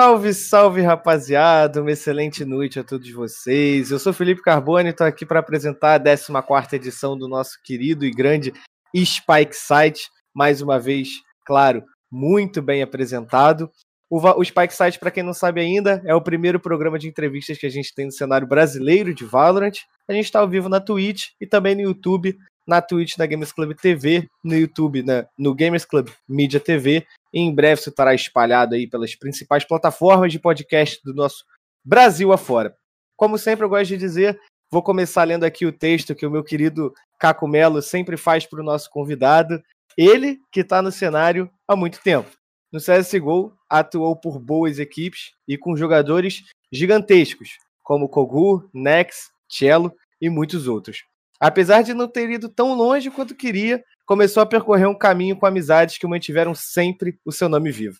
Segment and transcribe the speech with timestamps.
[0.00, 1.82] Salve, salve, rapaziada!
[1.82, 3.90] Uma excelente noite a todos vocês.
[3.90, 8.10] Eu sou Felipe Carbone, estou aqui para apresentar a 14 edição do nosso querido e
[8.12, 8.52] grande
[8.96, 10.08] Spike Site.
[10.32, 11.08] Mais uma vez,
[11.44, 13.68] claro, muito bem apresentado.
[14.08, 17.58] O, o Spike Site, para quem não sabe ainda, é o primeiro programa de entrevistas
[17.58, 19.78] que a gente tem no cenário brasileiro de Valorant.
[20.06, 23.50] A gente está ao vivo na Twitch e também no YouTube, na Twitch da Gamers
[23.50, 28.14] Club TV, no YouTube né, no Gamers Club Media TV e em breve isso estará
[28.14, 31.44] espalhado aí pelas principais plataformas de podcast do nosso
[31.82, 32.76] Brasil afora.
[33.16, 34.38] Como sempre, eu gosto de dizer,
[34.70, 38.60] vou começar lendo aqui o texto que o meu querido Caco Melo sempre faz para
[38.60, 39.60] o nosso convidado.
[39.96, 42.30] Ele que está no cenário há muito tempo.
[42.70, 50.28] No CSGO, atuou por boas equipes e com jogadores gigantescos, como Kogu, Nex, Cello e
[50.28, 51.02] muitos outros.
[51.40, 55.46] Apesar de não ter ido tão longe quanto queria, começou a percorrer um caminho com
[55.46, 57.98] amizades que mantiveram sempre o seu nome vivo.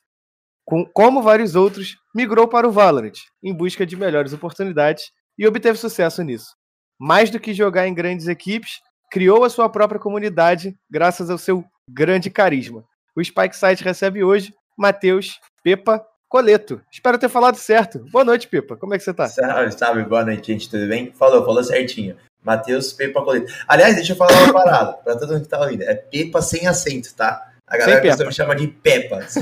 [0.64, 5.78] Com, como vários outros, migrou para o Valorant, em busca de melhores oportunidades, e obteve
[5.78, 6.55] sucesso nisso.
[6.98, 8.80] Mais do que jogar em grandes equipes,
[9.11, 12.84] criou a sua própria comunidade graças ao seu grande carisma.
[13.17, 16.83] O Spike Site recebe hoje Matheus Pepa Coleto.
[16.92, 18.05] Espero ter falado certo.
[18.11, 18.77] Boa noite, Pepa.
[18.77, 19.28] Como é que você tá?
[19.28, 20.05] Salve, salve.
[20.05, 20.69] Boa noite, gente.
[20.69, 21.12] Tudo bem?
[21.12, 22.17] Falou, falou certinho.
[22.42, 23.53] Matheus Pepa Colito.
[23.67, 25.83] Aliás, deixa eu falar uma parada para todo mundo que tá ouvindo.
[25.83, 27.53] É Pepa sem acento, tá?
[27.67, 29.19] A galera costuma chamar de Pepa.
[29.19, 29.41] Assim.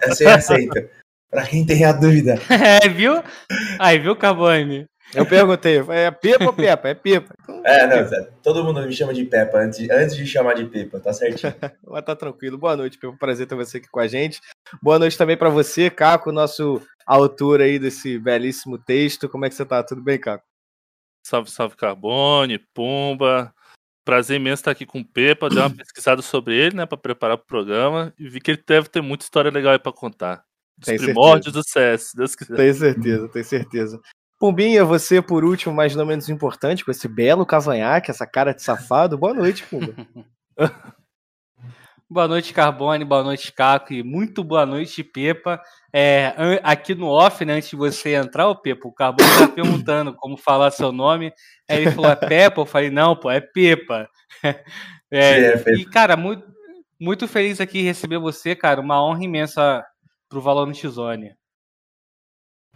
[0.00, 0.88] É sem acento.
[1.30, 2.36] Para quem tem a dúvida.
[2.82, 3.22] É, viu?
[3.78, 4.86] Aí, viu, Cavani?
[5.14, 6.88] Eu perguntei, é Pepa ou Pepa?
[6.88, 7.34] É Pepa.
[7.64, 11.12] É, não, todo mundo me chama de Pepa antes, antes de chamar de Pepa, tá
[11.12, 11.54] certinho.
[11.86, 12.58] Mas tá tranquilo.
[12.58, 13.16] Boa noite, Pepa.
[13.18, 14.40] Prazer ter você aqui com a gente.
[14.82, 19.28] Boa noite também para você, Caco, nosso autor aí desse belíssimo texto.
[19.28, 19.82] Como é que você tá?
[19.82, 20.47] Tudo bem, Caco?
[21.28, 23.54] Salve, salve Carbone, Pumba.
[24.02, 25.50] Prazer imenso estar aqui com o Pepa.
[25.50, 28.88] Dei uma pesquisada sobre ele, né, para preparar o programa e vi que ele deve
[28.88, 30.42] ter muita história legal aí para contar.
[30.80, 31.96] Os tem primórdios certeza.
[31.96, 32.56] do CS, Deus quiser.
[32.56, 34.00] Tenho certeza, tenho certeza.
[34.38, 38.62] Pumbinha, você por último, mas não menos importante, com esse belo cavanhaque, essa cara de
[38.62, 39.18] safado.
[39.18, 39.94] Boa noite, Pumba.
[42.10, 43.04] Boa noite, Carbone.
[43.04, 43.92] Boa noite, Caco.
[43.92, 45.60] E muito boa noite, Pepa.
[45.92, 50.14] É, aqui no off, né, antes de você entrar, o Pepa, o Carbone tá perguntando
[50.14, 51.32] como falar seu nome.
[51.68, 52.60] Aí ele falou, é Pepa?
[52.60, 54.08] Eu falei, não, pô, é Pepa.
[55.10, 56.46] É, é, e, cara, muito,
[57.00, 58.78] muito feliz aqui receber você, cara.
[58.78, 59.82] Uma honra imensa
[60.28, 61.34] pro Valor Zone.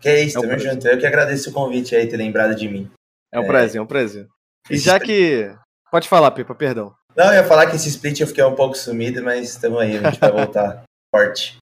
[0.00, 0.88] Que é isso, é um tamo junto.
[0.88, 2.90] Eu que agradeço o convite aí, ter lembrado de mim.
[3.30, 3.46] É um é...
[3.46, 4.26] prazer, é um prazer.
[4.70, 5.54] E já que.
[5.90, 6.94] Pode falar, Pepa, perdão.
[7.14, 9.98] Não, eu ia falar que esse split eu fiquei um pouco sumido, mas estamos aí,
[9.98, 10.82] a gente vai voltar
[11.14, 11.58] forte.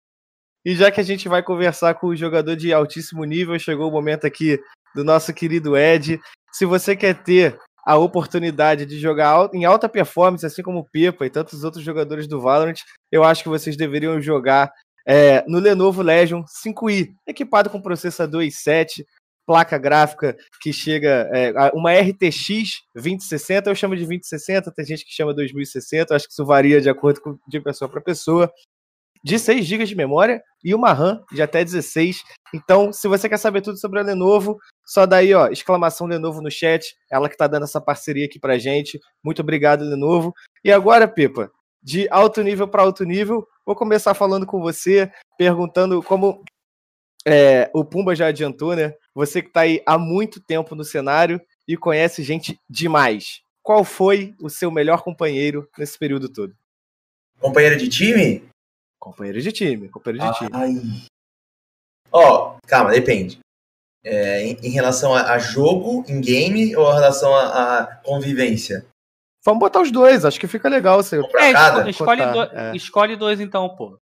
[0.65, 3.93] E já que a gente vai conversar com o jogador de altíssimo nível, chegou o
[3.93, 4.60] momento aqui
[4.94, 6.21] do nosso querido Ed.
[6.53, 11.25] Se você quer ter a oportunidade de jogar em alta performance, assim como o Pepa
[11.25, 12.76] e tantos outros jogadores do Valorant,
[13.10, 14.71] eu acho que vocês deveriam jogar
[15.06, 19.04] é, no Lenovo Legion 5i, equipado com processador i7,
[19.47, 25.12] placa gráfica que chega, é, uma RTX 2060, eu chamo de 2060, tem gente que
[25.12, 28.53] chama 2060, acho que isso varia de acordo com, de pessoa para pessoa,
[29.22, 32.22] de 6 GB de memória e uma RAM de até 16.
[32.54, 36.50] Então, se você quer saber tudo sobre a Lenovo, só daí, ó, exclamação Lenovo no
[36.50, 39.00] chat, ela que tá dando essa parceria aqui pra gente.
[39.22, 40.34] Muito obrigado, Lenovo.
[40.64, 41.50] E agora, Pepa,
[41.82, 46.42] de alto nível para alto nível, vou começar falando com você, perguntando como
[47.26, 48.94] é, o Pumba já adiantou, né?
[49.14, 53.42] Você que está aí há muito tempo no cenário e conhece gente demais.
[53.62, 56.54] Qual foi o seu melhor companheiro nesse período todo?
[57.38, 58.42] Companheiro de time?
[59.00, 61.06] Companheiro de time, companheiro de time.
[62.12, 63.38] Ó, oh, calma, depende.
[64.04, 68.86] É, em, em, relação a, a, jogo, em game, ou em relação a, a, convivência?
[69.44, 71.02] Vamos botar os dois, acho que fica legal.
[71.02, 71.16] Você...
[71.18, 72.76] É, escolhe, do, é.
[72.76, 73.96] escolhe dois então, pô.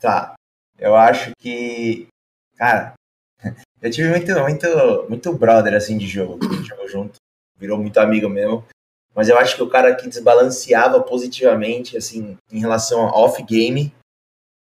[0.00, 0.34] Tá.
[0.78, 2.08] Eu acho que.
[2.56, 2.94] Cara,
[3.80, 6.38] eu tive muito, muito, muito brother assim de jogo.
[6.44, 7.14] A gente jogou junto,
[7.56, 8.66] virou muito amigo mesmo.
[9.14, 13.94] Mas eu acho que o cara que desbalanceava positivamente, assim, em relação a off-game,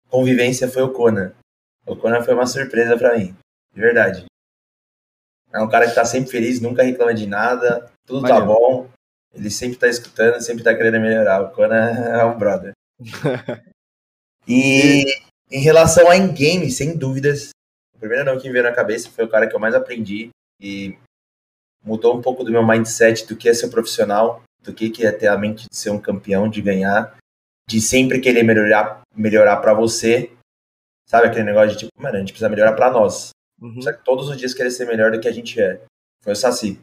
[0.08, 1.32] convivência foi o Conan.
[1.84, 3.36] O Conan foi uma surpresa para mim,
[3.74, 4.24] de verdade.
[5.52, 8.36] É um cara que tá sempre feliz, nunca reclama de nada, tudo Valeu.
[8.36, 8.88] tá bom.
[9.34, 11.42] Ele sempre tá escutando, sempre tá querendo melhorar.
[11.42, 11.90] O Conan
[12.20, 12.72] é um brother.
[14.46, 15.04] e
[15.50, 17.50] em relação a in-game, sem dúvidas,
[17.94, 20.30] o primeiro nome que me veio na cabeça foi o cara que eu mais aprendi
[20.60, 20.96] e
[21.86, 25.28] mudou um pouco do meu mindset do que é ser profissional, do que é ter
[25.28, 27.16] a mente de ser um campeão, de ganhar,
[27.68, 30.32] de sempre querer melhorar, melhorar para você.
[31.08, 33.30] Sabe aquele negócio de tipo, mano, a gente precisa melhorar para nós.
[33.60, 33.80] Uhum.
[33.80, 35.80] Só que todos os dias querer ser melhor do que a gente é.
[36.22, 36.80] Foi o Saci.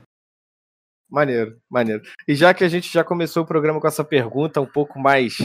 [1.09, 2.01] Maneiro, maneiro.
[2.27, 5.38] E já que a gente já começou o programa com essa pergunta um pouco mais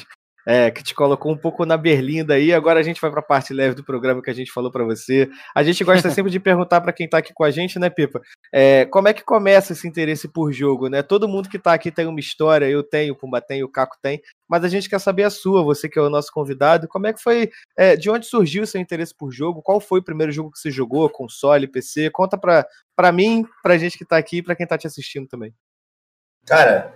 [0.48, 2.54] é, que te colocou um pouco na berlinda aí.
[2.54, 4.82] Agora a gente vai para a parte leve do programa que a gente falou para
[4.82, 5.28] você.
[5.54, 8.22] A gente gosta sempre de perguntar para quem está aqui com a gente, né, Pipa?
[8.50, 11.02] É, como é que começa esse interesse por jogo, né?
[11.02, 13.98] Todo mundo que está aqui tem uma história, eu tenho, o Pumba tem, o Caco
[14.00, 16.88] tem, mas a gente quer saber a sua, você que é o nosso convidado.
[16.88, 19.60] Como é que foi, é, de onde surgiu o seu interesse por jogo?
[19.60, 22.08] Qual foi o primeiro jogo que você jogou, console, PC?
[22.08, 25.28] Conta para mim, para a gente que está aqui e para quem está te assistindo
[25.28, 25.52] também.
[26.46, 26.94] Cara,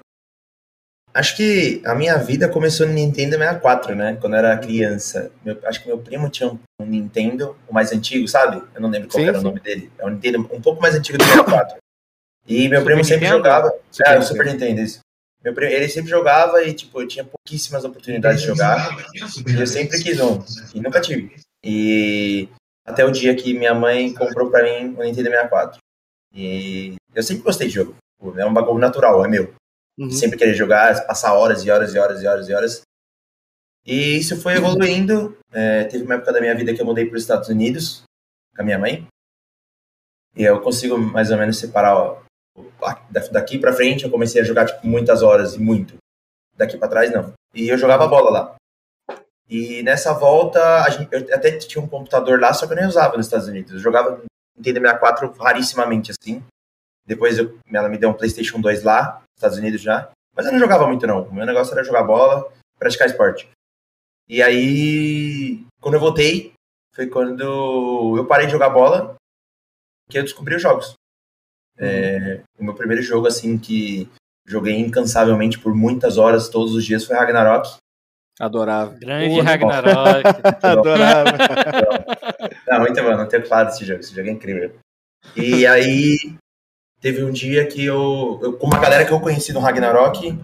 [1.15, 4.17] Acho que a minha vida começou no Nintendo 64, né?
[4.21, 5.31] Quando eu era criança.
[5.45, 8.63] Meu, acho que meu primo tinha um, um, Nintendo, o mais antigo, sabe?
[8.75, 9.45] Eu não lembro qual sim, era sim.
[9.45, 9.93] o nome dele.
[9.99, 11.77] É um Nintendo um pouco mais antigo do 64.
[12.49, 13.37] E meu Super primo sempre Nintendo?
[13.39, 13.75] jogava.
[13.91, 15.01] Super é, o Super Nintendo, isso.
[15.45, 18.97] Meu primo, ele sempre jogava e, tipo, eu tinha pouquíssimas oportunidades de jogar.
[19.47, 20.43] E eu sempre quis um.
[20.75, 21.37] E nunca tive.
[21.63, 22.49] E
[22.87, 25.79] até o dia que minha mãe comprou pra mim o Nintendo 64.
[26.35, 27.97] E eu sempre gostei de jogo.
[28.37, 29.53] É um bagulho natural, é meu.
[29.99, 30.11] Uhum.
[30.11, 32.83] Sempre querer jogar, passar horas e horas e horas e horas e horas.
[33.85, 35.37] E isso foi evoluindo.
[35.53, 38.03] É, teve uma época da minha vida que eu mudei para os Estados Unidos
[38.55, 39.07] com a minha mãe.
[40.37, 42.23] E eu consigo mais ou menos separar ó,
[43.31, 44.05] daqui para frente.
[44.05, 45.97] Eu comecei a jogar tipo, muitas horas e muito.
[46.57, 47.33] Daqui para trás, não.
[47.55, 48.57] E eu jogava bola lá.
[49.49, 53.17] E nessa volta, gente, eu até tinha um computador lá, só que eu nem usava
[53.17, 53.73] nos Estados Unidos.
[53.73, 54.23] Eu jogava
[54.57, 56.43] Nintendo 64 rarissimamente assim.
[57.05, 60.11] Depois eu, ela me deu um PlayStation 2 lá, Estados Unidos já.
[60.35, 61.25] Mas eu não jogava muito, não.
[61.25, 63.49] O meu negócio era jogar bola, praticar esporte.
[64.29, 66.53] E aí, quando eu voltei,
[66.95, 69.17] foi quando eu parei de jogar bola
[70.09, 70.95] que eu descobri os jogos.
[71.79, 71.87] Uhum.
[71.87, 74.09] É, o meu primeiro jogo, assim, que
[74.47, 77.77] joguei incansavelmente por muitas horas, todos os dias, foi Ragnarok.
[78.41, 78.95] Adorava.
[78.99, 80.23] Grande Pô, Ragnarok.
[80.63, 81.31] Adorava.
[82.67, 84.01] Não, muito bom, não tenho claro desse jogo.
[84.01, 84.77] Esse jogo é incrível.
[85.37, 86.17] E aí,
[87.03, 90.39] teve um dia que eu, eu, com uma galera que eu conheci no Ragnarok,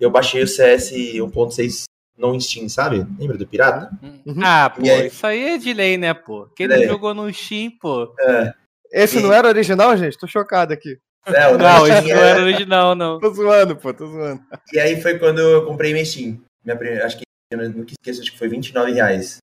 [0.00, 1.82] eu baixei o CS 1.6
[2.16, 3.04] no Steam, sabe?
[3.18, 3.90] Lembra do Pirata?
[4.00, 4.40] Uhum.
[4.42, 5.08] Ah, pô, aí...
[5.08, 6.46] isso aí é de lei, né, pô?
[6.56, 6.86] Quem não é.
[6.86, 8.14] jogou no Steam, pô.
[8.20, 8.54] É.
[8.92, 9.22] Esse e...
[9.22, 10.16] não era original, gente?
[10.16, 10.96] Tô chocado aqui.
[11.26, 13.18] É, não, esse não era original, não.
[13.18, 14.42] tô zoando, pô, tô zoando.
[14.72, 16.40] E aí foi quando eu comprei meu Steam.
[16.64, 19.38] Minha primeira, acho que, eu não esqueço, acho que foi 29 reais.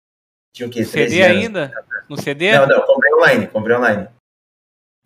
[0.55, 0.85] Tinha o quê?
[0.85, 1.37] CD anos.
[1.37, 1.85] ainda?
[2.07, 2.51] No CD?
[2.51, 4.07] Não, não, comprei online, comprei online.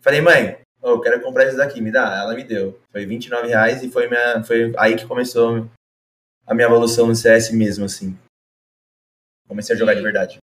[0.00, 2.20] Falei, mãe, oh, eu quero comprar isso daqui, me dá.
[2.20, 2.80] Ela me deu.
[2.92, 5.68] Foi 29 reais e foi, minha, foi aí que começou
[6.46, 8.16] a minha evolução no CS mesmo, assim.
[9.48, 10.38] Comecei a jogar de verdade.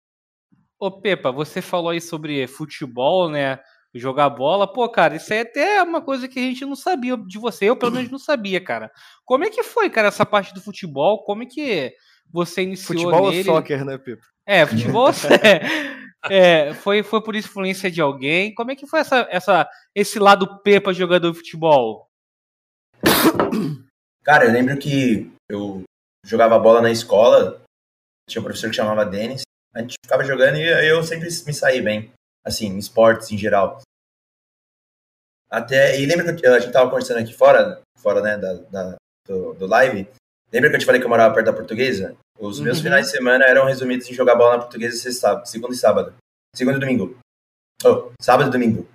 [0.79, 3.61] Ô, Pepa, você falou aí sobre futebol, né?
[3.95, 4.71] Jogar bola.
[4.71, 7.67] Pô, cara, isso aí é até uma coisa que a gente não sabia de você.
[7.67, 8.91] Eu, pelo menos, não sabia, cara.
[9.25, 11.23] Como é que foi, cara, essa parte do futebol?
[11.25, 11.93] Como é que
[12.33, 13.49] você iniciou Futebol nele?
[13.49, 14.23] ou soccer, né, Pepa?
[14.47, 15.09] É, futebol...
[15.11, 16.02] é.
[16.31, 18.55] É, foi, foi por influência de alguém?
[18.55, 22.07] Como é que foi essa, essa, esse lado Pepa jogador de futebol?
[24.23, 25.83] Cara, eu lembro que eu
[26.25, 27.61] jogava bola na escola,
[28.29, 29.43] tinha um professor que chamava Denis,
[29.75, 32.13] a gente ficava jogando e eu sempre me saí bem,
[32.45, 33.81] assim, em esportes em geral.
[35.51, 38.97] Até, e lembra que a gente tava conversando aqui fora, fora, né, da, da
[39.27, 40.09] do, do, live,
[40.51, 42.17] lembra que eu te falei que eu morava perto da portuguesa?
[42.43, 42.83] Os meus uhum.
[42.83, 46.13] finais de semana eram resumidos em jogar bola na portuguesa sexta, segunda e sábado.
[46.53, 47.17] Segunda e domingo.
[47.85, 48.89] Oh, sábado e domingo.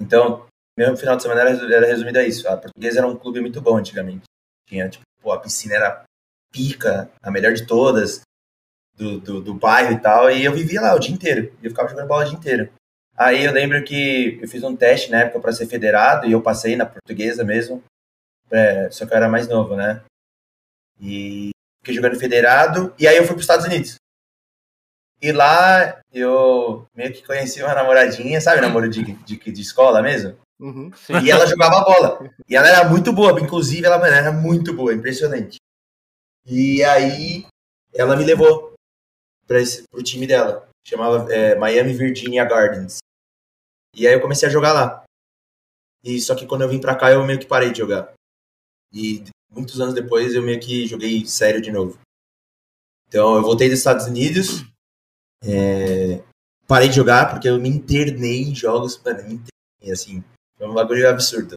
[0.00, 2.48] Então, meu final de semana era, era resumido a isso.
[2.48, 4.24] A portuguesa era um clube muito bom antigamente.
[4.66, 6.04] Tinha, tipo, pô, a piscina era
[6.50, 8.22] pica, a melhor de todas,
[8.96, 10.30] do, do, do bairro e tal.
[10.30, 11.52] E eu vivia lá o dia inteiro.
[11.60, 12.72] E eu ficava jogando bola o dia inteiro.
[13.14, 16.40] Aí eu lembro que eu fiz um teste na época para ser federado e eu
[16.40, 17.84] passei na portuguesa mesmo.
[18.50, 20.02] É, só que eu era mais novo, né?
[20.98, 21.53] E
[21.84, 23.96] fiquei jogando federado, e aí eu fui para os Estados Unidos.
[25.20, 30.36] E lá eu meio que conheci uma namoradinha, sabe, namoro de, de, de escola mesmo?
[30.58, 30.90] Uhum,
[31.22, 32.30] e ela jogava bola.
[32.48, 35.56] E ela era muito boa, inclusive ela era muito boa, impressionante.
[36.46, 37.46] E aí
[37.92, 38.74] ela me levou
[39.46, 39.58] para
[39.92, 42.98] o time dela, chamava é, Miami Virginia Gardens.
[43.94, 45.04] E aí eu comecei a jogar lá.
[46.02, 48.12] E só que quando eu vim para cá eu meio que parei de jogar.
[48.92, 49.24] E
[49.54, 51.98] muitos anos depois eu meio que joguei sério de novo.
[53.08, 54.64] Então eu voltei dos Estados Unidos,
[55.42, 56.22] é,
[56.66, 60.24] parei de jogar porque eu me internei em jogos, mano, me internei, assim,
[60.56, 61.54] foi um bagulho absurdo.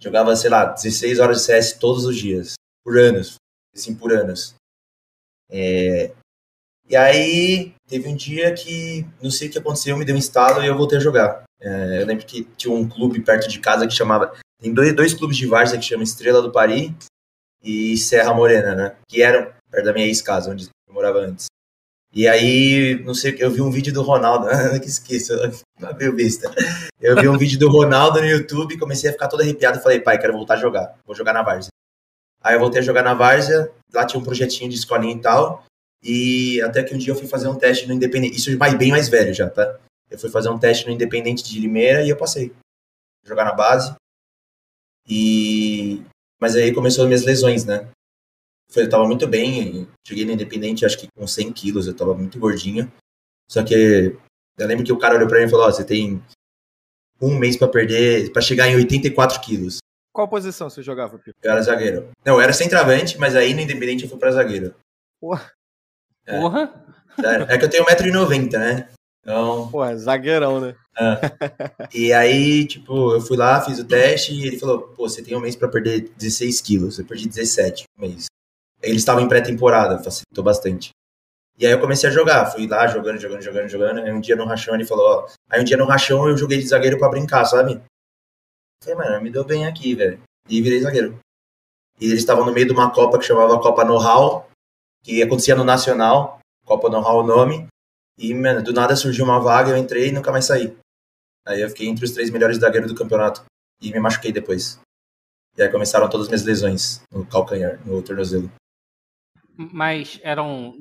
[0.00, 3.34] Jogava, sei lá, 16 horas de CS todos os dias, por anos,
[3.74, 4.54] assim, por anos.
[5.50, 6.12] É,
[6.88, 10.62] e aí, teve um dia que, não sei o que aconteceu, me deu um instalo
[10.62, 11.44] e eu voltei a jogar.
[11.60, 15.14] É, eu lembro que tinha um clube perto de casa que chamava tem dois, dois
[15.14, 16.92] clubes de várzea que chamam Estrela do Paris
[17.62, 18.96] e Serra Morena, né?
[19.08, 21.46] Que eram perto da minha ex-casa, onde eu morava antes.
[22.12, 24.48] E aí, não sei, eu vi um vídeo do Ronaldo,
[24.80, 25.32] que esqueço,
[25.96, 26.52] meio besta.
[27.00, 30.18] Eu vi um vídeo do Ronaldo no YouTube, comecei a ficar todo arrepiado falei, pai,
[30.18, 31.70] quero voltar a jogar, vou jogar na Várzea.
[32.42, 35.64] Aí eu voltei a jogar na Várzea, lá tinha um projetinho de escolinha e tal.
[36.02, 38.36] E até que um dia eu fui fazer um teste no Independente.
[38.36, 39.78] Isso vai bem mais velho já, tá?
[40.10, 42.52] Eu fui fazer um teste no Independente de Limeira e eu passei.
[43.24, 43.94] Jogar na base.
[45.08, 46.02] E.
[46.40, 47.88] Mas aí começou as minhas lesões, né?
[48.74, 52.38] Eu tava muito bem, cheguei no Independente acho que com 100 quilos, eu tava muito
[52.38, 52.90] gordinho.
[53.50, 54.16] Só que
[54.56, 56.22] eu lembro que o cara olhou pra mim e falou: Ó, oh, você tem
[57.20, 59.78] um mês para perder, para chegar em 84 quilos.
[60.12, 61.38] Qual posição você jogava, Pipo?
[61.42, 62.10] Eu era zagueiro.
[62.24, 64.74] Não, eu era centroavante, mas aí no Independente eu fui pra zagueiro.
[65.20, 65.52] Porra.
[66.26, 66.38] É.
[66.38, 66.86] Porra?
[67.48, 68.88] É que eu tenho 1,90m, né?
[69.20, 69.68] Então.
[69.70, 70.74] Pô, é zagueirão, né?
[71.00, 71.88] É.
[71.94, 75.34] E aí, tipo, eu fui lá, fiz o teste e ele falou: pô, você tem
[75.36, 76.98] um mês para perder 16 quilos.
[76.98, 78.26] Eu perdi 17 um mês.
[78.82, 80.90] Eles estavam em pré-temporada, facilitou bastante.
[81.58, 84.00] E aí eu comecei a jogar, fui lá jogando, jogando, jogando, jogando.
[84.00, 85.26] Aí um dia no rachão ele falou, ó.
[85.50, 87.80] Aí um dia no rachão eu joguei de zagueiro para brincar, sabe?
[88.82, 90.18] Falei, mano, me deu bem aqui, velho.
[90.48, 91.18] E virei zagueiro.
[92.00, 94.48] E eles estavam no meio de uma Copa que chamava Copa Know-How,
[95.04, 97.66] que acontecia no Nacional, Copa Know-How o nome.
[98.18, 100.74] E, mano, do nada surgiu uma vaga, eu entrei e nunca mais saí.
[101.50, 103.44] Aí eu fiquei entre os três melhores zagueiros do campeonato.
[103.82, 104.78] E me machuquei depois.
[105.58, 108.50] E aí começaram todas as minhas lesões no calcanhar, no tornozelo.
[109.56, 110.74] Mas eram,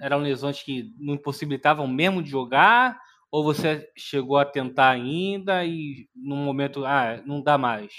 [0.00, 2.98] eram lesões que não impossibilitavam mesmo de jogar?
[3.30, 7.92] Ou você chegou a tentar ainda e no momento, ah, não dá mais?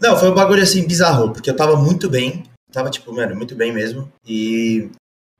[0.00, 3.54] Não, foi um bagulho assim bizarro, porque eu tava muito bem, tava tipo, mano, muito
[3.54, 4.10] bem mesmo.
[4.26, 4.90] E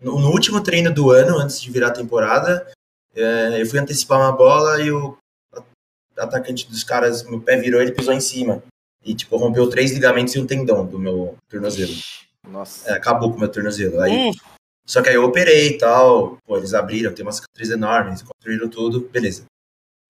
[0.02, 2.70] no, no último treino do ano, antes de virar a temporada,
[3.14, 5.16] é, eu fui antecipar uma bola e o
[6.18, 8.62] atacante dos caras, meu pé virou, ele pisou em cima.
[9.04, 11.92] E, tipo, rompeu três ligamentos e um tendão do meu tornozelo.
[12.48, 12.90] Nossa.
[12.90, 14.00] É, acabou com o meu tornozelo.
[14.00, 14.32] Aí, hum.
[14.86, 16.38] Só que aí eu operei e tal.
[16.46, 19.44] Pô, eles abriram, tem uma cicatriz enorme, eles construíram tudo, beleza.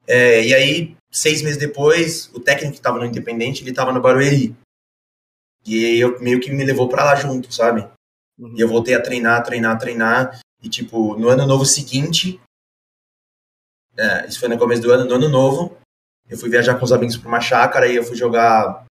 [0.07, 4.01] É, e aí, seis meses depois, o técnico que tava no Independente, ele tava no
[4.01, 4.55] Barueri.
[5.65, 7.89] E aí eu meio que me levou para lá junto, sabe?
[8.39, 8.55] Uhum.
[8.57, 10.39] E eu voltei a treinar, treinar, treinar.
[10.63, 12.41] E, tipo, no ano novo seguinte,
[13.97, 15.77] é, isso foi no começo do ano, no ano novo,
[16.29, 18.87] eu fui viajar com os amigos pra uma chácara e eu fui jogar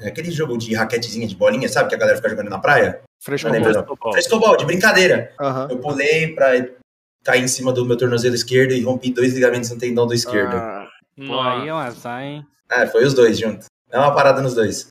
[0.00, 1.88] é aquele jogo de raquetezinha de bolinha, sabe?
[1.88, 3.02] Que a galera fica jogando na praia.
[3.20, 4.12] Frescobol.
[4.12, 5.34] Frescobol, de brincadeira.
[5.40, 5.70] Uhum.
[5.70, 6.52] Eu pulei pra
[7.24, 10.54] cair em cima do meu tornozelo esquerdo e rompi dois ligamentos no tendão do esquerdo.
[10.54, 12.46] Ah, Pô, aí é um azar, hein?
[12.70, 13.66] É, foi os dois juntos.
[13.90, 14.86] É uma parada nos dois.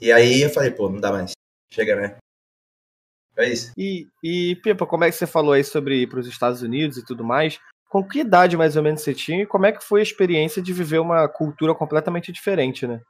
[0.00, 1.32] E aí eu falei, pô, não dá mais.
[1.72, 2.16] Chega, né?
[3.34, 3.72] Foi isso.
[3.76, 6.98] E, e Pipa, como é que você falou aí sobre ir para os Estados Unidos
[6.98, 7.60] e tudo mais?
[7.88, 10.60] Com que idade mais ou menos você tinha e como é que foi a experiência
[10.60, 13.00] de viver uma cultura completamente diferente, né?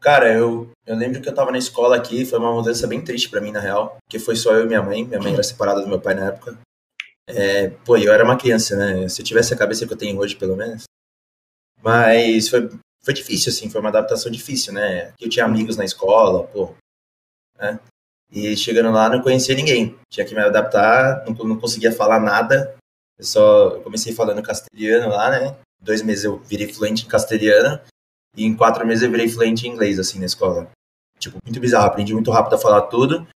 [0.00, 3.30] Cara, eu, eu lembro que eu tava na escola aqui, foi uma mudança bem triste
[3.30, 5.02] para mim, na real, porque foi só eu e minha mãe.
[5.02, 6.58] Minha mãe era separada do meu pai na época.
[7.26, 9.08] É, pô, eu era uma criança, né?
[9.08, 10.84] Se eu tivesse a cabeça que eu tenho hoje, pelo menos.
[11.82, 12.68] Mas foi,
[13.02, 15.12] foi difícil, assim, foi uma adaptação difícil, né?
[15.18, 16.74] Eu tinha amigos na escola, pô.
[17.58, 17.80] Né?
[18.30, 19.98] E chegando lá, não conhecia ninguém.
[20.10, 22.76] Tinha que me adaptar, não, não conseguia falar nada.
[23.18, 25.56] Eu só eu comecei falando castelhano lá, né?
[25.80, 27.80] Dois meses eu virei fluente em castelhano.
[28.36, 30.70] E em quatro meses eu virei fluente em inglês, assim, na escola.
[31.18, 31.86] Tipo, muito bizarro.
[31.86, 33.26] Aprendi muito rápido a falar tudo.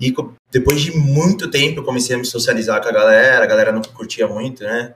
[0.00, 0.12] E
[0.50, 3.44] depois de muito tempo eu comecei a me socializar com a galera.
[3.44, 4.94] A galera não curtia muito, né?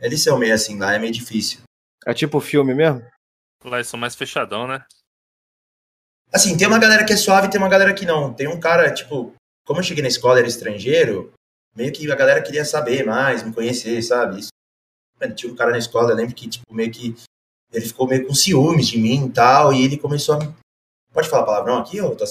[0.00, 1.60] Eles são meio assim, lá é meio difícil.
[2.06, 3.04] É tipo filme mesmo?
[3.64, 4.84] Lá eles são mais fechadão, né?
[6.32, 8.32] Assim, tem uma galera que é suave e tem uma galera que não.
[8.32, 9.34] Tem um cara, tipo,
[9.66, 11.32] como eu cheguei na escola, era estrangeiro,
[11.78, 14.40] meio que a galera queria saber mais, me conhecer, sabe?
[14.40, 14.48] Isso.
[15.20, 17.14] Mano, tinha um cara na escola, eu lembro que, tipo, meio que
[17.72, 20.52] ele ficou meio com ciúmes de mim e tal, e ele começou a me...
[21.12, 22.24] Pode falar palavrão aqui, ou tá...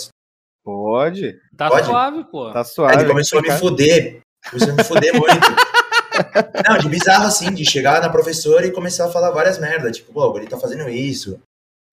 [0.64, 1.40] Pode.
[1.56, 1.86] Tá Pode?
[1.86, 2.52] suave, pô.
[2.52, 2.94] Tá suave.
[2.94, 4.20] Aí ele começou a me foder.
[4.50, 5.40] Começou a me foder muito.
[6.68, 9.96] Não, de bizarro assim, de chegar na professora e começar a falar várias merdas.
[9.96, 11.40] Tipo, pô, ele tá fazendo isso.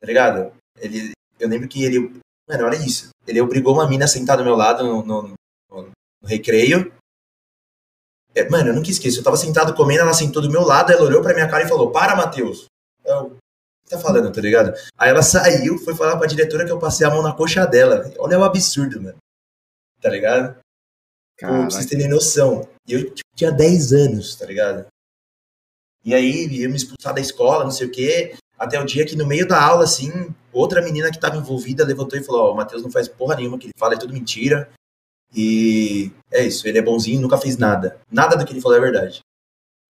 [0.00, 0.52] Tá ligado?
[0.80, 2.20] Ele, eu lembro que ele.
[2.48, 3.10] Mano, olha isso.
[3.24, 5.22] Ele obrigou uma mina a sentar do meu lado no, no,
[5.70, 5.82] no,
[6.20, 6.92] no recreio.
[8.34, 9.20] É, mano, eu nunca esqueço.
[9.20, 11.68] Eu tava sentado comendo, ela sentou do meu lado, ela olhou pra minha cara e
[11.68, 12.66] falou: Para, Matheus.
[13.04, 13.30] Eu, o
[13.84, 14.74] que tá falando, tá ligado?
[14.96, 18.10] Aí ela saiu, foi falar pra diretora que eu passei a mão na coxa dela.
[18.18, 19.18] Olha o absurdo, mano.
[20.00, 20.56] Tá ligado?
[21.38, 22.68] Pô, pra vocês terem noção.
[22.86, 24.86] E eu tipo, tinha 10 anos, tá ligado?
[26.04, 28.36] E aí ia me expulsar da escola, não sei o quê.
[28.58, 32.18] Até o dia que no meio da aula, assim, outra menina que tava envolvida levantou
[32.18, 34.12] e falou: Ó, oh, o Matheus não faz porra nenhuma, que ele fala é tudo
[34.12, 34.70] mentira.
[35.34, 38.00] E é isso, ele é bonzinho, nunca fez nada.
[38.10, 39.20] Nada do que ele falou é verdade.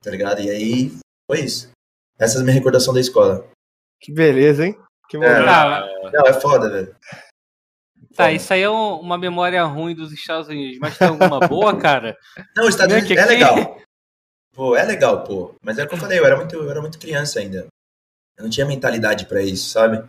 [0.02, 0.40] Tá ligado?
[0.40, 0.92] E aí
[1.30, 1.70] foi isso.
[2.18, 3.46] Essa é a minha recordação da escola.
[4.00, 4.78] Que beleza, hein?
[5.08, 6.96] Que é, não, é foda, velho.
[8.14, 12.16] Tá, isso aí é uma memória ruim dos Estados Unidos, mas tem alguma boa, cara?
[12.56, 13.80] Não, os Estados Unidos é legal.
[14.54, 15.54] Pô, é legal, pô.
[15.62, 17.66] Mas é o que eu falei, eu era muito, eu era muito criança ainda.
[18.36, 20.06] Eu não tinha mentalidade para isso, sabe?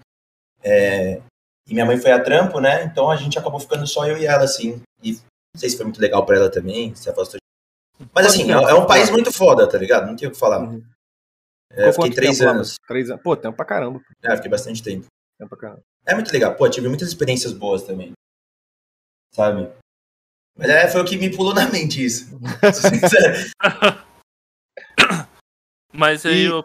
[0.64, 1.20] É,
[1.68, 2.84] E minha mãe foi a trampo, né?
[2.84, 4.82] Então a gente acabou ficando só eu e ela, assim.
[5.06, 7.40] E não sei se foi muito legal pra ela também, se afastou.
[8.14, 10.08] Mas assim, é, é um país muito foda, tá ligado?
[10.08, 10.60] Não tenho o que falar.
[10.60, 10.84] Uhum.
[11.72, 12.76] É, fiquei três anos.
[12.88, 13.22] Três anos.
[13.24, 14.02] Pô, tempo pra caramba.
[14.24, 15.06] É, fiquei bastante tempo.
[15.38, 15.82] Tempo pra caramba.
[16.06, 16.56] É muito legal.
[16.56, 18.12] Pô, tive muitas experiências boas também.
[19.34, 19.72] Sabe?
[20.58, 22.38] Mas é, foi o que me pulou na mente isso.
[25.94, 26.46] Mas aí e...
[26.46, 26.64] eu.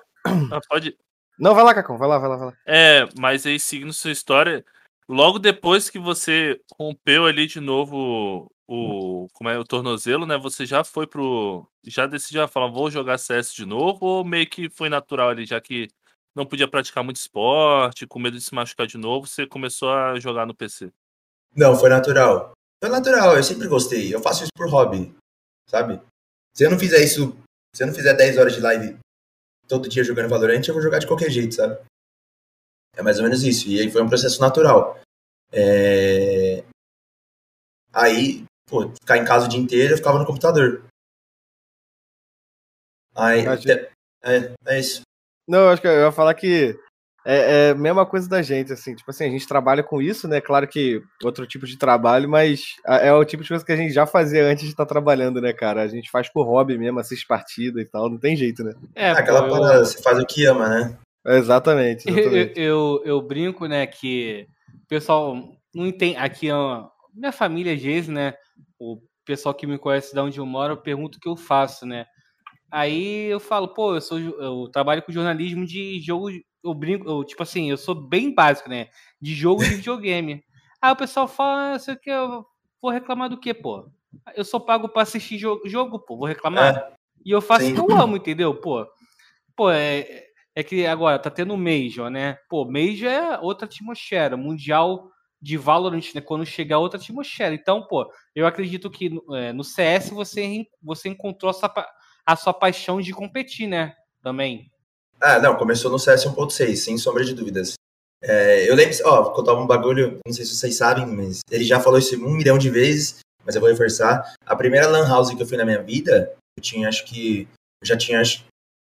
[0.53, 0.97] Ah, pode.
[1.39, 2.57] Não, vai lá, Cacão, vai lá, vai lá, vai lá.
[2.67, 4.63] É, mas aí seguindo sua história,
[5.11, 10.39] logo depois que você rompeu ali de novo o como é o tornozelo, né?
[10.39, 14.71] Você já foi pro já decidiu falar, vou jogar CS de novo ou meio que
[14.71, 15.89] foi natural ali, já que
[16.35, 20.21] não podia praticar muito esporte, com medo de se machucar de novo, você começou a
[20.21, 20.93] jogar no PC?
[21.57, 22.53] Não, foi natural.
[22.81, 24.15] Foi natural, eu sempre gostei.
[24.15, 25.13] Eu faço isso por hobby,
[25.69, 26.01] sabe?
[26.55, 27.37] Se eu não fizer isso,
[27.75, 28.97] se eu não fizer 10 horas de live
[29.67, 31.77] todo dia jogando Valorant, eu vou jogar de qualquer jeito, sabe?
[32.97, 33.69] É mais ou menos isso.
[33.69, 34.99] E aí foi um processo natural.
[35.53, 36.65] É...
[37.93, 40.85] Aí, pô, ficar em casa o dia inteiro, eu ficava no computador.
[43.15, 43.91] Aí, é,
[44.25, 45.03] é, é isso.
[45.49, 46.79] Não, acho que eu ia falar que
[47.25, 50.27] é, é, a mesma coisa da gente, assim, tipo assim, a gente trabalha com isso,
[50.27, 50.41] né?
[50.41, 53.93] Claro que outro tipo de trabalho, mas é o tipo de coisa que a gente
[53.93, 55.83] já fazia antes de estar trabalhando, né, cara?
[55.83, 58.75] A gente faz por hobby mesmo, assiste partida e tal, não tem jeito, né?
[58.95, 60.99] É, aquela pô, parada, você faz o que ama, né?
[61.27, 62.09] Exatamente.
[62.09, 62.59] exatamente.
[62.59, 65.37] Eu, eu, eu, brinco, né, que o pessoal
[65.75, 66.17] não entende.
[66.17, 68.35] Aqui, ó, minha família, às vezes, né?
[68.79, 71.87] O pessoal que me conhece de onde eu moro, eu pergunto o que eu faço,
[71.87, 72.07] né?
[72.71, 76.31] Aí eu falo, pô, eu sou eu trabalho com jornalismo de jogo
[76.63, 78.89] eu brinco, eu, tipo assim, eu sou bem básico, né?
[79.21, 80.45] De jogo de videogame.
[80.81, 82.45] Aí o pessoal fala, ah, sei que eu
[82.81, 83.91] vou reclamar do quê, pô?
[84.35, 86.77] Eu sou pago pra assistir jogo, jogo pô, vou reclamar.
[86.77, 86.95] É.
[87.25, 88.55] E eu faço o que eu amo, entendeu?
[88.55, 88.87] Pô,
[89.55, 92.39] pô é, é que agora tá tendo Major, né?
[92.49, 96.21] Pô, Major é outra atmosfera, mundial de Valorant, né?
[96.21, 97.55] Quando chegar outra atmosfera.
[97.55, 101.73] Então, pô, eu acredito que é, no CS você, você encontrou a sua,
[102.27, 103.95] a sua paixão de competir, né?
[104.23, 104.71] Também.
[105.21, 107.75] Ah, não, começou no CS 1.6, sem sombra de dúvidas.
[108.23, 111.81] É, eu lembro, ó, contar um bagulho, não sei se vocês sabem, mas ele já
[111.81, 114.35] falou isso um milhão de vezes, mas eu vou reforçar.
[114.45, 117.49] A primeira Lan House que eu fui na minha vida, eu tinha, acho que,
[117.83, 118.45] eu já tinha acho,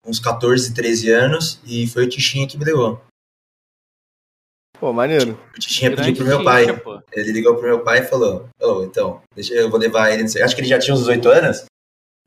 [0.06, 3.00] uns 14, 13 anos, e foi o Tichinha que me levou.
[4.78, 5.38] Pô, maneiro.
[5.56, 6.66] O Tichinha pediu pro meu pai.
[7.12, 10.22] Ele ligou pro meu pai e falou: Ô, oh, então, deixa eu vou levar ele.
[10.22, 11.64] Acho que ele já tinha uns 18 anos.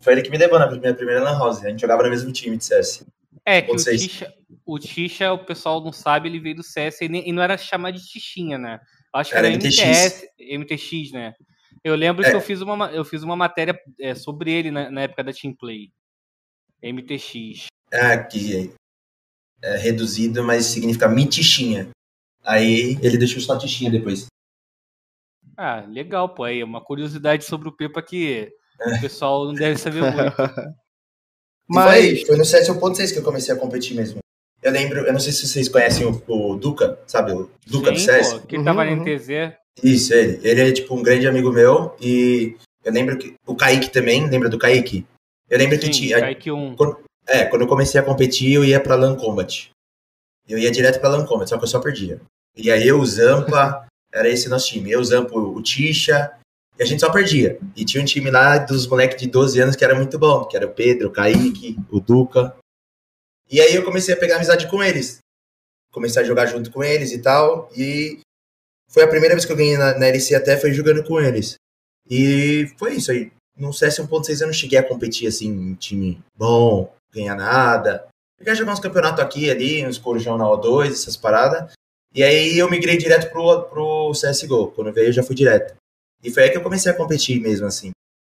[0.02, 1.63] Foi ele que me levou na minha primeira Lan House.
[1.63, 3.06] A gente jogava no mesmo time de CS.
[3.46, 4.34] É, que o Tisha,
[4.65, 7.58] o Tisha, o pessoal não sabe, ele veio do CS e, nem, e não era
[7.58, 8.80] chamado de Tichinha, né?
[9.13, 11.34] Acho que era, era MTS, MTX, né?
[11.84, 12.30] Eu lembro é.
[12.30, 15.34] que eu fiz uma, eu fiz uma matéria é, sobre ele na, na, época da
[15.34, 15.92] Team Play.
[16.84, 17.68] MTX.
[17.92, 18.72] Ah, que
[19.62, 21.89] é reduzido, mas significa mitichinha.
[22.44, 24.28] Aí ele deixou só tichinha depois.
[25.58, 26.44] Ah, legal, pô.
[26.44, 28.96] Aí, uma curiosidade sobre o Pepa que é.
[28.96, 30.36] o pessoal não deve saber muito.
[31.68, 32.22] Mas...
[32.22, 34.20] Foi, foi no CS 1.6 que eu comecei a competir mesmo.
[34.62, 37.32] Eu lembro, eu não sei se vocês conhecem o, o Duca, sabe?
[37.32, 38.34] O Duca Sim, do CS.
[38.34, 39.04] Pô, que uhum, tava uhum.
[39.04, 39.54] TZ.
[39.84, 40.39] Isso, ele.
[40.44, 43.36] Ele é tipo um grande amigo meu e eu lembro que.
[43.46, 45.06] O Kaique também, lembra do Kaique?
[45.50, 46.20] Eu lembro Sim, que tinha.
[46.20, 46.76] Kaique 1.
[46.76, 49.72] Quando, é, quando eu comecei a competir, eu ia pra LAN Combat.
[50.48, 52.22] Eu ia direto pra LAN Combat, só que eu só perdia.
[52.56, 54.92] E aí eu, o Zampa, era esse nosso time.
[54.92, 56.32] Eu, o Zampa, o Tisha,
[56.80, 57.60] e a gente só perdia.
[57.76, 60.56] E tinha um time lá dos moleques de 12 anos que era muito bom, que
[60.56, 62.56] era o Pedro, o Kaique, o Duca.
[63.52, 65.20] E aí eu comecei a pegar amizade com eles.
[65.92, 67.70] Comecei a jogar junto com eles e tal.
[67.76, 68.20] E
[68.90, 71.56] foi a primeira vez que eu ganhei na, na LC até, foi jogando com eles.
[72.10, 73.30] E foi isso aí.
[73.60, 78.08] No CS 1.6 eu não cheguei a competir assim em time bom, ganhar nada.
[78.38, 81.74] Cheguei a jogar uns campeonatos aqui ali, uns corujão na O2, essas paradas.
[82.15, 84.72] E aí eu migrei direto pro, pro CSGO.
[84.72, 85.76] Quando veio eu já fui direto.
[86.24, 87.91] E foi aí que eu comecei a competir mesmo, assim.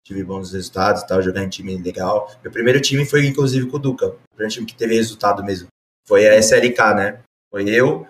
[0.07, 2.31] Tive bons resultados e tal, jogar em time legal.
[2.43, 4.09] Meu primeiro time foi, inclusive, com o Duca.
[4.09, 5.69] O primeiro time que teve resultado mesmo.
[6.07, 7.23] Foi a SLK, né?
[7.51, 8.07] Foi eu,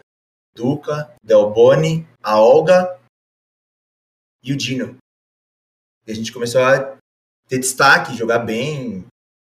[0.52, 2.98] Duca, Delboni, a Olga
[4.42, 4.96] e o Dino.
[6.06, 6.96] E a gente começou a
[7.48, 9.04] ter destaque, jogar bem.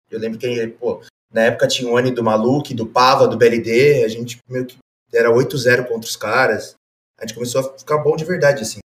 [0.10, 4.03] Eu lembro que, pô, na época tinha o Ani do Maluque, do Pava, do BLD.
[4.03, 4.77] A gente meio que
[5.13, 6.75] era 8-0 contra os caras.
[7.17, 8.79] A gente começou a ficar bom de verdade, assim.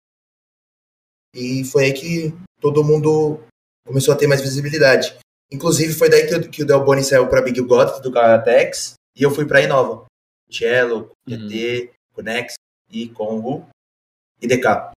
[1.35, 3.41] E foi aí que todo mundo
[3.87, 5.17] começou a ter mais visibilidade.
[5.51, 8.95] Inclusive, foi daí que, o, que o Del Boni saiu para Big God do Karatex
[9.17, 10.05] e eu fui para Inova.
[10.51, 11.89] Cello, GT, uhum.
[12.15, 12.55] Conex
[12.91, 13.67] e com o
[14.41, 14.93] IDK.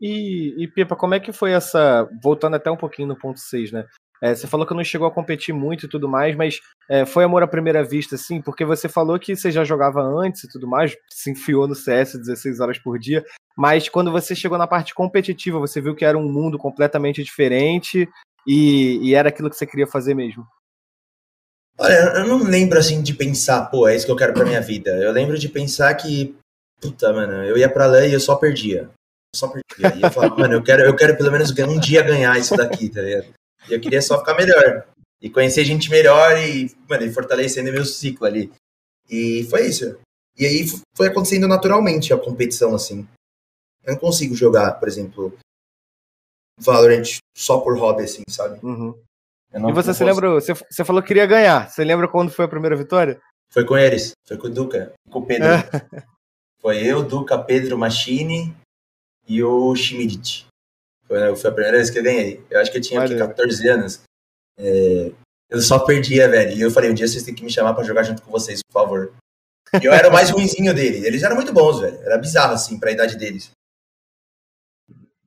[0.00, 2.08] E, e Pepa, como é que foi essa.
[2.22, 3.84] Voltando até um pouquinho no ponto 6, né?
[4.22, 7.24] É, você falou que não chegou a competir muito e tudo mais, mas é, foi
[7.24, 10.68] amor à primeira vista, sim, porque você falou que você já jogava antes e tudo
[10.68, 13.24] mais, se enfiou no CS 16 horas por dia,
[13.56, 18.06] mas quando você chegou na parte competitiva, você viu que era um mundo completamente diferente
[18.46, 20.46] e, e era aquilo que você queria fazer mesmo.
[21.78, 24.60] Olha, eu não lembro assim de pensar, pô, é isso que eu quero pra minha
[24.60, 24.90] vida.
[24.98, 26.36] Eu lembro de pensar que,
[26.78, 28.90] puta, mano, eu ia pra lá e eu só perdia.
[29.34, 29.98] Só perdia.
[29.98, 32.88] E eu falava, mano, eu quero, eu quero pelo menos um dia ganhar isso daqui,
[32.88, 33.28] tá ligado?
[33.68, 34.86] E eu queria só ficar melhor.
[35.20, 38.50] E conhecer gente melhor e, mano, e fortalecendo meu ciclo ali.
[39.08, 39.98] E foi isso.
[40.38, 40.64] E aí
[40.96, 43.06] foi acontecendo naturalmente a competição, assim.
[43.84, 45.36] Eu não consigo jogar, por exemplo,
[46.58, 48.58] Valorant só por hobby, assim, sabe?
[48.64, 48.94] Uhum.
[49.52, 51.68] E você se lembra, você, você falou que queria ganhar.
[51.68, 53.20] Você lembra quando foi a primeira vitória?
[53.50, 55.48] Foi com eles, foi com o Duca, com o Pedro.
[55.48, 55.68] É.
[56.60, 58.54] Foi eu, Duca, Pedro, Machine
[59.30, 60.44] e o Schmidt.
[61.06, 62.44] Foi, foi, a primeira vez que eu ganhei.
[62.50, 64.02] Eu acho que eu tinha aqui, 14 anos.
[64.58, 65.12] É,
[65.48, 66.56] eu só perdia, velho.
[66.56, 68.60] E eu falei, um dia vocês têm que me chamar para jogar junto com vocês,
[68.60, 69.14] por favor.
[69.80, 71.06] E eu era o mais ruimzinho dele.
[71.06, 71.96] Eles eram muito bons, velho.
[72.02, 73.52] Era bizarro, assim, pra idade deles.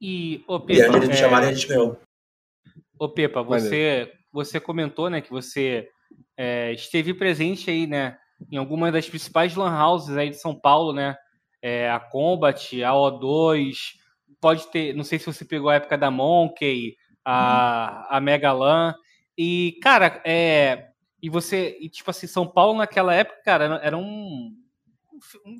[0.01, 1.17] E, ô, Pedro, e aí eles me é...
[1.17, 1.97] chamaram e a gente ganhou.
[2.99, 5.89] Ô, Pepa, você, você comentou, né, que você
[6.37, 8.17] é, esteve presente aí, né,
[8.51, 11.15] em alguma das principais lan houses aí de São Paulo, né,
[11.63, 13.73] é, a Combat, a O2,
[14.41, 18.93] pode ter, não sei se você pegou a época da Monkey, a, a Mega Lan,
[19.38, 20.89] e, cara, é,
[21.21, 24.54] e você, e, tipo assim, São Paulo naquela época, cara, era um,
[25.45, 25.58] um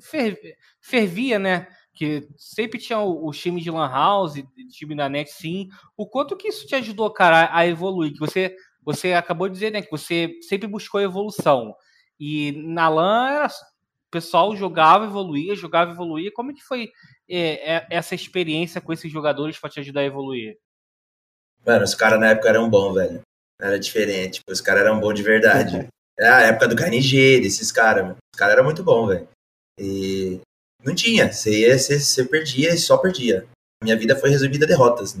[0.78, 4.34] fervia, né, que sempre tinha o, time de Lan House,
[4.70, 5.70] time da NET, sim.
[5.96, 8.12] O quanto que isso te ajudou, cara, a evoluir?
[8.12, 11.74] Que você, você acabou de dizer, né, que você sempre buscou evolução.
[12.20, 13.48] E na LAN, era,
[14.14, 16.30] pessoal jogava, evoluía, jogava, evoluía.
[16.32, 16.92] Como é que foi
[17.28, 20.56] é, é, essa experiência com esses jogadores para te ajudar a evoluir?
[21.66, 23.22] Mano, os caras na época eram bons, velho.
[23.60, 24.40] Era diferente.
[24.48, 25.88] Os caras eram bons de verdade.
[26.16, 29.28] É a época do KNG, desses caras, Os caras eram muito bons, velho.
[29.80, 30.40] E
[30.84, 31.32] não tinha.
[31.32, 33.48] Você, ia, você, você perdia e só perdia.
[33.82, 35.16] Minha vida foi resumida a derrotas,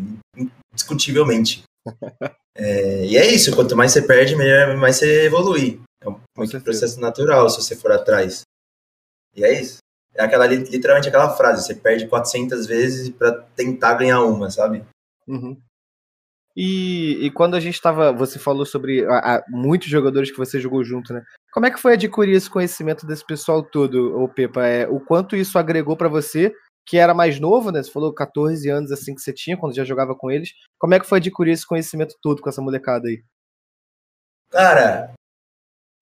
[0.72, 1.64] indiscutivelmente.
[2.56, 5.80] é, e é isso, quanto mais você perde, melhor, mais você evolui.
[6.00, 6.16] É um
[6.62, 8.44] processo natural se você for atrás.
[9.36, 9.78] E é isso.
[10.14, 14.84] É aquela, literalmente aquela frase, você perde 400 vezes para tentar ganhar uma, sabe?
[15.26, 15.60] Uhum.
[16.56, 20.60] E, e, quando a gente estava, você falou sobre a, a, muitos jogadores que você
[20.60, 21.20] jogou junto, né?
[21.52, 24.64] Como é que foi adquirir esse conhecimento desse pessoal todo, o Pepa?
[24.64, 26.54] É, o quanto isso agregou para você,
[26.86, 27.82] que era mais novo, né?
[27.82, 30.50] Você falou 14 anos assim que você tinha quando já jogava com eles.
[30.78, 33.24] Como é que foi adquirir esse conhecimento todo com essa molecada aí?
[34.50, 35.12] Cara,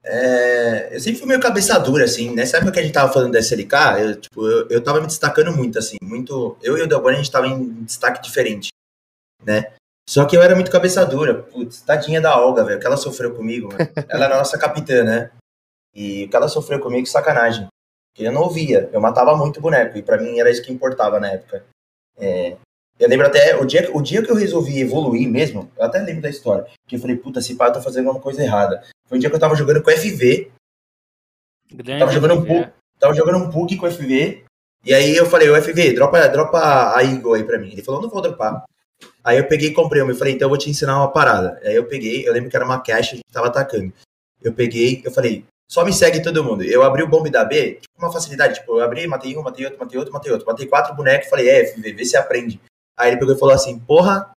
[0.04, 2.34] é, eu sempre fui meio cabeça dura, assim.
[2.34, 5.06] Nessa época que a gente tava falando da SLK, eu, tipo, eu, eu tava me
[5.06, 5.96] destacando muito, assim.
[6.02, 6.56] Muito.
[6.62, 8.68] Eu e o Delboni, a gente tava em destaque diferente,
[9.44, 9.72] né?
[10.08, 11.42] Só que eu era muito cabeça dura.
[11.42, 12.78] Putz, tadinha da Olga, velho.
[12.78, 13.78] O que ela sofreu comigo, mano.
[14.08, 15.30] Ela era nossa capitã, né?
[15.94, 17.68] E o que ela sofreu comigo, sacanagem.
[18.12, 18.90] Porque eu não ouvia.
[18.92, 19.96] Eu matava muito boneco.
[19.96, 21.64] E para mim era isso que importava na época.
[22.18, 22.56] É,
[22.98, 26.22] eu lembro até, o dia, o dia que eu resolvi evoluir mesmo, eu até lembro
[26.22, 26.66] da história.
[26.86, 28.82] Que eu falei, puta, esse pai tá fazendo alguma coisa errada.
[29.08, 30.50] Foi um dia que eu tava jogando com FV.
[31.72, 34.44] Grande tava jogando, um PUC, tava jogando um PUC com FV.
[34.84, 37.72] E aí eu falei, o FV, dropa, dropa a Eagle aí pra mim.
[37.72, 38.64] Ele falou, não vou dropar.
[39.24, 40.12] Aí eu peguei e comprei uma.
[40.12, 41.60] Eu falei, então eu vou te ensinar uma parada.
[41.64, 43.92] Aí eu peguei, eu lembro que era uma caixa, a gente tava atacando.
[44.40, 46.62] Eu peguei, eu falei, só me segue todo mundo.
[46.64, 48.54] Eu abri o bombe da B, tipo, uma facilidade.
[48.54, 50.46] Tipo, eu abri, matei um, matei outro, matei outro, matei outro.
[50.46, 52.60] Matei quatro bonecos, falei, é, vê, vê se aprende.
[52.98, 54.30] Aí ele pegou e falou assim, porra,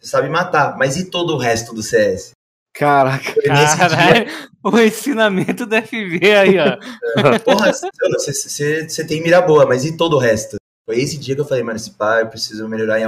[0.00, 2.32] você sabe matar, mas e todo o resto do CS?
[2.74, 4.26] Caraca, Caralho,
[4.64, 6.78] o ensinamento do FV aí, ó.
[7.44, 10.56] porra, você tem mira boa, mas e todo o resto?
[10.86, 13.04] Foi esse dia que eu falei, mano, esse pai, eu preciso melhorar em,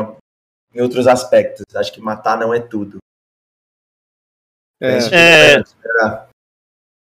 [0.75, 1.65] em outros aspectos.
[1.75, 2.99] Acho que matar não é tudo.
[4.81, 5.57] É.
[5.57, 5.65] é...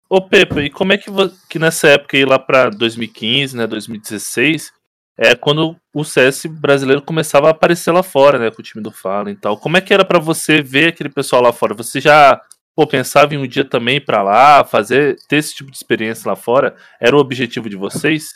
[0.07, 1.09] Ô Pepe, e como é que,
[1.49, 4.73] que nessa época aí lá pra 2015, né, 2016,
[5.17, 8.91] é quando o CS brasileiro começava a aparecer lá fora, né, com o time do
[8.91, 9.57] Fallen e tal.
[9.57, 11.73] Como é que era para você ver aquele pessoal lá fora?
[11.75, 12.41] Você já
[12.75, 16.35] pô, pensava em um dia também para lá, fazer, ter esse tipo de experiência lá
[16.35, 16.75] fora?
[16.99, 18.29] Era o objetivo de vocês?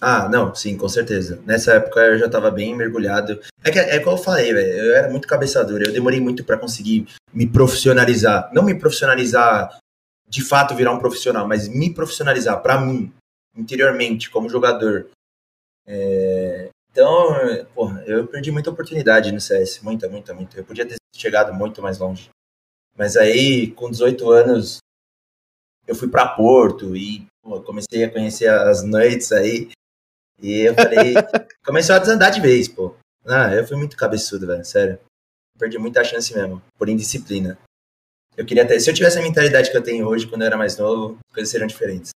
[0.00, 1.42] Ah, não, sim, com certeza.
[1.44, 3.38] Nessa época eu já tava bem mergulhado.
[3.62, 6.56] É que é como eu falei, velho, eu era muito cabeçador, eu demorei muito para
[6.56, 8.50] conseguir me profissionalizar.
[8.54, 9.78] Não me profissionalizar
[10.26, 13.12] de fato virar um profissional, mas me profissionalizar para mim,
[13.54, 15.08] interiormente, como jogador.
[15.92, 16.68] É...
[16.92, 20.58] Então, porra, eu perdi muita oportunidade no CS, muita, muita, muita.
[20.58, 22.30] Eu podia ter chegado muito mais longe.
[22.96, 24.78] Mas aí, com 18 anos,
[25.86, 29.70] eu fui para Porto e pô, comecei a conhecer as noites aí
[30.40, 31.14] e eu falei,
[31.64, 32.94] começou a desandar de vez, pô.
[33.26, 34.98] Ah, eu fui muito cabeçudo, velho, sério.
[35.58, 37.58] Perdi muita chance mesmo, por indisciplina.
[38.36, 38.80] Eu queria ter.
[38.80, 41.34] Se eu tivesse a mentalidade que eu tenho hoje, quando eu era mais novo, as
[41.34, 42.10] coisas seriam diferentes.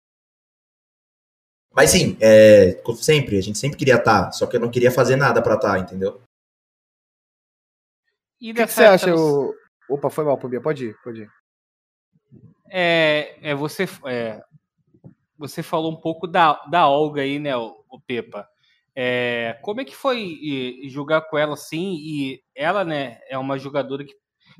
[1.74, 5.16] Mas sim, é, sempre, a gente sempre queria estar, só que eu não queria fazer
[5.16, 6.22] nada pra estar, entendeu?
[8.40, 9.14] E o que, que você acha?
[9.14, 9.54] O...
[9.88, 11.30] Opa, foi mal, Pubia, pode ir, pode ir.
[12.70, 14.42] É, é você, é,
[15.37, 18.48] você falou um pouco da, da Olga aí, né, o, o Pepa.
[18.96, 21.94] É, como é que foi e, e jogar com ela assim?
[21.94, 24.14] E ela, né, é uma jogadora que,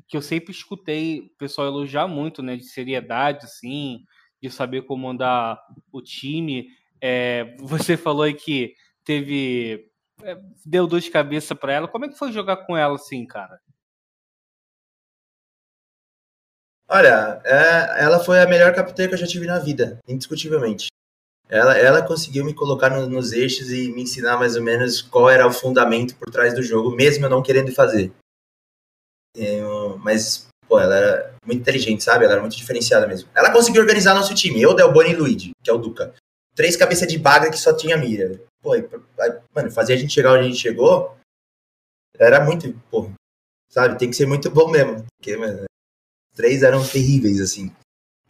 [0.07, 4.03] que eu sempre escutei o pessoal elogiar muito, né, de seriedade, assim,
[4.41, 5.59] de saber comandar
[5.91, 6.67] o time.
[7.07, 9.91] É, você falou aí que teve.
[10.23, 11.87] É, deu dor de cabeça para ela.
[11.87, 13.61] Como é que foi jogar com ela assim, cara?
[16.89, 20.87] Olha, é, ela foi a melhor capitã que eu já tive na vida, indiscutivelmente.
[21.47, 25.29] Ela, ela conseguiu me colocar no, nos eixos e me ensinar mais ou menos qual
[25.29, 28.11] era o fundamento por trás do jogo, mesmo eu não querendo fazer.
[29.35, 32.25] Eu, mas, pô, ela era muito inteligente, sabe?
[32.25, 33.29] Ela era muito diferenciada mesmo.
[33.35, 34.59] Ela conseguiu organizar nosso time.
[34.59, 36.15] Eu, Del Boni e Luigi, que é o Duca.
[36.55, 38.39] Três cabeças de baga que só tinha mira.
[38.61, 38.71] Pô,
[39.53, 41.15] mano, fazer a gente chegar onde a gente chegou
[42.17, 43.11] era muito, pô,
[43.69, 43.99] sabe?
[43.99, 45.05] Tem que ser muito bom mesmo.
[45.17, 45.65] Porque, mano,
[46.33, 47.71] três eram terríveis, assim.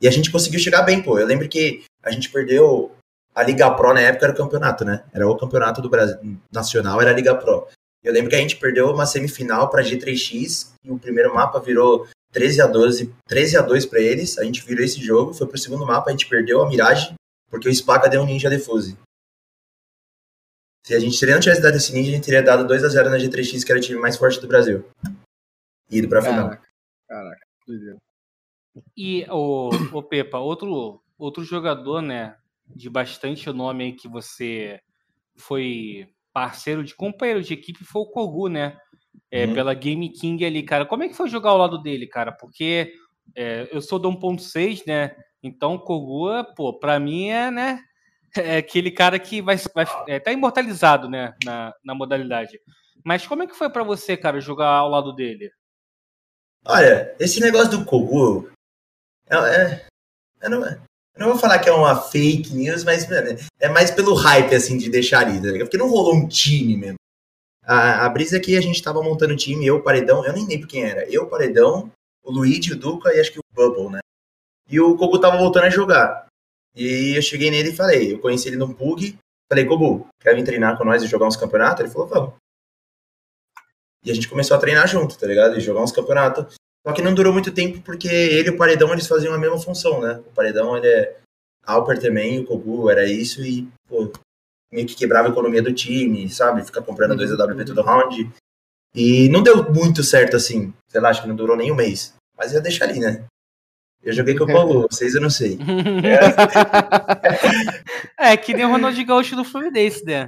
[0.01, 1.19] E a gente conseguiu chegar bem, pô.
[1.19, 2.91] Eu lembro que a gente perdeu
[3.33, 5.03] a Liga Pro na época era o campeonato, né?
[5.13, 6.17] Era o campeonato do Brasil
[6.51, 7.67] nacional, era a Liga Pro.
[8.03, 12.07] Eu lembro que a gente perdeu uma semifinal para G3X e o primeiro mapa virou
[12.31, 14.37] 13 a 12, 13 a 2 para eles.
[14.37, 17.13] A gente virou esse jogo, foi pro segundo mapa, a gente perdeu a Mirage
[17.49, 18.97] porque o Spaca deu um Ninja Defuse.
[20.85, 23.09] Se a gente não tivesse dado esse Ninja, a gente teria dado 2 a 0
[23.09, 24.87] na G3X, que era o time mais forte do Brasil.
[25.89, 26.49] E ido pra final.
[26.49, 26.67] Caraca,
[27.07, 27.45] caraca.
[28.95, 34.79] E o, o Pepa, outro, outro jogador, né, de bastante nome aí que você
[35.35, 38.77] foi parceiro de companheiro de equipe foi o Kogu, né?
[39.31, 39.53] É, uhum.
[39.53, 40.85] Pela Game King ali, cara.
[40.85, 42.31] Como é que foi jogar ao lado dele, cara?
[42.31, 42.93] Porque
[43.33, 45.15] é, eu sou do 1.6, né?
[45.45, 47.83] Então, Kogu, pô, pra mim é, né?
[48.35, 51.33] É aquele cara que vai, vai é, tá imortalizado, né?
[51.45, 52.59] Na, na modalidade.
[53.01, 55.51] Mas como é que foi para você, cara, jogar ao lado dele?
[56.65, 58.49] Olha, esse negócio do Kogu
[59.29, 59.87] é, é,
[60.41, 60.81] é, não, é,
[61.15, 64.53] eu não vou falar que é uma fake news, mas mano, é mais pelo hype,
[64.53, 66.97] assim, de deixar ali, tá Porque não rolou um time mesmo.
[67.63, 70.45] A, a brisa é que a gente tava montando um time, eu, Paredão, eu nem
[70.45, 71.09] lembro quem era.
[71.09, 71.91] Eu, Paredão,
[72.23, 73.99] o Luigi, o Duca e acho que o Bubble, né?
[74.69, 76.25] E o Kogu tava voltando a jogar.
[76.75, 79.17] E eu cheguei nele e falei, eu conheci ele num PUG,
[79.49, 81.81] falei, Kogu, quer vir treinar com nós e jogar uns campeonatos?
[81.81, 82.33] Ele falou, vamos.
[84.03, 85.57] E a gente começou a treinar junto, tá ligado?
[85.57, 86.55] E jogar uns campeonatos.
[86.85, 89.59] Só que não durou muito tempo porque ele e o Paredão eles faziam a mesma
[89.59, 90.21] função, né?
[90.27, 91.17] O Paredão ele é
[91.65, 94.11] Alper também, o Kogu era isso e pô,
[94.71, 96.63] meio que quebrava a economia do time, sabe?
[96.63, 98.29] Ficar comprando dois AWP todo round.
[98.93, 100.71] E não deu muito certo assim.
[100.87, 102.13] Sei lá, acho que não durou nem um mês.
[102.37, 103.25] Mas ia deixar ali, né?
[104.05, 105.57] Eu joguei com o Paulo, vocês eu não sei.
[108.17, 110.27] É, é que nem o Ronaldo Gaúcho do Fluminense, né?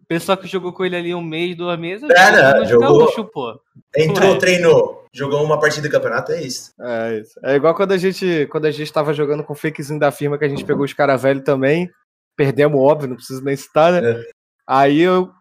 [0.00, 3.60] O pessoal que jogou com ele ali um mês, duas meses, é, jogou, Gaúcho, pô.
[3.96, 4.38] Entrou, Ué.
[4.38, 6.70] treinou, jogou uma partida do campeonato, é isso.
[6.80, 7.40] É isso.
[7.42, 10.38] É igual quando a gente, quando a gente tava jogando com o fakezinho da firma,
[10.38, 11.90] que a gente pegou os caras velhos também.
[12.36, 14.08] Perdemos, óbvio, não preciso nem citar, né?
[14.08, 14.24] É.
[14.68, 15.32] Aí eu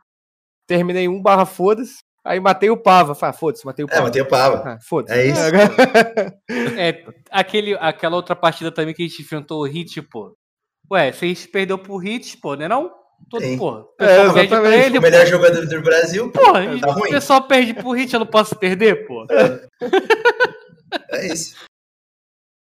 [0.65, 1.99] terminei um barra foda-se.
[2.25, 3.13] Aí matei o Pava.
[3.13, 4.01] Falei, ah, foda-se, matei o é, Pava.
[4.01, 4.63] É, matei o Pava.
[4.65, 5.19] Ah, foda-se.
[5.19, 5.41] É isso.
[6.75, 10.35] é, aquele, aquela outra partida também que a gente enfrentou o Hit, pô.
[10.91, 12.91] Ué, vocês perdeu pro Hit, pô, né não?
[13.29, 14.85] Todo, pô, é, exatamente.
[14.85, 15.29] Ele, o melhor pô.
[15.29, 16.39] jogador do Brasil, pô.
[16.39, 19.25] Porra, tá o pessoal perde pro Hit, eu não posso perder, pô.
[19.29, 19.69] É,
[21.11, 21.55] é isso.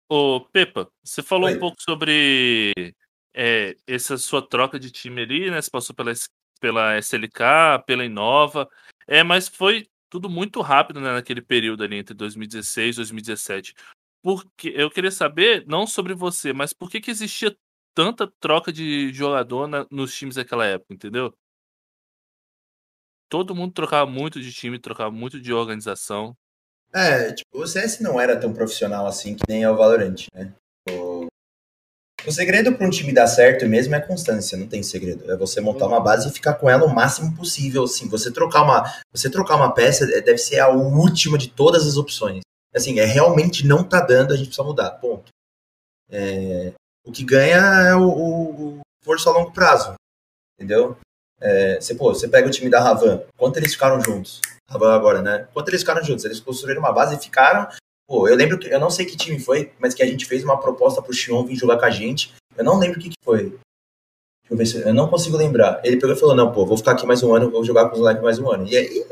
[0.09, 1.55] Ô, Pepa, você falou Oi.
[1.55, 2.71] um pouco sobre
[3.35, 5.61] é, essa sua troca de time ali, né?
[5.61, 6.13] Você passou pela,
[6.61, 8.67] pela SLK, pela Inova,
[9.07, 13.73] é, mas foi tudo muito rápido né, naquele período ali entre 2016 e 2017.
[14.21, 17.55] Porque eu queria saber, não sobre você, mas por que, que existia
[17.93, 21.33] tanta troca de jogador na, nos times daquela época, entendeu?
[23.29, 26.35] Todo mundo trocava muito de time, trocava muito de organização.
[26.93, 30.53] É, tipo, o CS não era tão profissional assim que nem é o Valorant, né?
[32.27, 35.31] O, segredo para um time dar certo mesmo é constância, não tem segredo.
[35.31, 38.07] É você montar uma base e ficar com ela o máximo possível, assim.
[38.09, 41.97] Você trocar uma, você trocar uma peça é, deve ser a última de todas as
[41.97, 42.41] opções.
[42.75, 45.31] Assim, é realmente não tá dando, a gente precisa mudar, ponto.
[46.09, 46.73] É,
[47.05, 49.93] o que ganha é o, o, o força a longo prazo,
[50.57, 50.97] entendeu?
[51.39, 54.41] É, você, pô, você pega o time da Ravan, quanto eles ficaram juntos?
[54.69, 55.47] Ravan agora, né?
[55.53, 56.25] Quanto eles ficaram juntos?
[56.25, 57.67] Eles construíram uma base e ficaram.
[58.07, 60.43] Pô, eu lembro que, eu não sei que time foi, mas que a gente fez
[60.43, 62.33] uma proposta pro Xion vir jogar com a gente.
[62.55, 63.49] Eu não lembro o que, que foi.
[63.49, 63.59] Deixa
[64.49, 64.77] eu ver se.
[64.77, 65.81] Eu não consigo lembrar.
[65.83, 67.95] Ele pegou e falou: não, pô, vou ficar aqui mais um ano, vou jogar com
[67.95, 68.65] os moleques mais um ano.
[68.65, 69.05] E aí,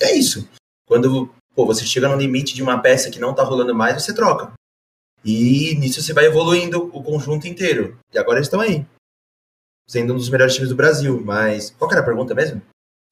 [0.00, 0.48] é isso.
[0.84, 4.12] Quando pô, você chega no limite de uma peça que não tá rolando mais, você
[4.12, 4.52] troca.
[5.24, 7.98] E nisso você vai evoluindo o conjunto inteiro.
[8.12, 8.84] E agora eles estão aí.
[9.88, 11.20] Sendo um dos melhores times do Brasil.
[11.24, 12.60] Mas qual era a pergunta mesmo?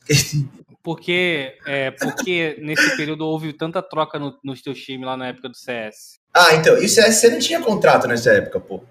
[0.82, 5.50] Porque, é, porque nesse período houve tanta troca no, nos teus times lá na época
[5.50, 6.18] do CS.
[6.32, 6.78] Ah, então.
[6.78, 8.82] E o CS você não tinha contrato nessa época, pô.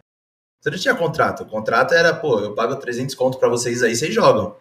[0.62, 1.42] Você não tinha contrato.
[1.42, 4.58] O contrato era, pô, eu pago 300 conto pra vocês aí, vocês jogam.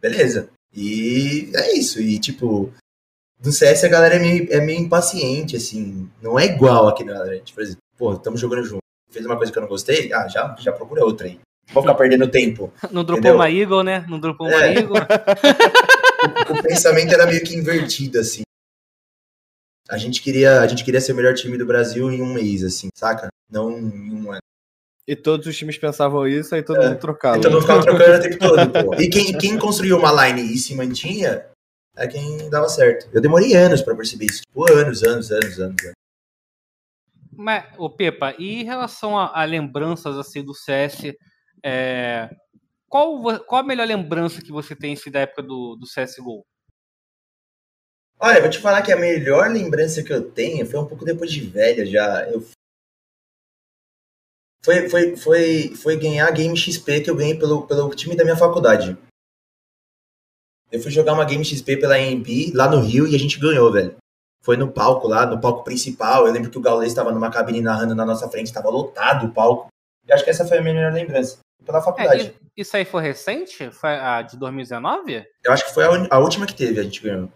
[0.00, 0.48] Beleza.
[0.72, 2.00] E é isso.
[2.00, 2.72] E, tipo,
[3.44, 6.08] no CS a galera é meio, é meio impaciente, assim.
[6.22, 7.52] Não é igual aqui na Valorant.
[7.52, 8.82] Por exemplo, pô, estamos jogando junto.
[9.10, 11.38] Fez uma coisa que eu não gostei, ah, já, já procura outra aí.
[11.72, 12.72] Vou ficar perdendo tempo.
[12.90, 13.34] Não dropou Entendeu?
[13.36, 14.04] uma Eagle, né?
[14.08, 14.74] Não dropou uma É.
[14.74, 14.96] Eagle.
[16.50, 18.42] o, o pensamento era meio que invertido, assim.
[19.88, 22.62] A gente, queria, a gente queria ser o melhor time do Brasil em um mês,
[22.64, 23.28] assim, saca?
[23.50, 24.40] Não em um ano.
[25.06, 26.88] E todos os times pensavam isso, aí todo É.
[26.88, 27.36] mundo trocava.
[27.36, 28.94] Então não ficava trocando o tempo todo, pô.
[28.94, 31.44] E quem, quem construiu uma line e se mantinha
[31.96, 33.08] é quem dava certo.
[33.12, 34.42] Eu demorei anos pra perceber isso.
[34.42, 35.82] Tipo, anos, anos, anos, anos.
[35.84, 35.92] anos.
[37.34, 41.12] Mas, ô Pepa, e em relação a, a lembranças assim do CS,
[41.64, 42.28] é,
[42.88, 46.44] qual, qual a melhor lembrança que você tem assim, da época do, do CSGO?
[48.20, 51.32] Olha, vou te falar que a melhor lembrança que eu tenho foi um pouco depois
[51.32, 52.28] de velha já.
[52.30, 52.46] Eu...
[54.62, 58.22] Foi, foi, foi, foi ganhar a Game XP que eu ganhei pelo, pelo time da
[58.22, 58.96] minha faculdade.
[60.70, 63.72] Eu fui jogar uma Game XP pela AMP lá no Rio e a gente ganhou,
[63.72, 63.96] velho.
[64.42, 66.26] Foi no palco lá, no palco principal.
[66.26, 69.32] Eu lembro que o Gaules estava numa cabine narrando na nossa frente, estava lotado o
[69.32, 69.71] palco.
[70.06, 71.38] E acho que essa foi a minha melhor lembrança.
[71.64, 72.34] Pela É, faculdade.
[72.56, 73.70] e- isso aí foi recente?
[73.70, 75.24] Foi a de 2019?
[75.44, 77.30] Eu acho que foi a, a última que teve, a gente ganhou.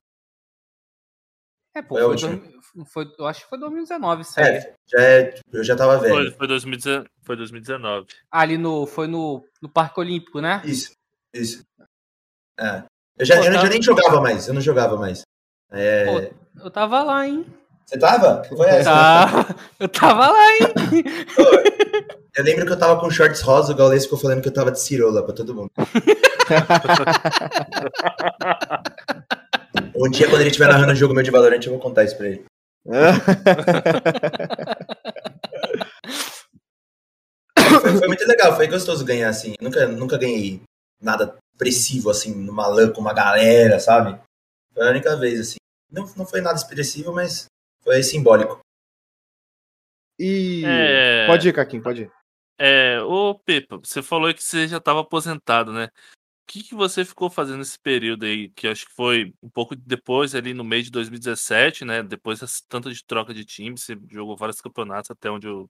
[1.74, 4.46] É, pô, Foi foi, foi- eu acho que foi 2019 isso aí.
[4.56, 6.14] É, já é, eu já tava velho.
[6.14, 8.06] Foi, foi, 2019, foi 2019.
[8.30, 10.62] Ali no, foi no, no Parque Olímpico, né?
[10.64, 10.92] Isso,
[11.34, 11.62] isso.
[12.58, 12.82] É.
[13.18, 15.22] Eu já, Pô, eu tá- já nem jogava mais, eu não jogava mais.
[15.70, 17.46] É, Pô, eu tava lá, hein?
[17.86, 18.42] Você tava?
[18.44, 18.90] Foi essa?
[18.90, 21.04] Tá, eu tava lá, hein?
[22.36, 24.72] Eu lembro que eu tava com shorts rosa, o Gaules ficou falando que eu tava
[24.72, 25.70] de cirola pra todo mundo.
[29.98, 32.16] Um dia, quando ele estiver narrando um jogo meu de Valorant, eu vou contar isso
[32.16, 32.44] pra ele.
[37.80, 39.54] Foi, foi muito legal, foi gostoso ganhar, assim.
[39.58, 40.62] Eu nunca, nunca ganhei
[41.00, 44.18] nada expressivo, assim, numa LAN com uma galera, sabe?
[44.72, 45.56] Foi a única vez, assim.
[45.90, 47.46] Não, não foi nada expressivo, mas
[47.86, 48.60] foi simbólico.
[50.18, 50.64] E.
[50.64, 52.12] É, Pode ir, Caquinho, pode ir.
[52.58, 55.86] é, ô Pepa, você falou que você já estava aposentado, né?
[55.86, 58.48] O que, que você ficou fazendo nesse período aí?
[58.50, 62.02] Que acho que foi um pouco depois, ali no mês de 2017, né?
[62.02, 65.68] Depois dessa tanta de troca de time, você jogou vários campeonatos até onde eu,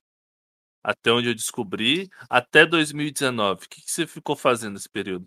[0.84, 3.64] até onde eu descobri, até 2019.
[3.64, 5.26] O que, que você ficou fazendo nesse período?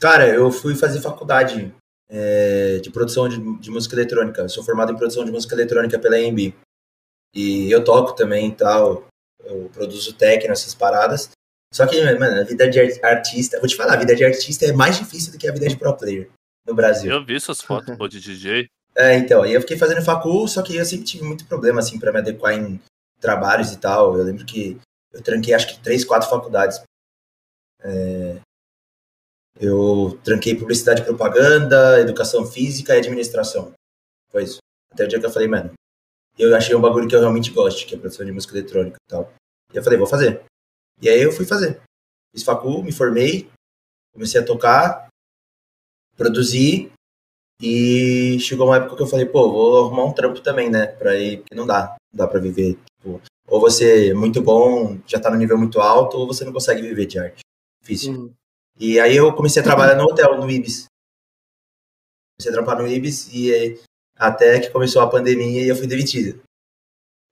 [0.00, 1.74] Cara, eu fui fazer faculdade
[2.10, 4.42] é, de produção de, de música eletrônica.
[4.42, 6.52] Eu sou formado em produção de música eletrônica pela EMB.
[7.34, 9.06] E eu toco também e tal.
[9.44, 11.30] Eu produzo techno, essas paradas.
[11.72, 13.58] Só que, mano, a vida de ar- artista.
[13.60, 15.76] Vou te falar, a vida de artista é mais difícil do que a vida de
[15.76, 16.28] pro player
[16.66, 17.10] no Brasil.
[17.10, 18.66] Eu vi suas fotos pô, de DJ.
[18.96, 21.96] É, então, aí eu fiquei fazendo facul, só que eu sempre tive muito problema, assim,
[21.96, 22.78] pra me adequar em
[23.20, 24.18] trabalhos e tal.
[24.18, 24.76] Eu lembro que
[25.12, 26.82] eu tranquei, acho que três, quatro faculdades.
[27.82, 28.40] É,
[29.60, 33.72] eu tranquei publicidade e propaganda, educação física e administração.
[34.30, 34.58] Foi isso.
[34.90, 35.72] Até o dia que eu falei, mano,
[36.38, 39.10] eu achei um bagulho que eu realmente gosto, que é produção de música eletrônica e
[39.10, 39.32] tal.
[39.72, 40.42] E eu falei, vou fazer.
[41.00, 41.80] E aí eu fui fazer.
[42.34, 43.50] Fiz facul, me formei,
[44.14, 45.08] comecei a tocar,
[46.16, 46.90] produzi,
[47.60, 50.86] e chegou uma época que eu falei, pô, vou arrumar um trampo também, né?
[50.86, 52.78] Pra ir, porque não dá, não dá pra viver.
[52.96, 56.52] Tipo, ou você é muito bom, já tá no nível muito alto, ou você não
[56.52, 57.40] consegue viver de arte.
[57.82, 58.12] Difícil.
[58.14, 58.34] Uhum.
[58.80, 60.86] E aí eu comecei a trabalhar no hotel, no Ibis.
[62.38, 63.80] Comecei a trampar no Ibis e aí,
[64.16, 66.40] até que começou a pandemia e eu fui demitido.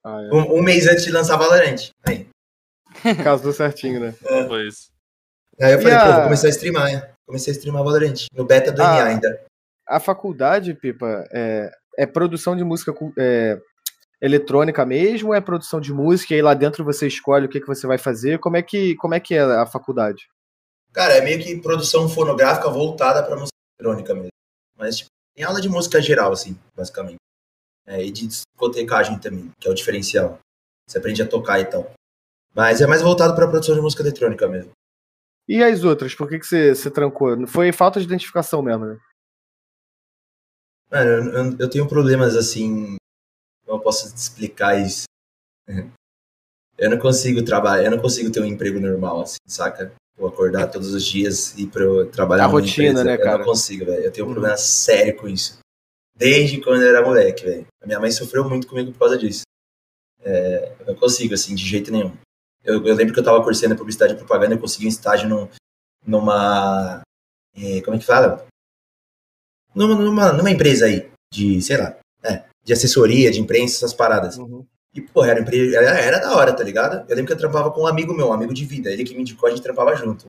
[0.05, 0.35] Ah, é.
[0.35, 1.91] Um, um mês antes de lançar Valorant.
[2.07, 2.29] Aí,
[3.25, 4.13] Casou certinho, né?
[4.47, 4.89] Foi isso.
[5.61, 6.93] aí eu E falei, a- pô, vou começar a streamar.
[6.93, 7.13] né?
[7.27, 8.27] Comecei a streamar Valorant.
[8.33, 8.97] No beta do Ah.
[8.97, 9.45] NA ainda.
[9.87, 13.59] A faculdade, Pipa, é, é produção de música é,
[14.21, 17.59] eletrônica mesmo ou é produção de música e aí lá dentro você escolhe o que,
[17.61, 18.39] que você vai fazer?
[18.39, 20.27] Como é que, como é, que é a faculdade?
[20.92, 24.29] Cara, é meio que produção fonográfica voltada pra música eletrônica mesmo.
[24.77, 27.17] Mas, tipo, tem aula de música geral, assim, basicamente.
[27.87, 30.38] É, e de discotecagem também, que é o diferencial.
[30.88, 31.90] Você aprende a tocar e tal.
[32.54, 34.71] Mas é mais voltado pra produção de música eletrônica mesmo.
[35.48, 37.46] E as outras, por que, que você, você trancou?
[37.46, 38.98] Foi falta de identificação mesmo, né?
[40.90, 42.96] Mano, eu, eu- tenho problemas assim.
[43.65, 45.04] Como eu posso te explicar isso?
[46.79, 49.92] Eu não consigo trabalhar, eu não consigo ter um emprego normal, assim, saca?
[50.19, 53.04] Vou acordar todos os dias e ir pra trabalhar A rotina, empresa.
[53.04, 53.38] né, Eu cara?
[53.38, 54.02] não consigo, velho.
[54.02, 54.35] Eu tenho um Uhum.
[54.35, 55.58] problema sério com isso.
[56.16, 57.66] Desde quando eu era moleque, velho.
[57.81, 59.42] A minha mãe sofreu muito comigo por causa disso.
[60.21, 62.12] É, eu não consigo, assim, de jeito nenhum.
[62.64, 65.48] Eu, eu lembro que eu estava cursando publicidade e propaganda, eu consegui um estágio num,
[66.04, 67.00] numa.
[67.56, 68.44] É, como é que fala?
[69.75, 74.37] Numa, numa, numa, empresa aí, de, sei lá, é, de assessoria, de imprensa, essas paradas.
[74.37, 74.66] Uhum.
[74.99, 77.09] E, pô, era, era, era da hora, tá ligado?
[77.09, 79.15] Eu lembro que eu trampava com um amigo meu, um amigo de vida, ele que
[79.15, 80.27] me indicou, a gente trampava junto.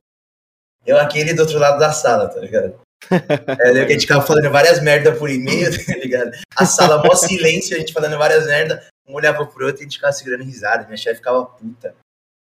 [0.86, 2.80] Eu aquele do outro lado da sala, tá ligado?
[3.10, 6.30] É, eu lembro que a gente ficava falando várias merdas por e-mail, tá ligado?
[6.54, 9.84] A sala, mó silêncio, a gente falando várias merdas, um olhava pro outro e a
[9.84, 11.96] gente ficava segurando risada, minha chefe ficava puta.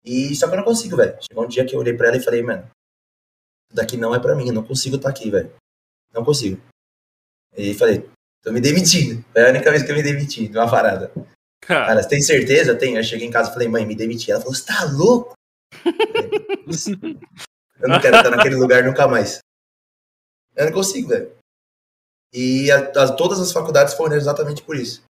[0.03, 1.17] E só que eu não consigo, velho.
[1.21, 2.63] Chegou um dia que eu olhei pra ela e falei, mano,
[3.69, 5.53] isso daqui não é pra mim, eu não consigo estar tá aqui, velho.
[6.13, 6.59] Não consigo.
[7.55, 8.09] E falei,
[8.43, 9.23] tô me demitindo.
[9.31, 11.11] Foi a única vez que eu me demiti de uma parada.
[11.61, 12.75] Cara, você tem certeza?
[12.75, 12.95] Tem.
[12.95, 14.31] Eu cheguei em casa e falei, mãe, me demiti.
[14.31, 15.33] Ela falou, você tá louco?
[17.79, 19.39] eu não quero estar naquele lugar nunca mais.
[20.55, 21.31] Eu não consigo, velho.
[22.33, 25.03] E a, a, todas as faculdades foram exatamente por isso.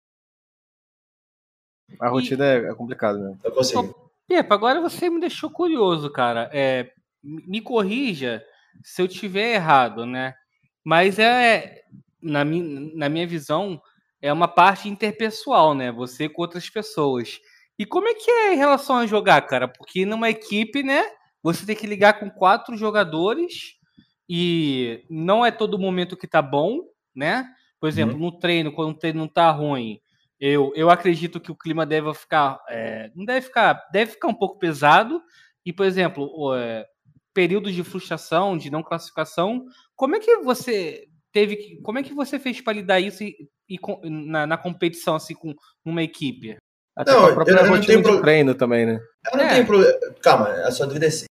[2.00, 2.48] A rotina e...
[2.48, 3.38] é, é complicada, né?
[3.44, 4.12] Eu consigo.
[4.28, 6.50] Pepa, agora você me deixou curioso, cara.
[6.54, 6.92] É,
[7.24, 8.46] me corrija
[8.84, 10.36] se eu tiver errado, né?
[10.84, 11.84] Mas é,
[12.22, 13.82] na, mi, na minha visão,
[14.22, 15.92] é uma parte interpessoal, né?
[15.92, 17.40] Você com outras pessoas.
[17.78, 19.68] E como é que é em relação a jogar, cara?
[19.68, 21.04] Porque numa equipe, né?
[21.42, 23.76] Você tem que ligar com quatro jogadores
[24.28, 26.82] e não é todo momento que tá bom,
[27.16, 27.46] né?
[27.80, 28.22] Por exemplo, uhum.
[28.22, 30.02] no treino, quando o treino não tá ruim,
[30.40, 32.60] eu, eu acredito que o clima deve ficar.
[32.70, 33.88] É, não deve ficar.
[33.92, 35.22] Deve ficar um pouco pesado.
[35.66, 36.86] E, por exemplo, é,
[37.34, 39.66] períodos de frustração, de não classificação,
[39.96, 41.82] como é que você teve que.
[41.82, 43.36] Como é que você fez para lidar isso e,
[43.70, 43.78] e
[44.10, 45.54] na, na, competição, assim, com
[45.86, 46.58] uma equipe?
[46.98, 48.22] Até não, própria eu não tenho pro...
[48.22, 49.00] treino também, né?
[49.32, 49.50] Eu não é.
[49.54, 49.94] tenho problema.
[50.22, 51.26] Calma, a sua dúvida é assim,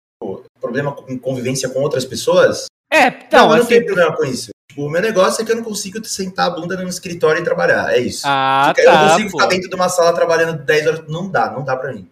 [0.60, 2.66] problema com convivência com outras pessoas?
[2.92, 3.68] É, então, não, eu não assim...
[3.68, 4.50] tenho problema com isso.
[4.70, 7.44] Tipo, o meu negócio é que eu não consigo sentar a bunda no escritório e
[7.44, 7.92] trabalhar.
[7.92, 8.22] É isso.
[8.26, 9.38] Ah, tá, eu não consigo pô.
[9.38, 11.08] ficar dentro de uma sala trabalhando 10 horas.
[11.08, 12.08] Não dá, não dá pra mim.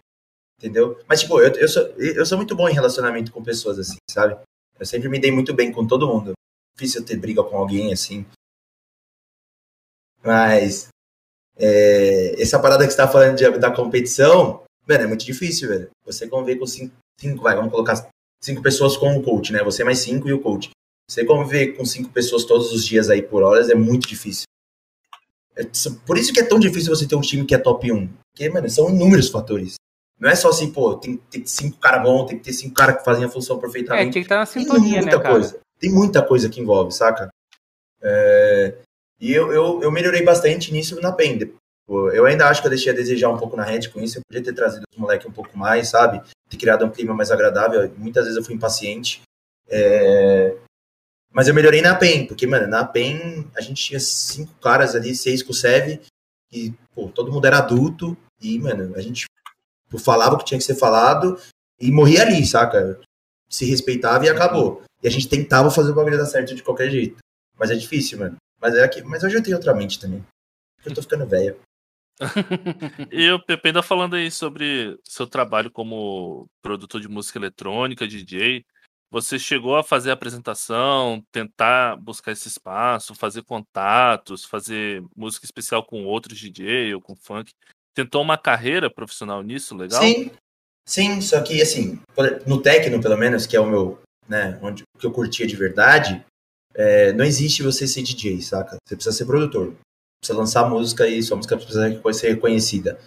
[0.59, 0.99] Entendeu?
[1.07, 4.35] Mas, tipo, eu, eu, sou, eu sou muito bom em relacionamento com pessoas, assim, sabe?
[4.79, 6.33] Eu sempre me dei muito bem com todo mundo.
[6.75, 8.25] Difícil ter briga com alguém, assim.
[10.25, 10.87] Mas.
[11.57, 15.89] É, essa parada que você tá falando de, da competição, mano, é muito difícil, velho.
[16.05, 18.09] Você conviver com cinco, cinco, vai, vamos colocar
[18.41, 19.63] cinco pessoas com o coach, né?
[19.63, 20.69] Você mais cinco e o coach.
[21.09, 24.45] Você conviver com cinco pessoas todos os dias aí por horas é muito difícil.
[25.55, 25.63] É,
[26.05, 28.09] por isso que é tão difícil você ter um time que é top 1.
[28.31, 29.75] Porque, mano, são inúmeros fatores.
[30.19, 32.97] Não é só assim, pô, tem, tem cinco caras bons, tem que ter cinco caras
[32.97, 34.01] que fazem a função perfeitamente.
[34.01, 35.51] É, tem que estar na sintonia, tem muita né, coisa.
[35.51, 35.61] Cara?
[35.79, 37.29] Tem muita coisa que envolve, saca?
[38.01, 38.75] É,
[39.19, 41.39] e eu, eu, eu melhorei bastante nisso na PEN.
[41.87, 44.17] Eu ainda acho que eu deixei a desejar um pouco na Red com isso.
[44.17, 46.21] Eu podia ter trazido os moleques um pouco mais, sabe?
[46.49, 47.93] Ter criado um clima mais agradável.
[47.97, 49.21] Muitas vezes eu fui impaciente.
[49.67, 50.57] É...
[51.31, 55.13] Mas eu melhorei na PEN, porque, mano, na PEN a gente tinha cinco caras ali,
[55.13, 56.01] seis com o Sev,
[56.51, 59.25] e, pô, todo mundo era adulto, e, mano, a gente
[59.99, 61.37] falava o que tinha que ser falado
[61.79, 62.99] e morria ali, saca?
[63.49, 64.81] Se respeitava e acabou.
[65.03, 67.17] E a gente tentava fazer o bagulho dar certo de qualquer jeito.
[67.57, 68.37] Mas é difícil, mano.
[68.65, 70.25] Mas, é aqui, mas hoje eu tenho outra mente também.
[70.83, 71.55] Eu tô ficando velho.
[73.11, 78.65] e o Pepe ainda falando aí sobre seu trabalho como produtor de música eletrônica, DJ.
[79.11, 85.85] Você chegou a fazer a apresentação, tentar buscar esse espaço, fazer contatos, fazer música especial
[85.85, 87.51] com outros DJ ou com funk.
[87.93, 90.01] Tentou uma carreira profissional nisso, legal?
[90.01, 90.31] Sim,
[90.87, 92.01] sim, só que assim,
[92.47, 96.25] no techno pelo menos, que é o meu, né, onde que eu curtia de verdade,
[96.75, 98.77] é, não existe você ser DJ, saca?
[98.85, 99.73] Você precisa ser produtor,
[100.19, 102.99] precisa lançar música e sua música precisa ser reconhecida.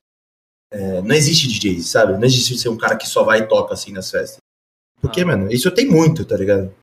[0.71, 2.15] É, não existe DJ, sabe?
[2.15, 4.39] Não existe ser um cara que só vai e toca assim nas festas.
[5.01, 5.27] Porque, ah.
[5.27, 6.75] mano, isso tem muito, tá ligado?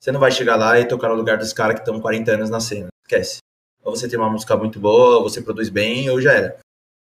[0.00, 2.50] Você não vai chegar lá e tocar no lugar dos caras que estão 40 anos
[2.50, 2.88] na cena.
[3.04, 3.38] Esquece.
[3.82, 6.58] Ou você tem uma música muito boa, ou você produz bem, ou já era.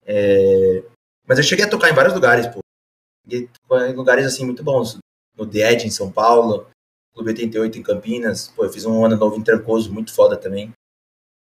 [0.06, 0.84] É...
[1.28, 2.60] Mas eu cheguei a tocar em vários lugares, pô.
[3.28, 4.98] Em lugares, assim, muito bons.
[5.36, 6.68] No The Edge, em São Paulo.
[7.16, 8.50] Clube 88, em Campinas.
[8.50, 10.72] Pô, eu fiz um ano novo em Trancoso, muito foda também.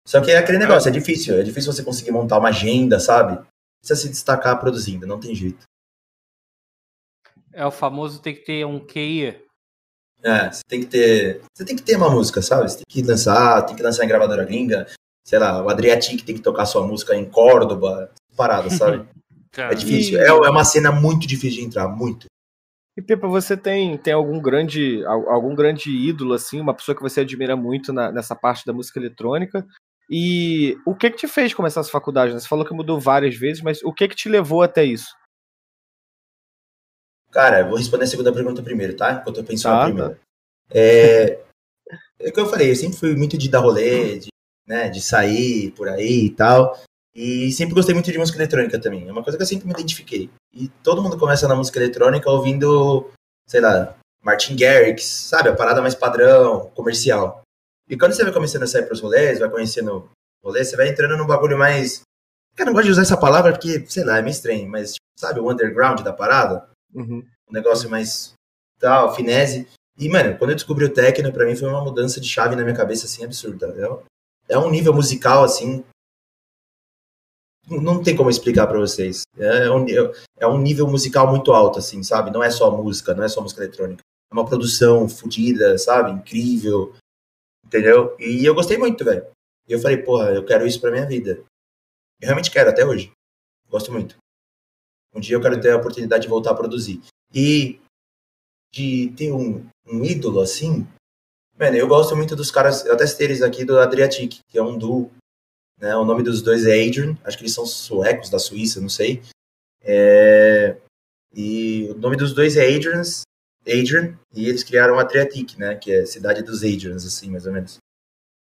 [0.07, 1.35] Só que é aquele negócio, é difícil.
[1.35, 3.45] É difícil você conseguir montar uma agenda, sabe?
[3.81, 5.65] Precisa se destacar produzindo, não tem jeito.
[7.53, 9.43] É o famoso tem que ter um QI.
[10.23, 11.43] É, você tem que ter.
[11.55, 12.71] Você tem que ter uma música, sabe?
[12.71, 14.87] Você tem que lançar, tem que lançar em gravadora gringa.
[15.27, 19.09] Sei lá, o Adriatic tem que tocar sua música em Córdoba, parada, sabe?
[19.57, 20.21] é difícil.
[20.21, 22.27] É, é uma cena muito difícil de entrar, muito.
[22.97, 27.21] E Pepa, você tem, tem algum grande algum grande ídolo assim, uma pessoa que você
[27.21, 29.67] admira muito na, nessa parte da música eletrônica?
[30.09, 32.33] E o que que te fez começar essa faculdade?
[32.33, 35.09] Você falou que mudou várias vezes, mas o que que te levou até isso?
[37.33, 39.13] Cara, eu vou responder a segunda pergunta primeiro, tá?
[39.13, 40.11] Enquanto eu penso tá, na primeira.
[40.11, 40.21] Tá.
[40.71, 41.41] É,
[42.21, 44.29] é o que eu falei, eu sempre fui muito de dar rolê, de,
[44.67, 46.79] né, de sair por aí e tal.
[47.15, 49.09] E sempre gostei muito de música eletrônica também.
[49.09, 50.31] É uma coisa que eu sempre me identifiquei.
[50.55, 53.11] E todo mundo começa na música eletrônica ouvindo,
[53.47, 55.49] sei lá, Martin Garrix, sabe?
[55.49, 57.43] A parada mais padrão, comercial.
[57.89, 60.09] E quando você vai começando a sair pros rolês, vai conhecendo
[60.43, 62.03] rolê, você vai entrando num bagulho mais.
[62.57, 65.05] Cara, não gosto de usar essa palavra porque, sei lá, é meio estranho, mas, tipo,
[65.19, 66.69] sabe, o underground da parada?
[66.95, 67.25] Uhum.
[67.49, 68.33] Um negócio mais
[68.79, 69.67] tal, finese.
[69.99, 72.63] E, mano, quando eu descobri o techno, pra mim foi uma mudança de chave na
[72.63, 73.75] minha cabeça, assim, absurda.
[74.49, 75.85] É um nível musical, assim.
[77.67, 79.23] Não tem como explicar para vocês.
[79.37, 79.87] É um,
[80.39, 82.31] é um nível musical muito alto, assim, sabe?
[82.31, 84.03] Não é só música, não é só música eletrônica.
[84.31, 86.13] É uma produção fodida, sabe?
[86.13, 86.95] Incrível.
[87.65, 88.15] Entendeu?
[88.19, 89.27] E eu gostei muito, velho.
[89.67, 91.43] E eu falei, porra, eu quero isso pra minha vida.
[92.21, 93.11] Eu realmente quero, até hoje.
[93.71, 94.17] Gosto muito.
[95.15, 97.01] Um dia eu quero ter a oportunidade de voltar a produzir.
[97.33, 97.81] E
[98.73, 100.87] de ter um, um ídolo assim,
[101.57, 104.77] mano, eu gosto muito dos caras, eu até eles aqui do Adriatic, que é um
[104.77, 105.11] duo,
[105.79, 105.95] né?
[105.97, 109.23] O nome dos dois é Adrian, acho que eles são suecos da Suíça, não sei.
[109.83, 110.77] É,
[111.35, 113.23] e o nome dos dois é Adrians,
[113.67, 115.75] Adrian, e eles criaram Adriatic, né?
[115.75, 117.79] Que é cidade dos Adrians, assim, mais ou menos.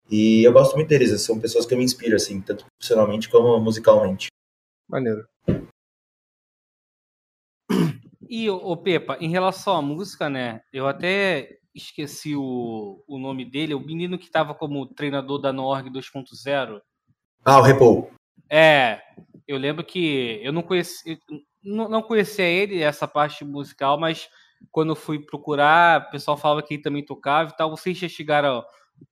[0.09, 3.59] E eu gosto muito deles, são pessoas que eu me inspiro, assim, tanto profissionalmente como
[3.59, 4.27] musicalmente.
[4.87, 5.27] Maneiro.
[8.27, 10.61] E, o Pepa, em relação à música, né?
[10.73, 15.89] Eu até esqueci o, o nome dele, o menino que estava como treinador da Norg
[15.89, 16.81] 2.0.
[17.49, 18.11] Ah, o Repo.
[18.49, 18.99] É,
[19.47, 21.19] eu lembro que eu não conheci,
[21.63, 24.29] não, conhecia ele, essa parte musical, mas
[24.71, 27.69] quando eu fui procurar, o pessoal falava que ele também tocava e tal.
[27.69, 28.63] Vocês já chegaram.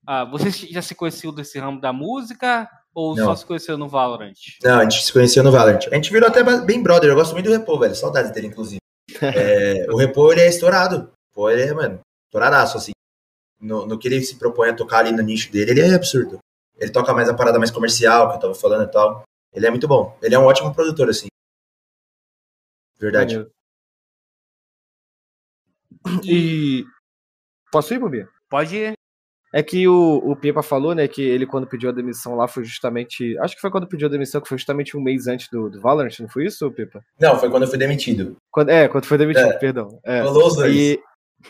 [0.05, 2.69] A, vocês já se conheciam desse ramo da música?
[2.93, 3.25] Ou não.
[3.25, 4.33] só se conheceu no Valorant?
[4.63, 5.87] Não, a gente se conheceu no Valorant.
[5.91, 7.09] A gente virou até bem brother.
[7.09, 7.95] Eu gosto muito do Repo, velho.
[7.95, 8.79] Saudades dele, inclusive.
[9.19, 11.11] É, o Repo, ele é estourado.
[11.33, 12.91] Pô, ele é, mano, estouradaço, assim.
[13.59, 16.37] No, no que ele se propõe a tocar ali no nicho dele, ele é absurdo.
[16.77, 19.23] Ele toca mais a parada mais comercial, que eu tava falando e tal.
[19.53, 20.17] Ele é muito bom.
[20.21, 21.27] Ele é um ótimo produtor, assim.
[22.99, 23.47] Verdade.
[26.23, 26.85] E.
[27.71, 28.27] Posso ir, Bubi?
[28.49, 28.93] Pode ir.
[29.53, 32.63] É que o, o Pepa falou, né, que ele quando pediu a demissão lá foi
[32.65, 33.37] justamente.
[33.39, 35.79] Acho que foi quando pediu a demissão, que foi justamente um mês antes do, do
[35.79, 37.01] Valorant, não foi isso, Pepa?
[37.19, 38.35] Não, foi quando eu fui demitido.
[38.51, 39.57] Quando, é, quando foi demitido, é.
[39.57, 39.99] perdão.
[40.03, 40.21] É.
[40.21, 40.75] Rolou os dois.
[40.75, 40.99] E,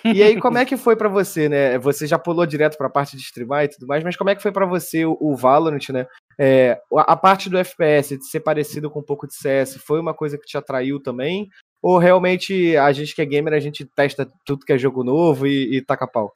[0.04, 1.78] e aí, como é que foi para você, né?
[1.80, 4.42] Você já pulou direto pra parte de streamar e tudo mais, mas como é que
[4.42, 6.06] foi para você o, o, Valorant, né?
[6.38, 10.00] É, a, a parte do FPS, de ser parecido com um pouco de CS, foi
[10.00, 11.50] uma coisa que te atraiu também?
[11.82, 15.48] Ou realmente a gente que é gamer, a gente testa tudo que é jogo novo
[15.48, 16.34] e, e taca pau?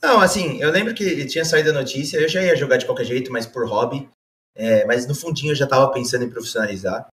[0.00, 3.04] Não, assim, eu lembro que tinha saído a notícia, eu já ia jogar de qualquer
[3.04, 4.08] jeito, mas por hobby.
[4.54, 7.06] É, mas no fundinho eu já tava pensando em profissionalizar.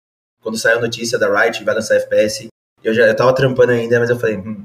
[0.40, 2.48] Quando saiu a notícia da Riot, vai lançar FPS,
[2.82, 4.64] eu já eu tava trampando ainda, mas eu falei, hum,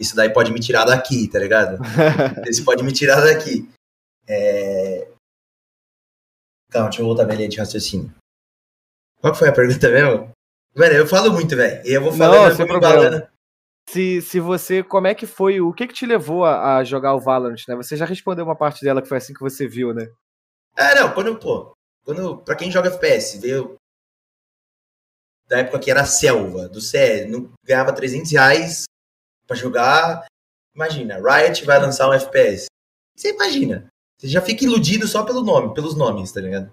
[0.00, 1.78] isso daí pode me tirar daqui, tá ligado?
[2.48, 3.68] isso pode me tirar daqui.
[4.26, 5.06] É...
[6.70, 8.10] Calma, deixa eu voltar minha linha de raciocínio.
[9.20, 10.30] Qual foi a pergunta mesmo?
[10.74, 11.86] Velho, eu falo muito, velho.
[11.86, 13.28] E eu vou falando, Não, eu vou me
[13.90, 14.82] se, se você.
[14.82, 15.60] Como é que foi?
[15.60, 17.74] O que, que te levou a, a, jogar o Valorant, né?
[17.74, 20.08] Você já respondeu uma parte dela que foi assim que você viu, né?
[20.76, 21.72] É, não, quando, pô.
[22.04, 23.76] Quando, pra quem joga FPS, veio.
[25.48, 28.84] Da época que era selva, do CS, não ganhava 300 reais
[29.50, 30.26] pra jogar.
[30.74, 32.66] Imagina, Riot vai lançar um FPS.
[33.16, 33.86] Você imagina.
[34.18, 36.70] Você já fica iludido só pelo nome, pelos nomes, tá ligado?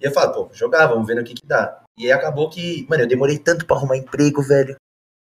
[0.00, 1.82] E eu falo, pô, jogar, vamos ver no que que dá.
[1.98, 4.76] E aí acabou que, mano, eu demorei tanto pra arrumar emprego, velho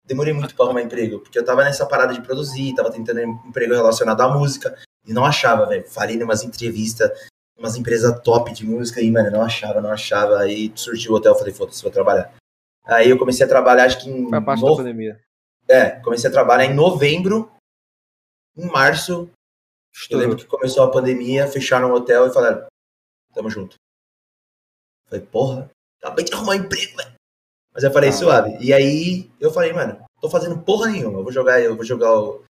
[0.05, 3.73] demorei muito para arrumar emprego, porque eu tava nessa parada de produzir, tava tentando emprego
[3.73, 5.85] relacionado à música, e não achava, velho.
[5.89, 7.09] Falei em umas entrevistas,
[7.57, 10.39] umas empresas top de música, e, mano, não achava, não achava.
[10.39, 12.33] Aí surgiu o hotel, falei, foda-se, vou trabalhar.
[12.85, 14.29] Aí eu comecei a trabalhar, acho que em.
[14.29, 14.69] Foi parte no...
[14.69, 15.19] da pandemia.
[15.67, 17.51] É, comecei a trabalhar em novembro,
[18.55, 19.29] em março.
[19.93, 20.23] Estourou.
[20.23, 22.67] Eu lembro que começou a pandemia, fecharam o hotel e falaram,
[23.33, 23.75] tamo junto.
[25.07, 27.15] Falei, porra, acabei de arrumar emprego, velho.
[27.73, 28.57] Mas eu falei, ah, suave.
[28.59, 31.19] E aí eu falei, mano, tô fazendo porra nenhuma.
[31.19, 32.43] Eu vou jogar, eu vou jogar o,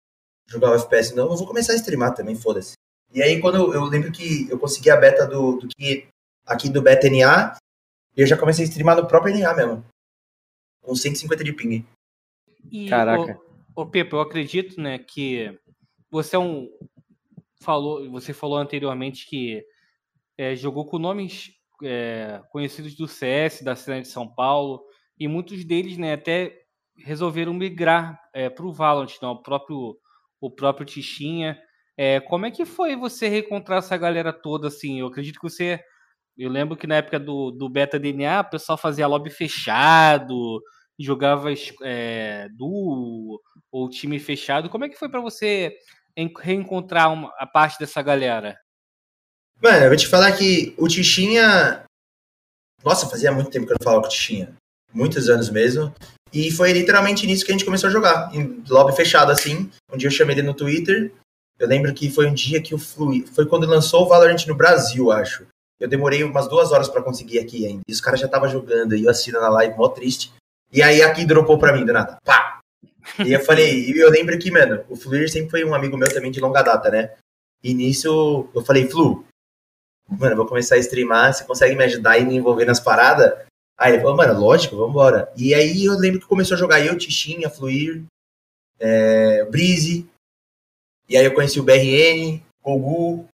[0.48, 2.74] jogar o FPS não, eu vou começar a streamar também, foda-se.
[3.14, 6.08] E aí quando eu, eu, lembro que eu consegui a beta do, do que
[6.46, 7.56] aqui do Beta NA,
[8.16, 9.86] e eu já comecei a streamar no próprio NA mesmo.
[10.82, 11.86] Com 150 de ping.
[12.72, 13.40] E, Caraca.
[13.76, 15.58] Ô, ô Pepe, eu acredito, né, que
[16.10, 16.70] você é um.
[17.62, 19.64] Falou, você falou anteriormente que
[20.38, 21.52] é, jogou com nomes
[21.82, 24.84] é, conhecidos do CS, da cidade de São Paulo
[25.18, 26.60] e muitos deles né, até
[26.98, 29.98] resolveram migrar é, para o Valorant, não, o próprio
[30.40, 31.58] o próprio Tichinha.
[31.96, 35.00] É, como é que foi você reencontrar essa galera toda assim?
[35.00, 35.80] Eu acredito que você.
[36.38, 40.62] Eu lembro que na época do, do Beta DNA, o pessoal fazia lobby fechado,
[41.00, 41.50] jogava
[41.82, 43.40] é, duo
[43.72, 44.70] ou time fechado.
[44.70, 45.76] Como é que foi para você
[46.40, 48.58] reencontrar uma, a parte dessa galera?
[49.62, 51.86] Mano, eu vou te falar que o Tichinha
[52.84, 54.54] Nossa, fazia muito tempo que eu não falava com o Tichinha.
[54.94, 55.94] Muitos anos mesmo.
[56.32, 58.34] E foi literalmente nisso que a gente começou a jogar.
[58.36, 59.72] Em lobby fechado, assim.
[59.92, 61.14] Um dia eu chamei ele no Twitter.
[61.60, 63.26] Eu lembro que foi um dia que o Flui.
[63.34, 65.48] Foi quando lançou o Valorant no Brasil, acho.
[65.80, 67.84] Eu demorei umas duas horas para conseguir aqui ainda.
[67.88, 68.96] E os caras já estavam jogando.
[68.96, 70.34] E eu assistindo na live, mó triste.
[70.74, 72.18] E aí aqui dropou pra mim do nada.
[72.26, 72.60] Pá!
[73.24, 76.12] E eu falei, e eu lembro que, mano, o Fluir sempre foi um amigo meu
[76.12, 77.14] também de longa data, né?
[77.64, 79.24] E nisso eu falei, Flu,
[80.10, 83.34] mano, vou começar a streamar, você consegue me ajudar e me envolver nas paradas?
[83.78, 85.32] Aí ele falou, mano, lógico, vambora.
[85.38, 88.04] E aí eu lembro que começou a jogar eu, Tichinha, Fluir,
[88.80, 90.10] é, Breeze.
[91.08, 93.28] E aí eu conheci o BRN, Gogu.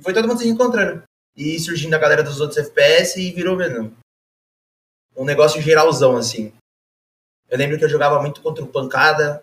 [0.00, 1.02] Foi todo mundo se encontrando.
[1.36, 3.94] E surgindo a galera dos outros FPS e virou, mano,
[5.20, 6.50] um negócio geralzão, assim.
[7.50, 9.42] Eu lembro que eu jogava muito contra o Pancada,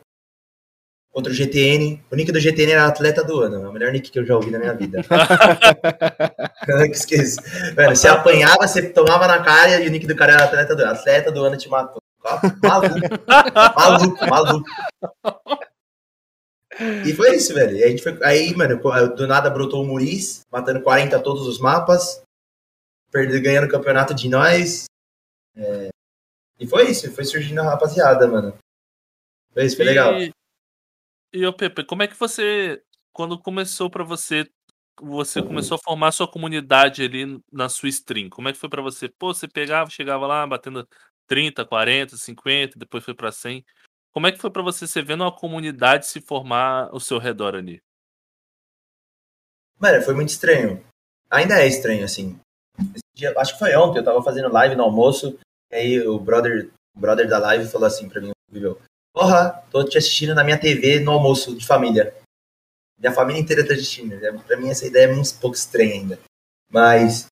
[1.12, 2.04] contra o GTN.
[2.12, 4.36] O nick do GTN era atleta do ano, é o melhor nick que eu já
[4.36, 5.02] ouvi na minha vida.
[6.68, 7.38] eu nunca esqueço.
[7.76, 10.82] Mano, você apanhava, você tomava na cara e o nick do cara era atleta do
[10.82, 10.92] ano.
[10.94, 12.02] Atleta do ano te matou.
[12.64, 13.00] Maluco,
[13.76, 14.70] maluco, maluco.
[17.06, 17.86] E foi isso, velho.
[17.86, 18.82] A gente foi, aí, mano,
[19.16, 22.22] do nada brotou o Muriz, matando 40 todos os mapas,
[23.12, 24.88] perdendo, ganhando o campeonato de nós.
[25.58, 25.90] É,
[26.60, 28.58] e foi isso, foi surgindo a rapaziada, mano.
[29.54, 30.14] Foi isso, foi e, legal.
[31.34, 32.82] E o Pepe, como é que você,
[33.12, 34.50] quando começou para você,
[35.00, 38.30] você começou a formar sua comunidade ali na sua stream?
[38.30, 39.10] Como é que foi para você?
[39.10, 40.88] Pô, você pegava, chegava lá, batendo
[41.28, 43.64] 30, 40, 50, depois foi para 100.
[44.12, 47.56] Como é que foi para você, você vendo uma comunidade se formar ao seu redor
[47.56, 47.82] ali?
[49.78, 50.84] Mano, foi muito estranho.
[51.30, 52.40] Ainda é estranho, assim.
[53.14, 55.38] Dia, acho que foi ontem, eu tava fazendo live no almoço,
[55.72, 58.80] aí o brother, o brother da live falou assim pra mim, viu?
[59.14, 62.14] Porra, tô te assistindo na minha TV no almoço de família.
[63.00, 64.14] Minha família inteira tá assistindo.
[64.14, 66.20] É, pra mim essa ideia é um pouco estranha ainda.
[66.72, 67.28] Mas,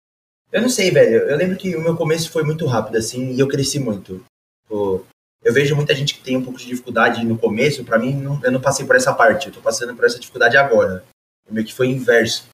[0.50, 1.28] eu não sei, velho.
[1.28, 4.24] Eu lembro que o meu começo foi muito rápido, assim, e eu cresci muito.
[4.68, 5.04] Pô,
[5.42, 7.84] eu vejo muita gente que tem um pouco de dificuldade no começo.
[7.84, 9.48] Para mim, não, eu não passei por essa parte.
[9.48, 11.04] Eu tô passando por essa dificuldade agora.
[11.48, 12.48] O meio que foi inverso.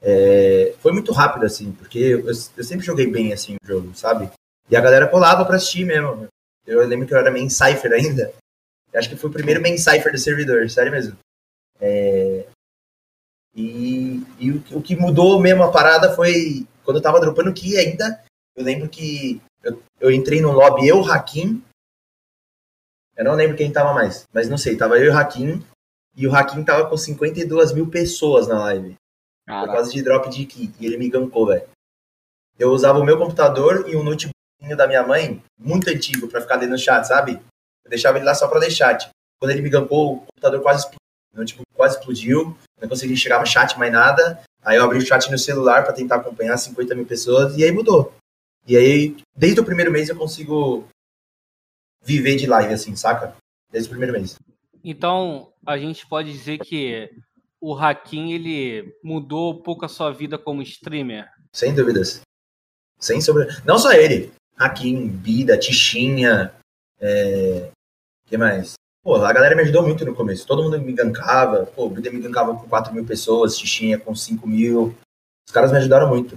[0.00, 4.30] É, foi muito rápido, assim, porque eu, eu, sempre joguei bem, assim, o jogo, sabe?
[4.70, 6.28] E a galera colava pra assistir mesmo.
[6.66, 8.32] Eu lembro que eu era main cipher ainda.
[8.92, 11.16] Eu acho que foi o primeiro main cipher do servidor, sério mesmo.
[11.80, 12.46] É...
[13.54, 17.76] E, e o, o, que mudou mesmo a parada foi quando eu tava dropando que
[17.76, 18.22] ainda.
[18.54, 21.62] Eu lembro que eu, eu entrei no lobby, eu, Hakim.
[23.16, 24.76] Eu não lembro quem tava mais, mas não sei.
[24.76, 25.64] Tava eu e o Hakim.
[26.14, 28.96] E o Hakim tava com 52 mil pessoas na live.
[29.46, 29.66] Caraca.
[29.66, 30.72] Por causa de drop de key.
[30.78, 31.66] E ele me gankou, velho.
[32.58, 34.37] Eu usava o meu computador e um notebook
[34.76, 37.40] da minha mãe, muito antigo, para ficar dentro do chat, sabe?
[37.84, 39.08] Eu deixava ele lá só pra ler chat.
[39.38, 40.98] Quando ele me gampou, o computador quase explodiu.
[41.34, 42.56] Meu, tipo, quase explodiu.
[42.80, 44.42] Não consegui chegar no chat mais nada.
[44.62, 47.70] Aí eu abri o chat no celular para tentar acompanhar 50 mil pessoas e aí
[47.70, 48.12] mudou.
[48.66, 50.86] E aí, desde o primeiro mês eu consigo
[52.02, 53.34] viver de live, assim, saca?
[53.70, 54.36] Desde o primeiro mês.
[54.84, 57.10] Então, a gente pode dizer que
[57.60, 61.28] o Hakim, ele mudou um pouco a sua vida como streamer?
[61.52, 62.20] Sem dúvidas.
[62.98, 63.46] Sem sobre...
[63.64, 64.32] Não só ele.
[64.58, 66.52] Hakim, Bida, Tichinha,
[67.00, 67.70] é...
[68.26, 68.74] que mais?
[69.02, 70.46] Pô, a galera me ajudou muito no começo.
[70.46, 71.66] Todo mundo me gankava.
[71.66, 74.94] Pô, Bida me gankava com 4 mil pessoas, Tichinha com 5 mil.
[75.46, 76.36] Os caras me ajudaram muito.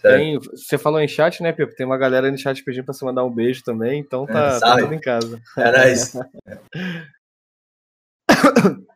[0.00, 1.76] Tem, você falou em chat, né, Pepe?
[1.76, 4.58] Tem uma galera no chat pedindo pra você mandar um beijo também, então tá, é,
[4.58, 5.42] tá tudo em casa.
[5.58, 6.18] É isso.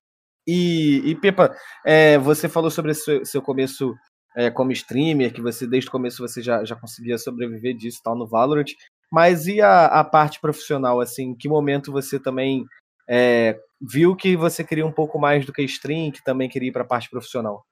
[0.48, 1.54] e, e, Pepa,
[1.84, 3.94] é, você falou sobre seu, seu começo
[4.34, 8.16] é, como streamer, que você desde o começo você já, já conseguia sobreviver disso tal
[8.16, 8.66] no Valorant.
[9.10, 12.66] Mas e a, a parte profissional, assim, em que momento você também
[13.08, 16.72] é, viu que você queria um pouco mais do que stream, que também queria ir
[16.72, 17.64] para a parte profissional?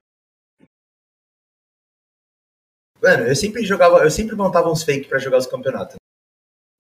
[3.03, 5.97] Mano, eu sempre jogava, eu sempre montava uns fake para jogar os campeonatos.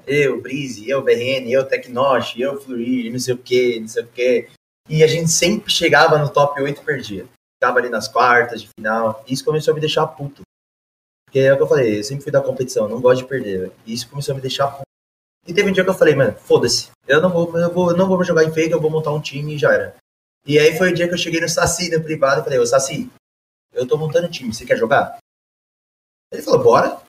[0.07, 4.09] Eu, Breeze, eu, BRN, eu, Tecnosh, eu, Fleury, não sei o que, não sei o
[4.09, 4.49] que.
[4.89, 7.28] E a gente sempre chegava no top 8 e perdia
[7.62, 9.24] tava ali nas quartas de final.
[9.28, 10.42] Isso começou a me deixar puto.
[11.24, 13.72] Porque é o que eu falei, eu sempre fui da competição, não gosto de perder.
[13.86, 14.82] Isso começou a me deixar puto.
[15.46, 16.90] E teve um dia que eu falei, mano, foda-se.
[17.06, 19.20] Eu não vou, eu vou, eu não vou jogar em fake, eu vou montar um
[19.20, 19.94] time e já era.
[20.44, 22.66] E aí foi o dia que eu cheguei no Saci no privado e falei, ô
[22.66, 23.10] Saci,
[23.72, 25.16] eu tô montando um time, você quer jogar?
[26.32, 27.02] Ele falou, bora.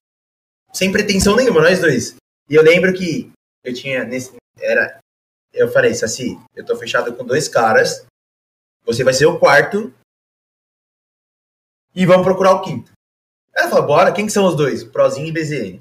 [0.71, 2.15] Sem pretensão nenhuma, nós dois.
[2.49, 3.31] E eu lembro que
[3.63, 4.35] eu tinha nesse.
[4.59, 4.99] Era.
[5.51, 8.05] Eu falei, Saci, eu tô fechado com dois caras.
[8.85, 9.93] Você vai ser o quarto
[11.95, 12.91] e vamos procurar o quinto.
[13.55, 14.83] Ela falou, bora, quem que são os dois?
[14.83, 15.79] Prozinho e BZN.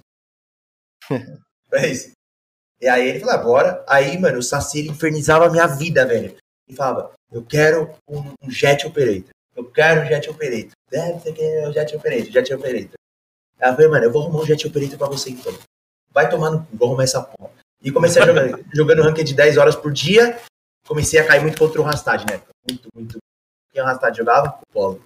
[1.73, 2.13] é isso.
[2.81, 3.85] E aí ele falou, ah, bora.
[3.89, 6.37] Aí, mano, o Saci infernizava a minha vida, velho.
[6.69, 9.31] Ele falava, eu quero um, um Jet Operator.
[9.55, 10.73] Eu quero um Jet Operator.
[10.91, 13.03] Deve ser que é o Jet Operator, Jet Operator.
[13.63, 15.57] Eu falei, mano, eu vou arrumar um jet operator pra você então.
[16.11, 17.53] Vai tomar no cu, vou arrumar essa porra.
[17.81, 20.39] E comecei a jogar, jogando ranked de 10 horas por dia.
[20.87, 22.43] Comecei a cair muito contra o Rastad, né?
[22.69, 23.19] Muito, muito.
[23.73, 24.59] Quem o Rastad jogava?
[24.61, 25.03] O Polo.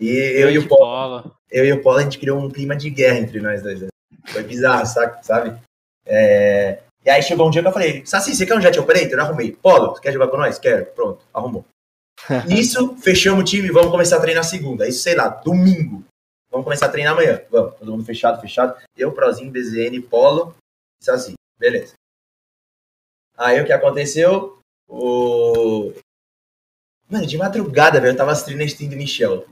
[0.00, 1.32] E eu e o Polo, Bola.
[1.50, 3.80] eu e o Polo, a gente criou um clima de guerra entre nós dois.
[3.80, 3.88] né?
[4.28, 5.26] Foi bizarro, sabe?
[5.26, 5.60] sabe?
[6.06, 9.12] É, E aí chegou um dia que eu falei, Saci, você quer um jet operator?
[9.18, 9.52] Eu arrumei.
[9.52, 10.58] Polo, você quer jogar com nós?
[10.58, 10.86] Quero.
[10.86, 11.64] Pronto, arrumou.
[12.46, 14.86] Nisso, fechamos o time, vamos começar a treinar segunda.
[14.88, 16.04] Isso, sei lá, domingo.
[16.50, 17.42] Vamos começar a treinar amanhã.
[17.50, 18.76] Vamos, todo mundo fechado, fechado.
[18.96, 20.54] Eu, Prozinho, BZN, Polo,
[21.02, 21.34] Saci.
[21.58, 21.94] Beleza.
[23.36, 24.58] Aí o que aconteceu?
[24.88, 25.92] O...
[27.08, 29.46] Mano, de madrugada, velho, eu tava assistindo a stream do Michel.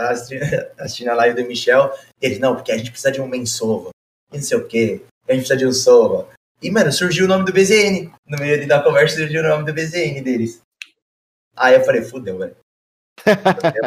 [0.00, 0.12] Tava
[0.78, 1.92] assistindo, a live do Michel.
[2.20, 3.90] Ele, não, porque a gente precisa de um mensova.
[4.32, 5.02] E não sei o quê.
[5.28, 6.28] A gente precisa de um sova.
[6.62, 8.10] E, mano, surgiu o nome do BZN.
[8.26, 10.60] No meio da conversa surgiu o nome do BZN deles.
[11.56, 12.56] Aí eu falei, fudeu, velho.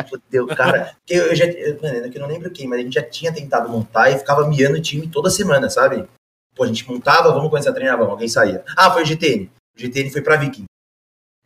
[0.09, 0.95] Fudeu, cara.
[0.99, 1.45] Porque eu já.
[1.82, 4.78] Mano, eu não lembro quem, mas a gente já tinha tentado montar e ficava miando
[4.78, 6.07] o time toda semana, sabe?
[6.55, 8.64] Pô, a gente montava, vamos começar a treinar, vamos, alguém saía.
[8.78, 9.49] Ah, foi o GTN.
[9.76, 10.66] O GTN foi pra Viking.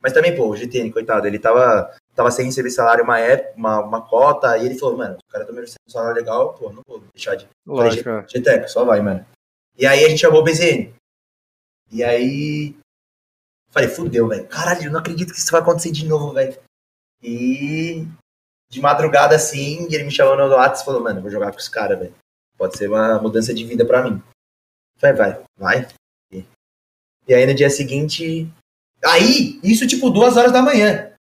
[0.01, 3.79] Mas também, pô, o GTN, coitado, ele tava, tava sem receber salário uma época, uma,
[3.79, 6.81] uma cota, e ele falou, mano, o cara tá merecendo um salário legal, pô, não
[6.87, 8.09] vou deixar de Lógico.
[8.09, 8.25] é.
[8.27, 9.23] GTEC, só vai, mano.
[9.77, 10.91] E aí a gente chamou o BZN.
[11.91, 12.75] E aí.
[13.69, 14.47] Falei, fudeu, velho.
[14.47, 16.59] Caralho, eu não acredito que isso vai acontecer de novo, velho.
[17.21, 18.03] E.
[18.71, 21.69] De madrugada assim, ele me chamou no WhatsApp e falou, mano, vou jogar com os
[21.69, 22.15] caras, velho.
[22.57, 24.21] Pode ser uma mudança de vida pra mim.
[24.97, 25.87] Falei, vai, vai.
[27.27, 28.51] E aí no dia seguinte.
[29.05, 31.13] Aí, isso tipo duas horas da manhã.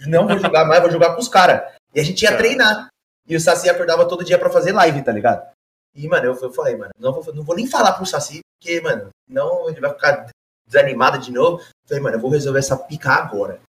[0.00, 1.72] Não vou jogar mais, vou jogar com os caras.
[1.94, 2.88] E a gente ia treinar.
[3.28, 5.46] E o Saci acordava todo dia pra fazer live, tá ligado?
[5.94, 8.80] E, mano, eu, eu falei, mano, não vou, não vou nem falar pro Saci, porque,
[8.80, 10.28] mano, não ele vai ficar
[10.66, 11.62] desanimado de novo.
[11.86, 13.60] Falei, mano, eu vou resolver essa pica agora.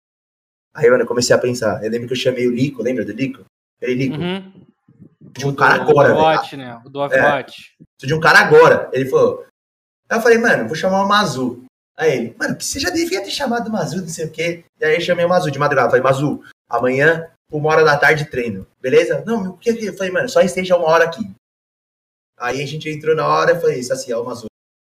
[0.75, 1.85] Aí, mano, eu comecei a pensar.
[1.85, 3.45] Eu lembro que eu chamei o Lico, lembra do Lico?
[3.81, 4.53] Falei, Lico, Uhum.
[5.21, 6.21] de um cara O agora, velho.
[6.21, 6.81] Overwatch, né?
[6.85, 7.75] O do Overwatch.
[7.77, 8.89] Preciso de um cara agora.
[8.93, 9.45] Ele falou.
[10.09, 11.65] Aí eu falei, mano, vou chamar o Mazu.
[11.97, 14.65] Aí ele, mano, que você já devia ter chamado o Mazu, não sei o quê.
[14.81, 15.91] E aí eu chamei o Mazu de madrugada.
[15.91, 18.67] Falei, Mazu, amanhã, uma hora da tarde, treino.
[18.81, 19.23] Beleza?
[19.27, 19.87] Não, o que que?
[19.87, 21.31] Eu falei, mano, só esteja uma hora aqui.
[22.39, 24.47] Aí a gente entrou na hora e falei, Saci, é o Mazu.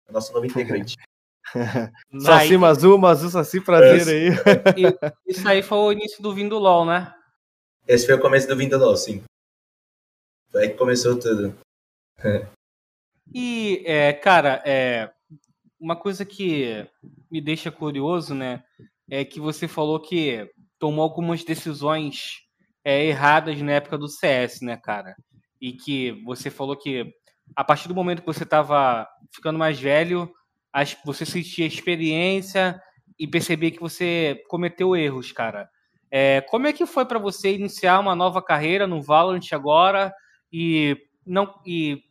[0.08, 0.96] É o nosso novo integrante.
[2.20, 4.30] Saci Mazu, Mazu Saci, prazer aí.
[5.28, 7.14] Isso aí foi o início do Vindo LOL, né?
[7.88, 9.22] Esse foi o começo do Vindo LOL, sim.
[10.50, 11.54] Foi aí que começou tudo.
[13.34, 15.12] E, é, cara, é,
[15.84, 16.88] uma coisa que
[17.30, 18.64] me deixa curioso, né,
[19.10, 22.40] é que você falou que tomou algumas decisões
[22.86, 25.14] é, erradas na época do CS, né, cara?
[25.60, 27.14] E que você falou que
[27.54, 29.06] a partir do momento que você estava
[29.36, 30.32] ficando mais velho,
[31.04, 32.82] você sentia experiência
[33.20, 35.70] e percebia que você cometeu erros, cara.
[36.10, 40.14] É, como é que foi para você iniciar uma nova carreira no Valorant agora
[40.52, 42.02] e não e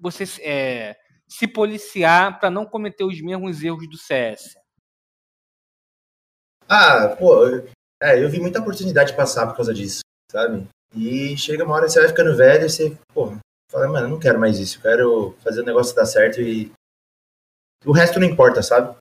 [0.00, 0.96] você é,
[1.30, 4.56] se policiar para não cometer os mesmos erros do CS?
[6.68, 7.46] Ah, pô,
[8.02, 10.00] é, eu vi muita oportunidade passar por causa disso,
[10.30, 10.66] sabe?
[10.94, 13.32] E chega uma hora que você vai ficando velho e você, pô,
[13.70, 16.72] fala, mano, eu não quero mais isso, eu quero fazer o negócio dar certo e
[17.84, 18.96] o resto não importa, sabe?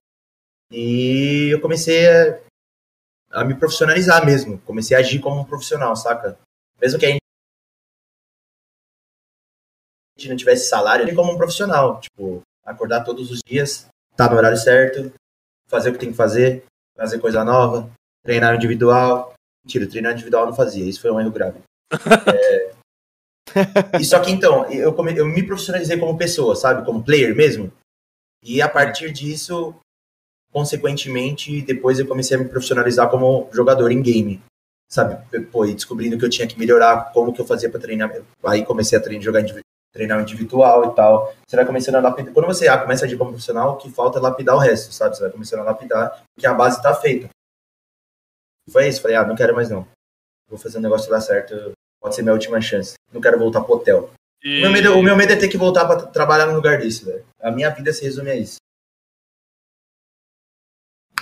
[0.71, 2.39] E eu comecei a,
[3.31, 6.37] a me profissionalizar mesmo, comecei a agir como um profissional, saca?
[6.79, 7.05] Mesmo que
[10.27, 14.57] não tivesse salário, agir como um profissional, tipo, acordar todos os dias, estar no horário
[14.57, 15.13] certo,
[15.67, 16.63] fazer o que tem que fazer,
[16.97, 17.89] fazer coisa nova,
[18.23, 19.33] treinar individual.
[19.63, 21.59] Mentira, treinar individual não fazia, isso foi um erro grave.
[22.35, 22.71] É...
[23.99, 26.85] E só que então, eu, come- eu me profissionalizei como pessoa, sabe?
[26.85, 27.71] Como player mesmo.
[28.43, 29.73] E a partir disso,
[30.51, 34.41] consequentemente, depois eu comecei a me profissionalizar como jogador em game.
[34.87, 35.17] Sabe?
[35.51, 38.11] Pô, e descobrindo que eu tinha que melhorar como que eu fazia para treinar.
[38.43, 39.41] Aí comecei a treinar, jogar
[39.91, 41.33] treinar individual e tal.
[41.47, 42.33] Você vai começando a lapidar.
[42.33, 44.93] Quando você ah, começa a agir como profissional, o que falta é lapidar o resto,
[44.93, 45.15] sabe?
[45.15, 47.29] Você vai começando a lapidar, porque a base tá feita.
[48.71, 49.87] Foi isso, falei, ah, não quero mais não.
[50.47, 52.93] Vou fazer um negócio dar certo, pode ser minha última chance.
[53.11, 54.11] Não quero voltar pro hotel.
[54.43, 54.59] E...
[54.59, 57.03] O, meu medo, o meu medo é ter que voltar pra trabalhar num lugar desse,
[57.03, 57.25] velho.
[57.41, 58.57] A minha vida se resume a isso.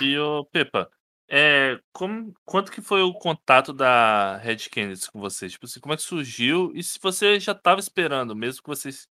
[0.00, 0.88] E o Pepa,
[1.30, 5.52] é, como, quanto que foi o contato da Red Kennedy com vocês?
[5.52, 6.72] Tipo assim, como é que surgiu?
[6.74, 9.06] E se você já estava esperando, mesmo que vocês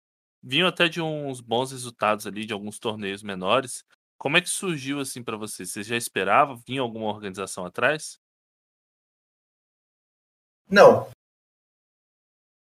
[0.42, 3.82] vinham até de uns bons resultados ali, de alguns torneios menores,
[4.18, 5.70] como é que surgiu assim pra vocês?
[5.70, 6.60] Vocês já esperavam?
[6.66, 8.18] Vinha alguma organização atrás?
[10.68, 11.10] Não.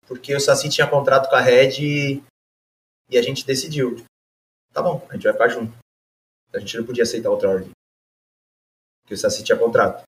[0.06, 2.22] Porque o Saci tinha contrato com a Red e,
[3.08, 3.96] e a gente decidiu.
[4.72, 5.76] Tá bom, a gente vai ficar junto.
[6.54, 7.70] A gente não podia aceitar outra ordem.
[9.10, 10.04] Porque o Saci tinha contrato.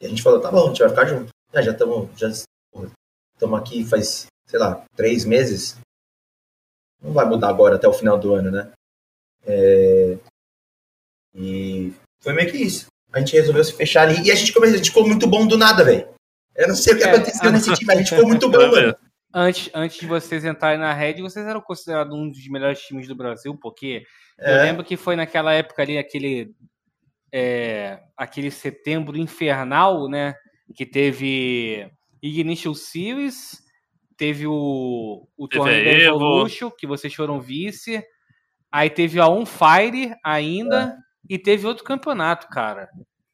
[0.00, 1.30] E a gente falou, tá bom, a gente vai ficar junto.
[1.52, 5.76] Ah, já estamos já estamos aqui faz, sei lá, três meses.
[7.02, 8.70] não vai mudar agora até o final do ano, né?
[9.44, 10.16] É,
[11.34, 12.86] e foi meio que isso.
[13.12, 15.44] A gente resolveu se fechar ali e a gente, começou, a gente ficou muito bom
[15.44, 16.08] do nada, velho.
[16.54, 18.96] Eu não sei o que É, aconteceu nesse time, a gente ficou muito bom, mano.
[19.34, 23.16] Antes, antes de vocês entrarem na Red, vocês eram considerados um dos melhores times do
[23.16, 24.04] Brasil, porque
[24.38, 26.54] eu É, lembro que foi naquela época ali, aquele,
[27.32, 30.34] é, aquele setembro infernal, né?
[30.74, 31.90] Que teve
[32.22, 33.62] Ignition Series,
[34.16, 36.02] teve o, o torneio da a.
[36.16, 38.02] Evolution, que vocês foram vice.
[38.70, 40.96] Aí teve a On Fire ainda.
[41.30, 42.88] E teve outro campeonato, cara.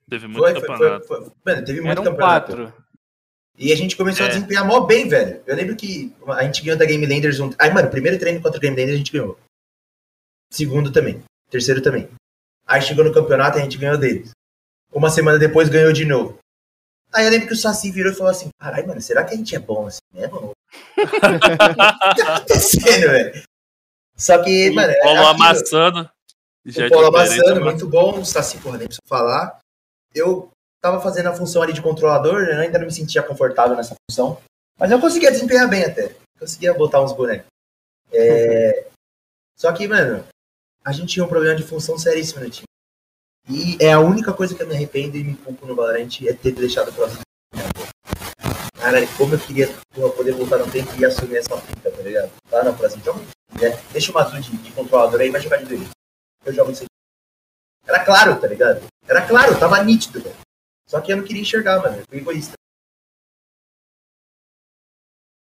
[0.08, 1.06] Teve muito foi, campeonato.
[1.06, 1.32] foi, foi.
[1.44, 2.52] Mano, teve muito Eram campeonato.
[2.56, 2.74] quatro.
[3.58, 4.32] E a gente começou a É.
[4.32, 5.42] desempenhar mó bem, velho.
[5.46, 7.50] Eu lembro que a gente ganhou da Game Landers um.
[7.58, 9.38] Aí, mano, primeiro treino contra a Game Landers a gente ganhou.
[10.50, 11.22] Segundo também.
[11.50, 12.08] Terceiro também.
[12.68, 14.30] Aí chegou no campeonato e a gente ganhou deles.
[14.92, 16.38] Uma semana depois ganhou de novo.
[17.12, 19.36] Aí eu lembro que o Saci virou e falou assim: caralho, mano, será que a
[19.36, 20.52] gente é bom assim mesmo?
[20.98, 23.42] O que tá acontecendo, velho?
[24.14, 25.28] Só que, mano, é O Polo aquilo.
[25.28, 26.10] amassando.
[26.66, 28.20] Já o Polo amassando, muito bom.
[28.20, 29.58] O Saci, porra, nem preciso falar.
[30.14, 30.50] Eu
[30.82, 34.40] tava fazendo a função ali de controlador, eu ainda não me sentia confortável nessa função.
[34.78, 36.14] Mas eu conseguia desempenhar bem até.
[36.38, 37.46] Conseguia botar uns bonecos.
[38.12, 38.86] É...
[39.56, 40.24] Só que, mano,
[40.84, 42.66] a gente tinha um problema de função seríssimo no time.
[43.48, 46.32] E é a única coisa que eu me arrependo e me culpo no Valorant é
[46.34, 47.22] ter deixado o próximo.
[48.74, 49.68] Cara, como eu queria
[50.16, 52.30] poder voltar no tempo e assumir essa fita, tá ligado?
[52.48, 53.20] Tá, não, próximo jogo.
[53.60, 53.70] né?
[53.92, 55.88] Deixa o Mazu de, de controlador aí, vai jogar de dois.
[56.44, 56.86] Eu jogo sem.
[57.86, 58.86] Era claro, tá ligado?
[59.06, 60.36] Era claro, tava nítido, velho.
[60.86, 61.98] Só que eu não queria enxergar, mano.
[61.98, 62.54] Eu fui egoísta.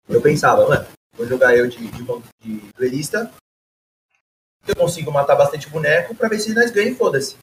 [0.08, 2.02] Eu pensava, mano, vou jogar eu de, de,
[2.42, 3.32] de duelista.
[4.66, 7.36] Eu consigo matar bastante boneco pra ver se nós ganhamos, foda-se.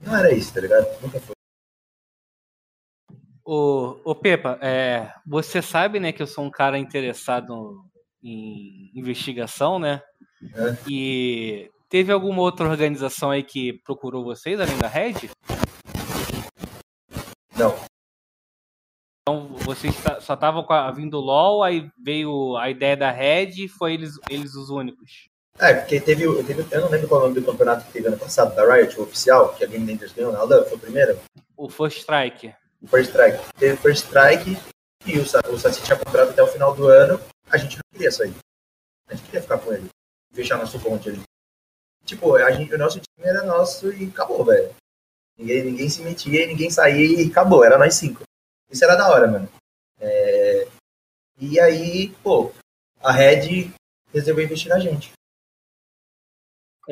[0.00, 0.86] Não era isso, tá ligado?
[1.00, 1.34] Nunca foi.
[3.44, 7.84] Ô, ô Pepa, é, você sabe, né, que eu sou um cara interessado
[8.22, 10.02] em investigação, né?
[10.54, 10.76] É.
[10.88, 15.30] E teve alguma outra organização aí que procurou vocês, além da Red?
[17.56, 17.74] Não.
[19.22, 24.14] Então vocês só estavam vindo LOL, aí veio a ideia da Red e foi eles,
[24.28, 25.28] eles os únicos.
[25.58, 26.64] É, porque teve, o- teve.
[26.70, 28.98] Eu não lembro qual é o nome do campeonato que teve ano passado, da Riot,
[28.98, 31.18] o oficial, que a Game Landers ganhou na foi o primeiro.
[31.56, 32.54] O First Strike.
[32.82, 33.38] o First Strike.
[33.58, 34.56] Teve o First Strike
[35.06, 37.20] e o, o Saci tinha contrato até o final do ano.
[37.50, 38.34] A gente não queria sair.
[39.08, 39.88] A gente queria ficar com ele.
[40.32, 41.20] Fechar nosso ponte ali.
[42.06, 44.74] Tipo, a gente, o nosso time era nosso e acabou, velho.
[45.38, 47.64] Ninguém, ninguém se metia, ninguém saía e acabou.
[47.64, 48.22] Era nós cinco.
[48.70, 49.48] Isso era da hora, mano.
[50.00, 50.66] É,
[51.38, 52.52] E aí, pô,
[53.02, 53.70] a Red
[54.12, 55.12] resolveu investir na gente.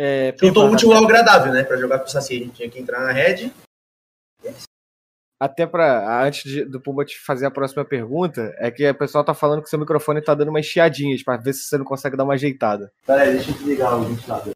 [0.00, 1.64] É, Juntou útil ao agradável, né?
[1.64, 3.50] Pra jogar com o Saci, a gente tinha que entrar na Red.
[5.40, 9.24] Até para antes de- do Pumba te fazer a próxima pergunta, é que o pessoal
[9.24, 12.16] tá falando que seu microfone tá dando umas chiadinhas para ver se você não consegue
[12.16, 12.92] dar uma ajeitada.
[13.06, 14.52] Peraí, deixa eu desligar o ventilador.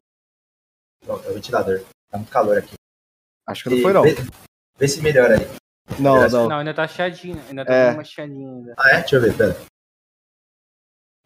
[1.05, 1.81] Pronto, é o ventilador.
[2.09, 2.73] Tá muito calor aqui.
[3.47, 4.03] Acho que não foi não.
[4.03, 4.15] Vê,
[4.77, 5.45] vê se melhora aí.
[5.99, 6.49] Não, não.
[6.49, 7.85] Não, ainda tá chiadinho, ainda tá É.
[7.87, 8.73] dando uma chiadinha ainda.
[8.77, 8.99] Ah, é?
[9.01, 9.57] Deixa eu ver, pera.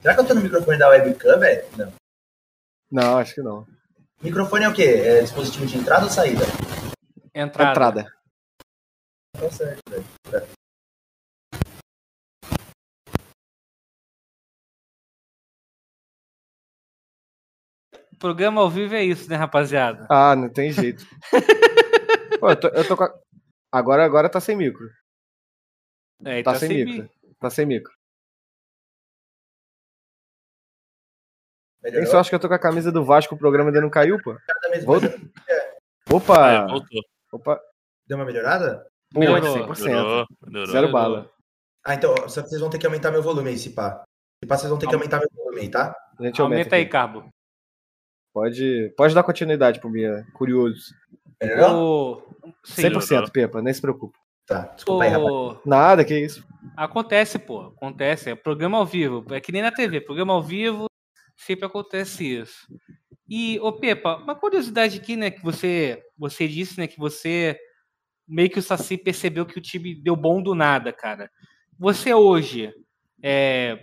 [0.02, 1.68] Será que eu tô no microfone da webcam, velho?
[1.78, 1.94] Não.
[2.92, 3.68] Não, acho que não.
[4.22, 4.84] Microfone é o quê?
[4.84, 6.44] É dispositivo de entrada ou saída?
[7.34, 7.72] Entrada.
[7.72, 8.14] Entrada.
[9.34, 10.06] Tá certo, velho.
[10.30, 10.48] Pera.
[18.20, 20.08] Programa ao vivo é isso, né, rapaziada?
[20.10, 21.06] Ah, não tem jeito.
[22.40, 23.14] Pô, eu tô, eu tô com a-
[23.72, 24.88] Agora, agora tá sem micro.
[26.26, 27.04] É, Tá, tá sem sem micro.
[27.04, 27.94] mi- Tá sem micro.
[31.88, 32.04] Melhorou?
[32.04, 33.90] Quem só acha que eu tô com a camisa do Vasco, o programa ainda não
[33.90, 34.36] caiu, pô?
[34.86, 35.20] Volta.
[36.12, 36.52] Opa!
[36.52, 37.02] É, voltou.
[37.32, 37.60] Opa!
[38.06, 38.86] Deu uma melhorada?
[39.14, 39.68] Pô, Melhorou.
[39.68, 39.84] 100%.
[39.84, 40.66] Melhorou, melhorou.
[40.72, 40.92] Zero Melhorou.
[40.92, 41.32] bala.
[41.86, 44.04] Ah, então, só que vocês vão ter que aumentar meu volume aí, se pá.
[44.44, 45.96] Se pá, vocês vão ter que aumentar meu volume aí, tá?
[46.20, 46.86] A gente aumenta, Aumenta aí.
[46.86, 47.30] Carbo.
[48.34, 50.26] Pode, pode dar continuidade pro Bia.
[50.34, 50.94] Curioso.
[51.42, 52.24] Melhorou?
[52.44, 52.52] O...
[52.64, 52.84] Sim.
[52.84, 54.18] 100%, Pepa, nem se preocupe.
[54.46, 55.58] Tá, desculpa aí, rapaz.
[55.66, 56.46] Nada, que isso.
[56.76, 57.74] Acontece, pô.
[57.76, 58.30] Acontece.
[58.30, 59.26] É programa ao vivo.
[59.32, 60.02] É que nem na TV.
[60.02, 60.86] Programa ao vivo,
[61.48, 62.68] sempre acontece isso.
[63.30, 65.32] E, ô Pepa, uma curiosidade aqui, né?
[65.32, 66.88] Que você, você disse, né?
[66.88, 67.58] Que você
[68.28, 71.32] meio que o Saci percebeu que o time deu bom do nada, cara.
[71.80, 72.74] Você hoje,
[73.24, 73.80] é,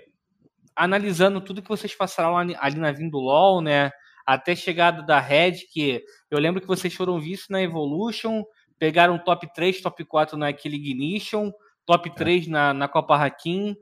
[0.76, 3.90] analisando tudo que vocês passaram ali, ali na Vindo LOL, né?
[4.26, 8.42] Até chegada da Red, que eu lembro que vocês foram vistos na Evolution,
[8.78, 11.50] pegaram top 3, top 4 naquele Ignition,
[11.86, 13.74] top 3 na, na Copa Hakim.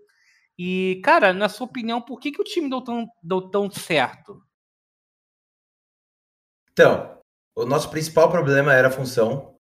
[0.65, 4.41] E, cara, na sua opinião, por que, que o time deu tão, deu tão certo?
[6.71, 7.19] Então,
[7.57, 9.57] o nosso principal problema era a função.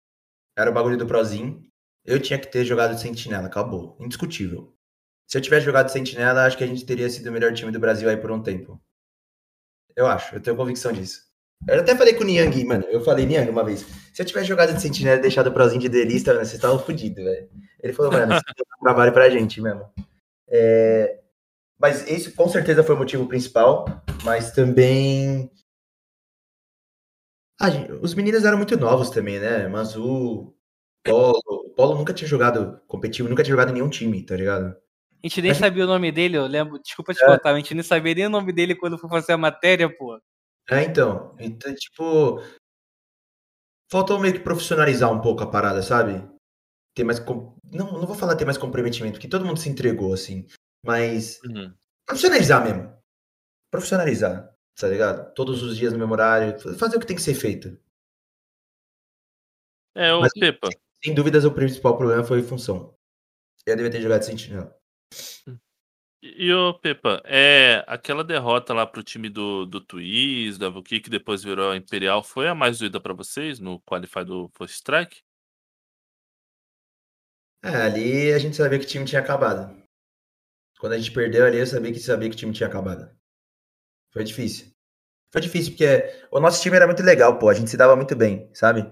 [0.54, 1.66] Era o bagulho do Prozin.
[2.04, 3.96] Eu tinha que ter jogado de sentinela, acabou.
[3.98, 4.76] Indiscutível.
[5.26, 7.72] Se eu tivesse jogado de sentinela, acho que a gente teria sido o melhor time
[7.72, 8.78] do Brasil aí por um tempo.
[9.96, 11.22] Eu acho, eu tenho convicção disso.
[11.66, 12.84] Eu até falei com o Niang, mano.
[12.90, 13.86] Eu falei, Niang, uma vez.
[14.12, 17.24] Se eu tivesse jogado de sentinela e deixado o prozinho de delista, vocês estavam fodidos,
[17.24, 17.48] velho.
[17.82, 19.90] Ele falou, mano, isso é um trabalho pra gente mesmo.
[20.50, 21.20] É...
[21.78, 23.86] Mas isso com certeza foi o motivo principal.
[24.24, 25.50] Mas também.
[27.58, 27.68] Ah,
[28.00, 29.68] os meninos eram muito novos também, né?
[29.68, 30.54] Mazu,
[31.04, 31.40] Polo.
[31.46, 34.76] O Polo nunca tinha jogado competitivo, nunca tinha jogado em nenhum time, tá ligado?
[35.22, 36.78] A gente nem sabia o nome dele, eu lembro.
[36.78, 37.26] Desculpa te é.
[37.26, 40.18] contar, a gente nem sabia nem o nome dele quando foi fazer a matéria, pô.
[40.70, 41.34] É, então.
[41.38, 42.42] Então, tipo.
[43.90, 46.22] Faltou meio que profissionalizar um pouco a parada, sabe?
[47.00, 47.18] Ter mais.
[47.72, 50.46] Não, não vou falar ter mais comprometimento, porque todo mundo se entregou, assim.
[50.84, 51.40] Mas.
[51.42, 51.74] Uhum.
[52.06, 52.94] Profissionalizar mesmo.
[53.72, 55.32] Profissionalizar, tá ligado?
[55.32, 56.60] Todos os dias no mesmo horário.
[56.76, 57.80] Fazer o que tem que ser feito.
[59.96, 60.66] É, o Mas, Pepa.
[60.70, 62.94] Sem, sem dúvidas, o principal problema foi função.
[63.64, 64.78] Eu devia ter jogado Sentinela.
[66.22, 71.08] E o Pepa, é aquela derrota lá pro time do, do Twiz, da Vuki, que
[71.08, 75.22] depois virou a Imperial, foi a mais doida para vocês no Qualify do First Strike?
[77.62, 79.76] É, ali a gente sabia que o time tinha acabado.
[80.78, 83.10] Quando a gente perdeu ali, eu sabia que sabia que o time tinha acabado.
[84.12, 84.68] Foi difícil.
[85.32, 85.86] Foi difícil porque
[86.30, 87.48] o nosso time era muito legal, pô.
[87.48, 88.90] A gente se dava muito bem, sabe?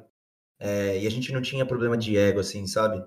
[0.61, 3.05] É, e a gente não tinha problema de ego, assim, sabe?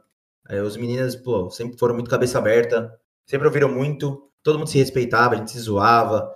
[0.49, 2.99] É, os meninos, pô, sempre foram muito cabeça aberta
[3.31, 6.35] sempre ouviram muito, todo mundo se respeitava, a gente se zoava.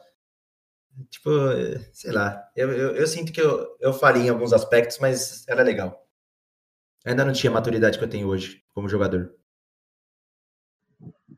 [1.10, 1.30] Tipo,
[1.92, 5.62] sei lá, eu, eu, eu sinto que eu, eu faria em alguns aspectos, mas era
[5.62, 6.05] legal.
[7.06, 9.34] Ainda não tinha a maturidade que eu tenho hoje como jogador.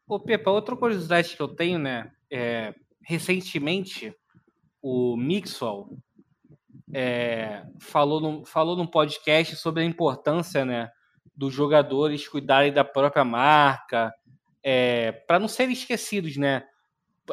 [0.07, 2.11] Ô, Pepa, outra curiosidade que eu tenho, né?
[2.32, 4.15] É, recentemente,
[4.82, 5.97] o Mixwell
[6.93, 10.89] é, falou, num, falou num podcast sobre a importância, né?
[11.36, 14.13] Dos jogadores cuidarem da própria marca,
[14.63, 16.63] é, para não serem esquecidos, né?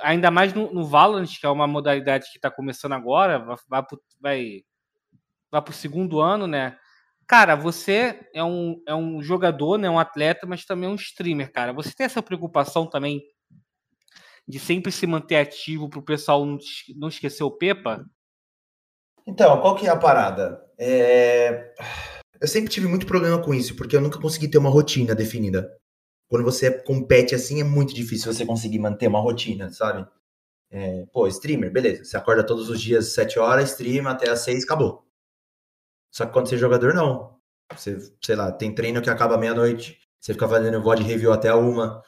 [0.02, 3.56] Ainda mais no, no Valorant, que é uma modalidade que está começando agora, vai,
[4.20, 4.64] vai,
[5.50, 6.76] vai para o segundo ano, né?
[7.26, 11.72] Cara, você é um, é um jogador, né, um atleta, mas também um streamer, cara.
[11.72, 13.22] Você tem essa preocupação também
[14.46, 18.04] de sempre se manter ativo para o pessoal não, esquecer o Pepa?
[19.26, 20.62] Então, qual que é a parada?
[20.78, 21.72] É...
[22.40, 25.70] Eu sempre tive muito problema com isso, porque eu nunca consegui ter uma rotina definida
[26.34, 30.04] quando você compete assim, é muito difícil você conseguir manter uma rotina, sabe?
[30.68, 32.04] É, pô, streamer, beleza.
[32.04, 35.03] Você acorda todos os dias 7 horas, streama até as 6, acabou.
[36.14, 37.36] Só que quando você é jogador, não.
[37.74, 41.56] Você, sei lá, tem treino que acaba meia-noite, você fica fazendo VOD review até a
[41.56, 42.02] uma,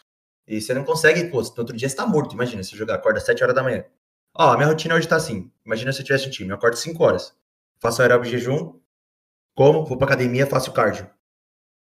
[0.46, 2.34] e você não consegue, pô, no outro dia você tá morto.
[2.34, 3.84] Imagina, você jogar, acorda 7 horas da manhã.
[4.32, 5.50] Ó, a minha rotina hoje tá assim.
[5.64, 7.34] Imagina se eu tivesse um time, eu acordo 5 horas.
[7.80, 8.78] Faço aeróbio jejum,
[9.56, 11.10] como, vou pra academia, faço cardio.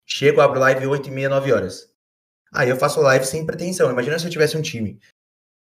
[0.05, 1.91] Chego, abro live 8 e meia, 9 horas.
[2.53, 3.91] Aí eu faço live sem pretensão.
[3.91, 4.99] Imagina se eu tivesse um time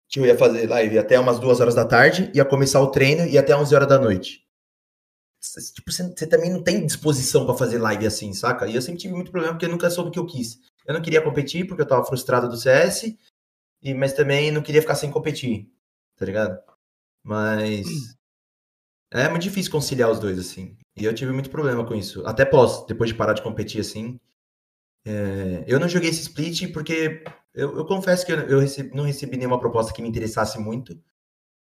[0.07, 3.25] que eu ia fazer live até umas duas horas da tarde, ia começar o treino
[3.27, 4.48] e até 11 horas da noite.
[5.73, 8.67] Tipo, você, você também não tem disposição para fazer live assim, saca?
[8.67, 10.59] E eu sempre tive muito problema porque eu nunca soube o que eu quis.
[10.85, 13.15] Eu não queria competir porque eu tava frustrado do CS,
[13.81, 15.71] e, mas também não queria ficar sem competir,
[16.17, 16.59] tá ligado?
[17.23, 17.87] Mas
[19.11, 20.77] é muito difícil conciliar os dois, assim.
[20.97, 22.25] E eu tive muito problema com isso.
[22.25, 24.19] Até pós, depois de parar de competir, assim,
[25.05, 27.23] é, eu não joguei esse split porque
[27.53, 31.01] eu, eu confesso que eu, eu recebi, não recebi nenhuma proposta que me interessasse muito.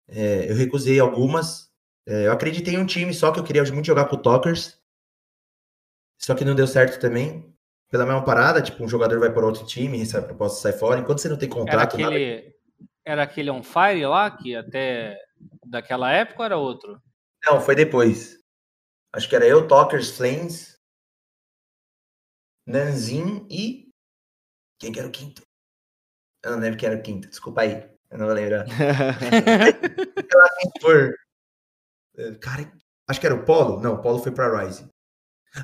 [0.07, 1.71] É, eu recusei algumas.
[2.07, 4.79] É, eu acreditei em um time, só que eu queria muito jogar com o Talkers.
[6.19, 7.53] Só que não deu certo também.
[7.89, 10.99] Pela mesma parada, tipo, um jogador vai para outro time, recebe a proposta sai fora.
[10.99, 11.97] Enquanto você não tem contrato.
[11.97, 12.55] Era aquele, nada...
[13.05, 15.19] era aquele On Fire lá, que até
[15.65, 17.01] daquela época ou era outro?
[17.45, 18.37] Não, foi depois.
[19.13, 20.77] Acho que era eu, Talkers, Flames.
[22.67, 23.89] Nanzin e.
[24.79, 25.43] Quem que era o quinto?
[26.43, 27.89] Eu não lembro quem era o quinto, desculpa aí.
[28.11, 28.65] Eu não vou lembrar.
[30.81, 31.15] for.
[32.41, 32.71] Cara,
[33.07, 33.81] acho que era o Polo?
[33.81, 34.89] Não, o Polo foi pra Rise.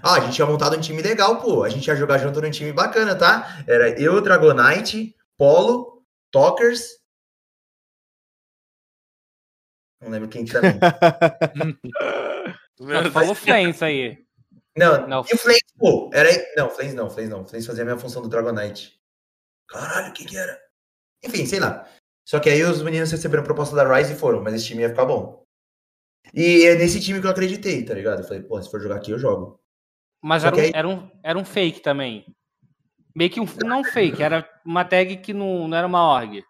[0.02, 1.64] Ah, a gente tinha montado um time legal, pô.
[1.64, 3.64] A gente ia jogar junto num time bacana, tá?
[3.68, 7.02] Era eu, Dragonite, Polo, Talkers.
[10.02, 10.80] Não lembro quem também.
[13.12, 14.26] Falou Flames aí.
[14.76, 15.24] Não, não.
[15.30, 16.30] e o Flames, pô, era.
[16.56, 17.46] Não, Flames não, Flames não.
[17.46, 19.00] Flames fazia a mesma função do Dragonite.
[19.68, 20.58] Caralho, o que que era?
[21.24, 21.88] Enfim, sei lá.
[22.26, 24.82] Só que aí os meninos receberam a proposta da Rise e foram, mas esse time
[24.82, 25.41] ia ficar bom.
[26.34, 28.20] E é nesse time que eu acreditei, tá ligado?
[28.20, 29.60] Eu falei, pô, se for jogar aqui, eu jogo.
[30.22, 30.72] Mas era um, aí...
[30.74, 32.26] era, um, era um fake também.
[33.16, 33.48] Meio que um.
[33.66, 36.44] Não fake, era uma tag que não, não era uma org.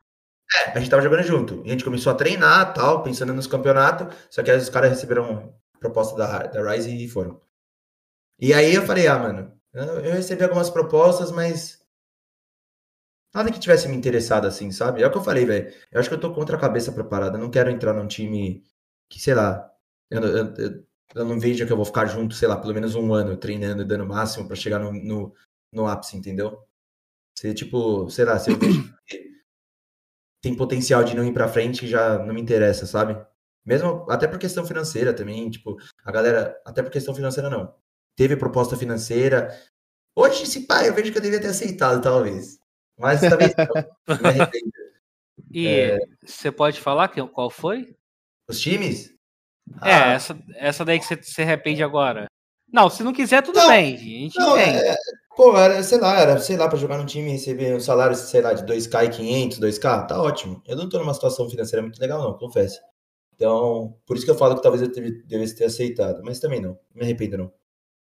[0.54, 1.64] É, a gente tava jogando junto.
[1.66, 4.16] A gente começou a treinar tal, pensando nos campeonatos.
[4.30, 7.42] Só que aí os caras receberam proposta da, da Rise e foram.
[8.40, 11.80] E aí eu falei, ah, mano, eu recebi algumas propostas, mas
[13.34, 15.02] nada que tivesse me interessado assim, sabe?
[15.02, 15.74] É o que eu falei, velho.
[15.92, 17.38] Eu acho que eu tô contra a cabeça preparada.
[17.38, 18.64] Eu não quero entrar num time
[19.10, 19.71] que sei lá,
[20.12, 20.84] eu, eu, eu,
[21.16, 23.86] eu não vejo que eu vou ficar junto, sei lá, pelo menos um ano treinando,
[23.86, 25.34] dando o máximo para chegar no, no,
[25.72, 26.62] no ápice, entendeu?
[27.38, 29.32] Se, tipo, sei lá, se eu vejo que
[30.42, 33.18] tem potencial de não ir pra frente, já não me interessa, sabe?
[33.66, 37.74] Mesmo até por questão financeira também, tipo, a galera, até por questão financeira não.
[38.16, 39.58] Teve proposta financeira.
[40.16, 42.60] Hoje, esse pai, eu vejo que eu devia ter aceitado, talvez.
[42.98, 44.72] Mas talvez não, me arrependo.
[45.50, 46.00] E é...
[46.26, 47.96] você pode falar que, qual foi?
[48.50, 49.16] Os times?
[49.84, 50.14] É, ah.
[50.14, 52.26] essa, essa daí que você se arrepende agora.
[52.72, 53.96] Não, se não quiser, tudo não, bem.
[53.96, 54.96] A gente não, é,
[55.36, 58.16] Pô, era, sei lá, era, sei lá, pra jogar num time e receber um salário,
[58.16, 60.62] sei lá, de 2K e 500, 2K, tá ótimo.
[60.68, 62.80] Eu não tô numa situação financeira muito legal, não, confesso.
[63.36, 64.92] Então, por isso que eu falo que talvez eu
[65.26, 67.54] devesse ter aceitado, mas também não, não me arrependo não.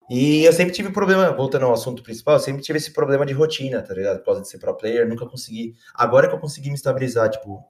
[0.08, 3.34] E eu sempre tive problema, voltando ao assunto principal, eu sempre tive esse problema de
[3.34, 4.20] rotina, tá ligado?
[4.20, 5.74] Por causa de ser pro player, nunca consegui.
[5.94, 7.62] Agora que eu consegui me estabilizar, tipo,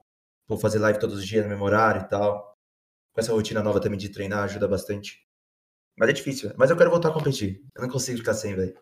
[0.46, 2.56] vou fazer live todos os dias no meu horário e tal.
[3.18, 5.26] Com essa rotina nova também de treinar, ajuda bastante.
[5.98, 7.60] Mas é difícil, mas eu quero voltar a competir.
[7.74, 8.80] Eu não consigo ficar sem, velho.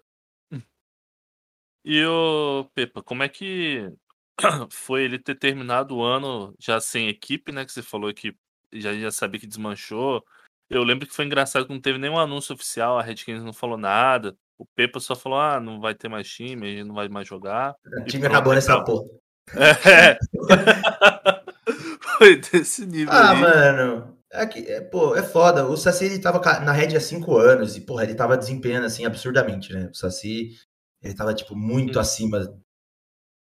[1.82, 3.91] E o Pepa, como é que
[4.70, 7.64] foi ele ter terminado o ano já sem equipe, né?
[7.64, 8.37] Que você falou que
[8.74, 10.22] já, já sabia que desmanchou.
[10.68, 13.78] Eu lembro que foi engraçado que não teve nenhum anúncio oficial, a Redskins não falou
[13.78, 14.37] nada.
[14.59, 17.26] O Pepa só falou: ah, não vai ter mais time, a gente não vai mais
[17.26, 17.74] jogar.
[18.03, 19.09] O time acabou nessa porra.
[19.57, 20.18] É.
[22.18, 23.14] foi desse nível.
[23.14, 23.41] Ah, aí.
[23.41, 24.15] mano.
[24.37, 25.66] É que, é, pô, é foda.
[25.66, 29.05] O Saci ele tava na rede há cinco anos e, porra, ele tava desempenhando assim
[29.07, 29.89] absurdamente, né?
[29.91, 30.57] O Saci,
[31.03, 32.55] ele tava, tipo, muito acima.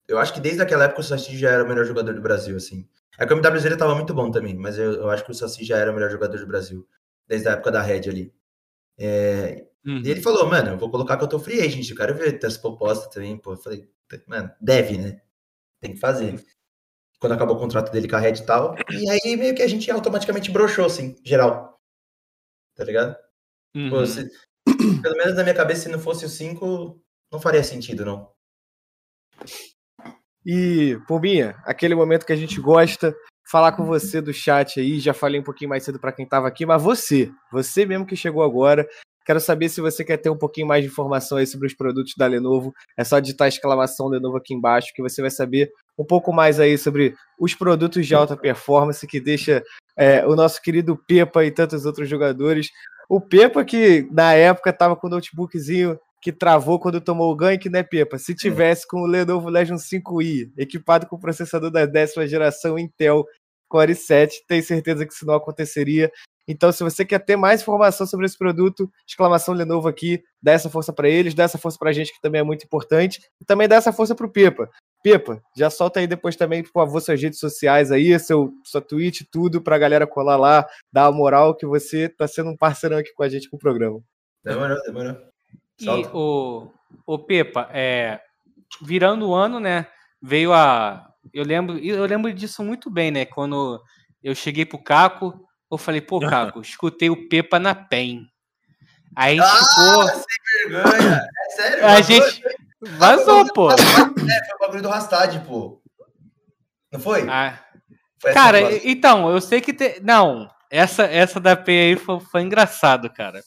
[0.07, 2.57] Eu acho que desde aquela época o Saci já era o melhor jogador do Brasil,
[2.57, 2.87] assim.
[3.17, 5.63] É que o MWZ tava muito bom também, mas eu, eu acho que o Saci
[5.63, 6.87] já era o melhor jogador do Brasil
[7.27, 8.33] desde a época da Red ali.
[8.97, 10.01] É, uhum.
[10.03, 12.39] E ele falou, mano, eu vou colocar que eu tô free agent, eu quero ver
[12.43, 13.53] essa proposta também, pô.
[13.53, 13.87] Eu falei,
[14.27, 15.21] mano, deve, né?
[15.79, 16.43] Tem que fazer.
[17.19, 18.75] Quando acabou o contrato dele com a Red e tal.
[18.89, 21.77] E aí meio que a gente automaticamente broxou, assim, geral.
[22.75, 23.15] Tá ligado?
[23.75, 23.89] Uhum.
[23.89, 24.29] Pô, se,
[25.01, 26.99] pelo menos na minha cabeça, se não fosse o 5,
[27.31, 28.31] não faria sentido, não.
[30.45, 33.13] E, Pombinha, aquele momento que a gente gosta,
[33.49, 34.99] falar com você do chat aí.
[34.99, 38.15] Já falei um pouquinho mais cedo para quem estava aqui, mas você, você mesmo que
[38.15, 38.87] chegou agora,
[39.25, 42.13] quero saber se você quer ter um pouquinho mais de informação aí sobre os produtos
[42.17, 42.73] da Lenovo.
[42.97, 46.77] É só digitar exclamação Lenovo aqui embaixo que você vai saber um pouco mais aí
[46.77, 49.63] sobre os produtos de alta performance que deixa
[49.97, 52.69] é, o nosso querido Pepa e tantos outros jogadores.
[53.09, 57.69] O Pepa que na época estava com o notebookzinho que travou quando tomou o gank,
[57.69, 58.17] né, Pepa?
[58.17, 63.25] Se tivesse com o Lenovo Legion 5i, equipado com processador da décima geração Intel
[63.67, 66.11] Core 7, tenho certeza que isso não aconteceria.
[66.51, 70.67] Então, se você quer ter mais informação sobre esse produto, exclamação Lenovo aqui, dá essa
[70.67, 73.45] força para eles, dá essa força para a gente, que também é muito importante, e
[73.45, 74.67] também dá essa força para o Pepa.
[75.03, 79.21] Pepa, já solta aí depois também, por favor, suas redes sociais aí, seu, sua Twitch,
[79.31, 82.97] tudo, para a galera colar lá, dar a moral que você está sendo um parceirão
[82.97, 84.01] aqui com a gente com o programa.
[84.43, 85.17] Demorou, demorou.
[85.79, 86.67] E o,
[87.05, 88.19] o Pepa, é,
[88.81, 89.85] virando o ano, né,
[90.19, 93.23] veio a, eu lembro, eu lembro disso muito bem, né?
[93.23, 93.79] Quando
[94.23, 98.27] eu cheguei pro Caco, eu falei, pô, Caco, escutei o Pepa na PEN.
[99.15, 100.07] Aí a gente ah, ficou.
[100.07, 101.27] Sem vergonha!
[101.37, 101.85] É sério?
[101.85, 102.43] A gente.
[102.81, 103.71] Vazou, pô.
[103.71, 105.81] É, foi o bagulho do Rastad, pô.
[106.91, 107.27] Não foi?
[107.29, 107.59] Ah.
[108.19, 109.73] foi cara, então, eu sei que.
[109.73, 109.99] Te...
[110.01, 113.41] Não, essa, essa da PEN aí foi, foi engraçado, cara.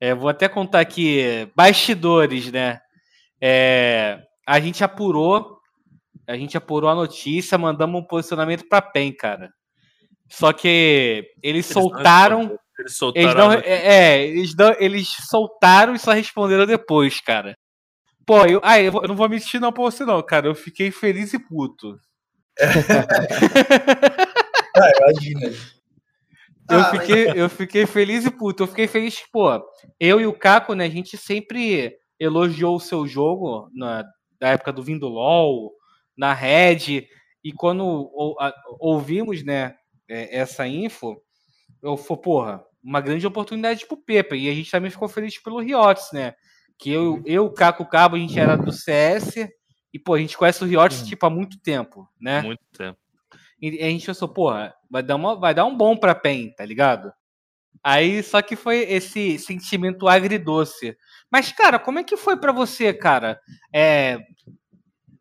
[0.00, 2.80] É, vou até contar aqui, bastidores, né?
[3.40, 5.60] É, a gente apurou
[6.26, 9.52] a gente apurou a notícia, mandamos um posicionamento para PEN, cara.
[10.32, 12.58] Só que eles, eles soltaram.
[12.78, 13.28] Eles soltaram.
[13.28, 17.54] Eles não, é, é, eles, não, eles soltaram e só responderam depois, cara.
[18.24, 20.46] Pô, eu, ah, eu, eu não vou mentir não pra você, não, cara.
[20.46, 21.98] Eu fiquei feliz e puto.
[24.74, 25.54] ah, imagina.
[26.70, 27.36] Eu, ah, fiquei, mas...
[27.36, 28.62] eu fiquei feliz e puto.
[28.62, 29.62] Eu fiquei feliz, pô.
[30.00, 34.02] Eu e o Caco, né, a gente sempre elogiou o seu jogo na,
[34.40, 35.74] da época do Vindo LOL,
[36.16, 37.06] na Red,
[37.44, 38.10] e quando
[38.80, 39.74] ouvimos né,
[40.12, 41.16] é, essa info,
[41.82, 45.60] eu falei, porra, uma grande oportunidade pro Pepa, e a gente também ficou feliz pelo
[45.60, 46.34] Riots, né?
[46.78, 49.48] Que eu, eu, Caco Cabo, a gente era do CS,
[49.92, 52.42] e, pô, a gente conhece o Riots, tipo, há muito tempo, né?
[52.42, 52.98] Muito tempo.
[53.60, 56.64] E a gente pensou, porra, vai dar, uma, vai dar um bom pra PEN, tá
[56.64, 57.12] ligado?
[57.82, 60.96] Aí, só que foi esse sentimento agridoce.
[61.30, 63.40] Mas, cara, como é que foi para você, cara?
[63.74, 64.18] É,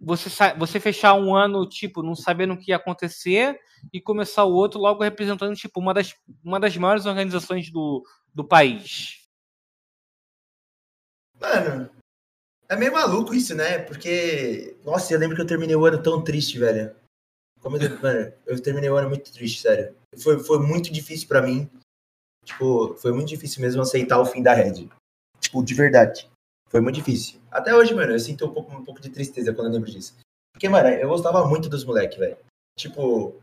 [0.02, 3.60] você, você fechar um ano, tipo, não sabendo o que ia acontecer
[3.94, 8.03] e começar o outro logo representando, tipo, uma das, uma das maiores organizações do,
[8.34, 9.22] do país.
[11.40, 11.90] Mano,
[12.68, 13.80] é meio maluco isso, né?
[13.80, 16.95] Porque, nossa, eu lembro que eu terminei o ano tão triste, velho.
[17.60, 19.95] Como eu, mano, eu terminei o ano muito triste, sério.
[20.18, 21.69] Foi, foi muito difícil pra mim.
[22.44, 24.90] Tipo, foi muito difícil mesmo aceitar o fim da Red.
[25.40, 26.31] Tipo, de verdade.
[26.72, 27.41] Foi muito difícil.
[27.52, 30.15] Até hoje, mano, eu sinto um pouco, um pouco de tristeza quando eu lembro disso.
[30.53, 32.38] Porque, mano, eu gostava muito dos moleques, velho.
[32.80, 33.35] Tipo,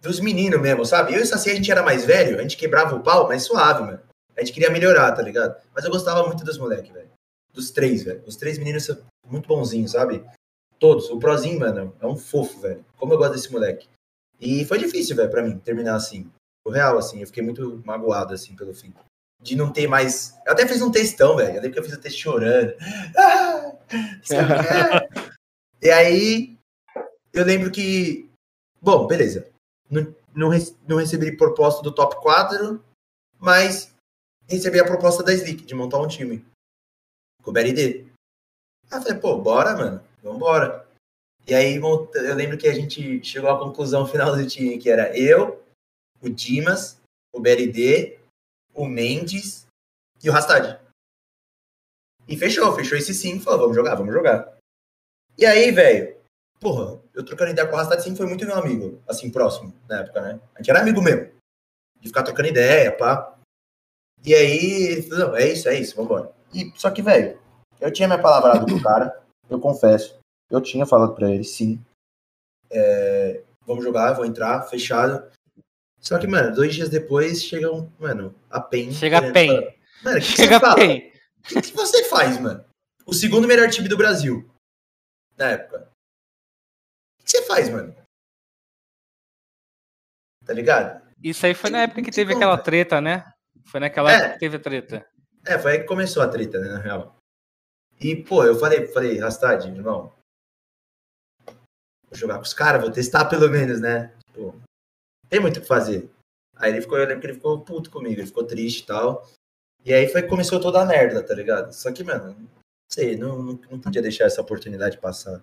[0.00, 1.14] dos meninos mesmo, sabe?
[1.14, 3.82] Eu e Saci, a gente era mais velho, a gente quebrava o pau, mas suave,
[3.82, 4.00] mano.
[4.34, 5.60] A gente queria melhorar, tá ligado?
[5.74, 7.10] Mas eu gostava muito dos moleques, velho.
[7.52, 8.22] Dos três, velho.
[8.26, 8.96] Os três meninos são
[9.26, 10.24] muito bonzinhos, sabe?
[10.78, 11.10] Todos.
[11.10, 12.82] O Prozinho, mano, é um fofo, velho.
[12.96, 13.86] Como eu gosto desse moleque.
[14.40, 16.30] E foi difícil, velho, pra mim, terminar assim.
[16.64, 18.94] O real, assim, eu fiquei muito magoado, assim, pelo fim.
[19.40, 20.38] De não ter mais.
[20.46, 21.50] Eu até fiz um textão, velho.
[21.50, 22.74] Eu lembro que eu fiz o texto chorando.
[23.16, 23.72] Ah,
[25.80, 26.58] e aí,
[27.32, 28.28] eu lembro que.
[28.82, 29.48] Bom, beleza.
[29.90, 30.50] Não, não,
[30.86, 32.82] não recebi proposta do top 4,
[33.38, 33.94] mas
[34.48, 36.44] recebi a proposta da Slick de montar um time
[37.42, 38.06] com o BRD.
[38.90, 40.86] Aí eu falei, pô, bora, mano, vambora.
[41.46, 45.16] E aí eu lembro que a gente chegou à conclusão final do time, que era
[45.16, 45.62] eu,
[46.20, 47.00] o Dimas,
[47.32, 48.19] o BRD,
[48.74, 49.66] o Mendes
[50.22, 50.80] e o Rastad.
[52.28, 54.56] E fechou, fechou esse sim, falou, vamos jogar, vamos jogar.
[55.36, 56.16] E aí, velho,
[56.60, 60.00] porra, eu trocando ideia com o Rastad sim foi muito meu amigo, assim, próximo, na
[60.00, 60.40] época, né?
[60.54, 61.32] A gente era amigo mesmo.
[61.98, 63.36] De ficar trocando ideia, pá.
[64.24, 66.32] E aí, ele falou, não, é isso, é isso, vambora.
[66.52, 67.38] E, só que, velho,
[67.80, 70.18] eu tinha minha palavra pro cara, eu confesso.
[70.50, 71.82] Eu tinha falado pra ele, sim.
[72.70, 75.30] É, vamos jogar, vou entrar, fechado.
[76.00, 78.92] Só que, mano, dois dias depois chega um, mano, a PEN.
[78.92, 79.48] Chega a PEN.
[79.48, 81.12] Falar, mano, que chega a PEN.
[81.38, 82.64] O que, que você faz, mano?
[83.06, 84.50] O segundo melhor time do Brasil.
[85.36, 85.90] Na época.
[87.20, 87.94] O que você faz, mano?
[90.44, 91.00] Tá ligado?
[91.22, 93.30] Isso aí foi na época que teve aquela treta, né?
[93.66, 94.16] Foi naquela é.
[94.16, 95.06] época que teve a treta.
[95.46, 97.16] É, foi aí que começou a treta, né, na real.
[98.00, 100.12] E, pô, eu falei, falei, Rastad, irmão,
[101.46, 104.14] vou jogar com os caras, vou testar pelo menos, né?
[104.26, 104.60] Tipo,
[105.30, 106.10] tem muito o que fazer.
[106.56, 109.26] Aí ele ficou, eu lembro que ele ficou puto comigo, ele ficou triste e tal.
[109.84, 111.72] E aí foi começou toda a merda, tá ligado?
[111.72, 112.48] Só que, mano, não
[112.92, 115.42] sei, não, não, não podia deixar essa oportunidade passar,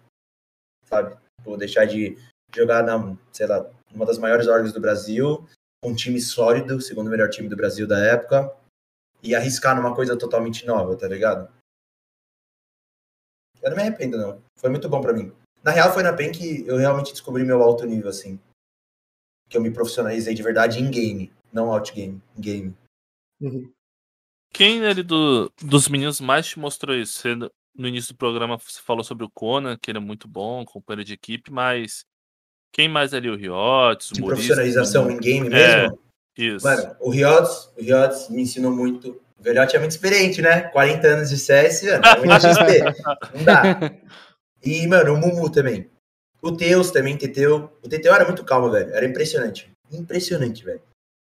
[0.85, 1.18] sabe?
[1.43, 2.18] Vou deixar de
[2.53, 5.47] jogar na, sei lá, uma das maiores órgãos do Brasil,
[5.84, 8.53] um time sólido, segundo melhor time do Brasil da época,
[9.23, 11.51] e arriscar numa coisa totalmente nova, tá ligado?
[13.61, 14.41] Eu não me arrependo, não.
[14.59, 15.34] Foi muito bom para mim.
[15.64, 18.39] Na real, foi na PEN que eu realmente descobri meu alto nível, assim.
[19.49, 22.78] Que eu me profissionalizei de verdade em game, não outgame, em game.
[23.40, 23.72] Uhum.
[24.53, 27.19] Quem ali do, dos meninos mais te mostrou isso?
[27.19, 30.65] Você, no início do programa você falou sobre o Conan, que ele é muito bom,
[30.65, 32.06] companheiro de equipe, mas
[32.72, 33.30] quem mais ali?
[33.30, 35.99] O Riots, o De profissionalização em game mesmo?
[36.38, 36.65] É, isso.
[36.65, 39.19] Mano, o Riots, o Riots me ensinou muito.
[39.40, 40.61] O Velhote é muito experiente, né?
[40.61, 42.80] 40 anos de CS, mano, é muito XP.
[43.38, 43.91] Não dá.
[44.64, 45.90] E, mano, o Mumu também.
[46.41, 47.72] O Teus também, Teteu.
[47.84, 48.93] O Teteu era muito calmo, velho.
[48.93, 49.69] Era impressionante.
[49.91, 50.81] Impressionante, velho.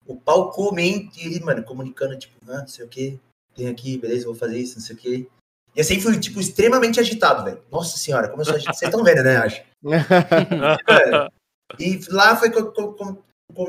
[0.07, 3.21] O pau comente, ele, mano, comunicando, tipo, ah, não sei o que,
[3.55, 5.29] tem aqui, beleza, vou fazer isso, não sei o que.
[5.77, 7.63] E assim fui, tipo, extremamente agitado, velho.
[7.71, 8.77] Nossa senhora, como eu sou agitado.
[8.77, 9.63] Vocês estão vendo, né, acho?
[11.79, 13.23] e lá foi quando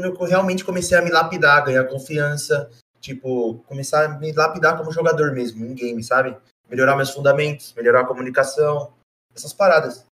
[0.06, 5.34] eu realmente comecei a me lapidar, ganhar confiança, tipo, começar a me lapidar como jogador
[5.34, 6.38] mesmo, em game, sabe?
[6.70, 8.94] Melhorar meus fundamentos, melhorar a comunicação,
[9.36, 10.06] essas paradas.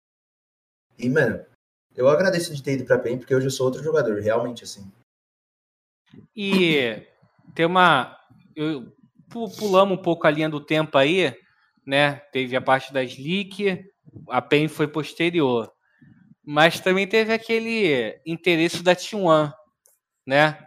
[0.97, 1.43] E, mano,
[1.95, 4.91] eu agradeço de ter ido pra PEN, porque hoje eu sou outro jogador, realmente, assim.
[6.35, 7.05] E
[7.53, 8.17] tem uma.
[8.55, 8.93] Eu,
[9.57, 11.35] pulamos um pouco a linha do tempo aí,
[11.85, 12.15] né?
[12.31, 13.85] Teve a parte das leak,
[14.29, 15.71] a PEN foi posterior.
[16.43, 19.51] Mas também teve aquele interesse da T1,
[20.25, 20.59] né?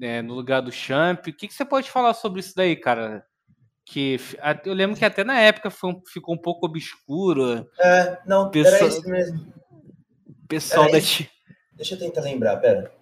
[0.00, 1.20] É, no lugar do Champ.
[1.28, 3.24] O que, que você pode falar sobre isso daí, cara?
[3.84, 4.18] Que
[4.64, 7.68] eu lembro que até na época um, ficou um pouco obscuro.
[7.78, 9.52] É, não, pessoal, era isso mesmo.
[10.48, 10.98] Pessoal da
[11.72, 12.92] Deixa eu tentar lembrar, pera.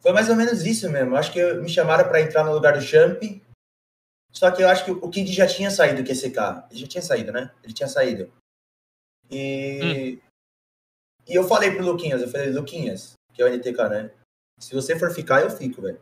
[0.00, 1.16] Foi mais ou menos isso mesmo.
[1.16, 3.22] Acho que me chamaram para entrar no lugar do Champ.
[4.32, 6.66] Só que eu acho que o Kid já tinha saído do QCK.
[6.70, 7.50] Ele já tinha saído, né?
[7.62, 8.32] Ele tinha saído.
[9.30, 10.18] E.
[10.22, 10.30] Hum.
[11.28, 14.10] E eu falei pro Luquinhas, eu falei, Luquinhas, que é o NTK, né?
[14.58, 16.00] Se você for ficar, eu fico, velho.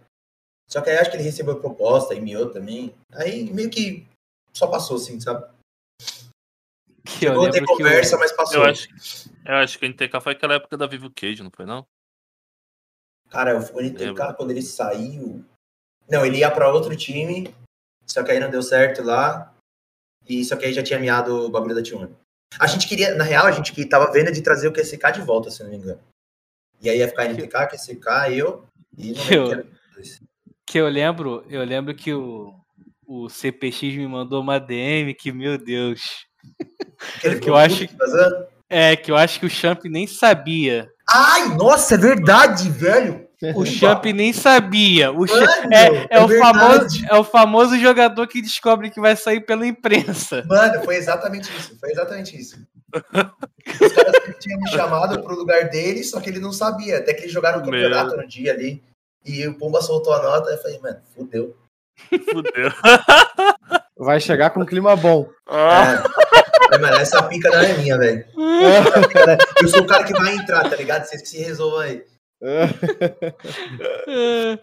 [0.69, 2.95] Só que aí acho que ele recebeu a proposta e miou também.
[3.13, 4.07] Aí meio que
[4.53, 5.49] só passou, assim, sabe?
[7.05, 8.19] Que Chegou a ter conversa, eu...
[8.19, 8.63] mas passou.
[8.63, 8.89] Eu acho,
[9.47, 11.87] eu acho que o NTK foi aquela época da Vivo Cage, não foi não?
[13.31, 14.35] Cara, o NTK, Lembra.
[14.35, 15.45] quando ele saiu.
[16.09, 17.55] Não, ele ia para outro time,
[18.07, 19.55] só que aí não deu certo lá.
[20.27, 22.11] E só que aí já tinha miado o bagulho da T1.
[22.59, 25.23] A gente queria, na real, a gente que tava vendo de trazer o QSK de
[25.23, 26.01] volta, se não me engano.
[26.81, 28.67] E aí ia ficar NTK, QSK, eu
[28.97, 29.67] e não eu,
[30.71, 32.55] que eu lembro, eu lembro que o,
[33.07, 36.27] o CPX me mandou uma DM que, meu Deus.
[37.21, 37.97] Que, que eu acho que,
[38.69, 43.27] é, que eu acho que o Champ nem sabia Ai, nossa, é verdade, velho.
[43.55, 45.11] O Champ nem sabia.
[45.11, 49.01] O Champ- Mano, é, é, é o famoso, é o famoso jogador que descobre que
[49.01, 50.45] vai sair pela imprensa.
[50.47, 51.79] Mano, foi exatamente isso.
[51.79, 52.59] Foi exatamente isso.
[52.93, 56.99] Os caras tinham me chamado pro lugar dele, só que ele não sabia.
[56.99, 57.71] Até que eles jogaram o Meu.
[57.71, 58.83] campeonato no dia ali.
[59.29, 60.51] E o Pumba soltou a nota.
[60.51, 61.55] Eu falei, mano, fudeu.
[62.33, 62.71] Fudeu.
[63.99, 65.29] Vai chegar com um clima bom.
[65.47, 66.03] Ah, É.
[66.65, 68.21] Falei, mano, essa pica não é minha, velho.
[68.21, 71.05] É- Eu sou o cara que vai entrar, tá ligado?
[71.05, 72.05] Vocês que se resolvam aí.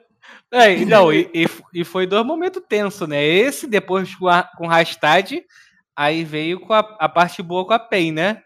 [0.51, 3.21] É, e não, e, e- e foi dois momentos tensos, né?
[3.23, 5.31] Esse, depois com, a, com Rastad,
[5.95, 8.41] aí veio com a, a parte boa com a PEN, né?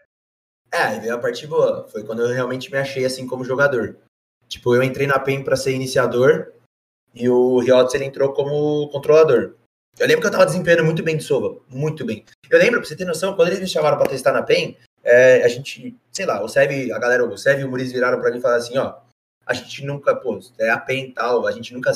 [0.72, 1.86] É, aí veio a parte boa.
[1.88, 3.96] Foi quando eu realmente me achei assim como jogador.
[4.50, 6.52] Tipo, eu entrei na PEN pra ser iniciador
[7.14, 9.54] e o Riots ele entrou como controlador.
[9.96, 12.24] Eu lembro que eu tava desempenhando muito bem de Sova, muito bem.
[12.50, 15.44] Eu lembro, pra você ter noção, quando eles me chamaram pra testar na PEN, é,
[15.44, 18.30] a gente, sei lá, o Sev, a galera, o Sev e o Muriz viraram pra
[18.30, 18.96] mim e falaram assim, ó,
[19.46, 21.92] a gente nunca, pô, é a PEN e tal, a gente nunca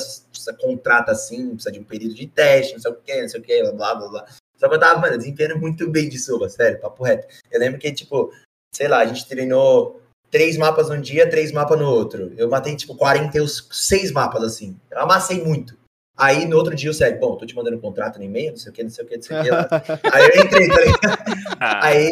[0.59, 3.43] contrata assim, precisa de um período de teste, não sei o que, não sei o
[3.43, 4.25] que, blá, blá, blá.
[4.57, 7.27] Só que eu tava, mano, desempenhando muito bem de Sova, sério, papo reto.
[7.51, 8.31] Eu lembro que, tipo,
[8.73, 10.01] sei lá, a gente treinou
[10.35, 12.33] três mapas num dia, três mapas no outro.
[12.35, 14.77] Eu matei, tipo, 46 mapas, assim.
[14.91, 15.77] Eu amassei muito.
[16.17, 18.57] Aí, no outro dia, o Sérgio, bom, tô te mandando um contrato no e-mail, não
[18.57, 19.49] sei o que, não sei o que, não sei o que.
[20.13, 21.81] Aí eu entrei, tá ligado?
[21.81, 22.11] Aí,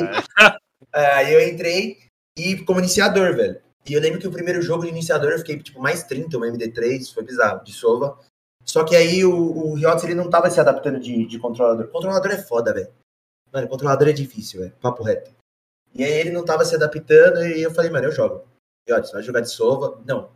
[0.94, 1.98] aí eu entrei
[2.38, 3.60] e como iniciador, velho.
[3.86, 6.48] E eu lembro que o primeiro jogo de iniciador eu fiquei, tipo, mais 30, uma
[6.48, 8.18] MD3, foi bizarro, de Sova.
[8.64, 11.90] Só que aí o, o Riots, ele não tava se adaptando de, de controlador.
[11.90, 12.88] Controlador é foda, velho.
[13.52, 14.74] Mano, controlador é difícil, velho.
[14.82, 15.30] Papo reto.
[15.96, 18.48] E aí ele não tava se adaptando e eu falei, mano, eu jogo.
[18.88, 20.02] Riots, vai jogar de Sova?
[20.06, 20.32] Não.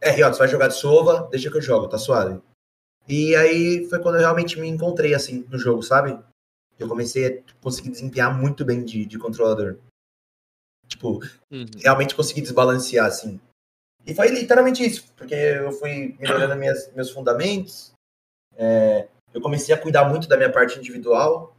[0.00, 1.28] É, Riots, vai jogar de Sova?
[1.30, 2.40] Deixa que eu jogo, tá suave.
[3.08, 6.18] E aí foi quando eu realmente me encontrei, assim, no jogo, sabe?
[6.78, 9.78] Eu comecei a conseguir desempenhar muito bem de, de controlador.
[10.86, 11.20] Tipo,
[11.50, 11.66] Uhum.
[11.78, 13.40] realmente consegui desbalancear, assim.
[14.06, 17.92] E foi literalmente isso, porque eu fui melhorando minhas, meus fundamentos,
[18.56, 21.54] é, eu comecei a cuidar muito da minha parte individual,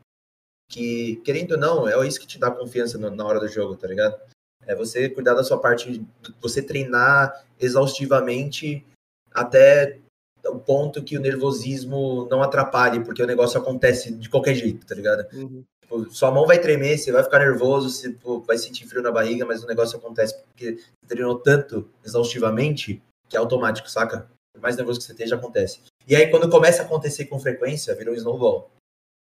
[0.72, 3.76] que, querendo ou não, é isso que te dá confiança no- na hora do jogo,
[3.76, 4.18] tá ligado?
[4.66, 6.04] É você cuidar da sua parte,
[6.40, 8.86] você treinar exaustivamente
[9.34, 10.00] até
[10.46, 14.96] o ponto que o nervosismo não atrapalhe, porque o negócio acontece de qualquer jeito, tá
[14.96, 15.26] ligado?
[15.34, 15.64] Uhum.
[15.84, 19.12] Tipo, sua mão vai tremer, você vai ficar nervoso, você pô, vai sentir frio na
[19.12, 24.28] barriga, mas o negócio acontece porque você treinou tanto exaustivamente que é automático, saca?
[24.54, 25.82] Por mais nervoso que você esteja, acontece.
[26.08, 28.70] E aí, quando começa a acontecer com frequência, vira um snowball.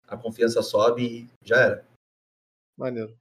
[0.06, 1.88] A confiança sobe e já era.
[2.76, 3.16] Maneiro.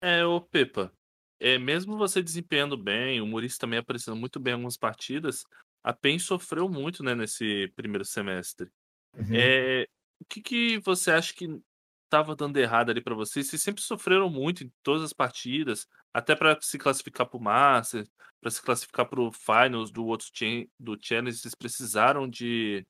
[0.00, 0.92] É, ô Pepa,
[1.40, 5.44] é, mesmo você desempenhando bem, o Muricy também aparecendo muito bem em algumas partidas,
[5.82, 8.70] a PEN sofreu muito, né, nesse primeiro semestre.
[9.16, 9.34] Uhum.
[9.34, 9.86] É,
[10.20, 11.60] o que, que você acha que
[12.04, 13.46] estava dando errado ali para vocês?
[13.46, 18.06] Vocês sempre sofreram muito em todas as partidas, até para se classificar para o Master,
[18.40, 22.86] para se classificar para o Finals do outro cha- do Challenge, vocês precisaram de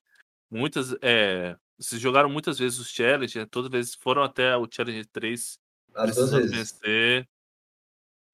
[0.51, 0.95] muitas.
[1.01, 3.47] É, vocês jogaram muitas vezes os Challenge, né?
[3.49, 5.59] todas as vezes foram até o Challenge 3
[5.95, 6.51] As duas vezes.
[6.51, 7.23] vencer.
[7.23, 7.27] O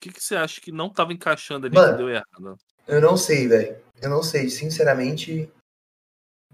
[0.01, 2.57] que, que você acha que não estava encaixando ali Mano, que deu errado?
[2.87, 3.77] Eu não sei, velho.
[4.01, 5.47] Eu não sei, sinceramente.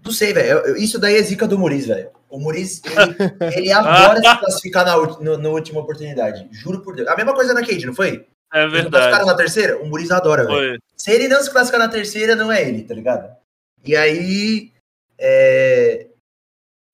[0.04, 0.76] Não sei, velho.
[0.76, 2.10] Isso daí é zica do Muriz, velho.
[2.28, 3.16] O Muriz, ele,
[3.56, 6.46] ele adora se classificar na, no- na última oportunidade.
[6.52, 7.08] Juro por Deus.
[7.08, 8.26] A mesma coisa na Cade, não foi?
[8.52, 9.26] É classificaram verdade.
[9.26, 9.78] na terceira?
[9.82, 10.80] O Muriz adora, velho.
[10.96, 13.34] Se ele não se classificar na terceira, não é ele, tá ligado?
[13.84, 14.72] E aí.
[15.18, 16.06] é,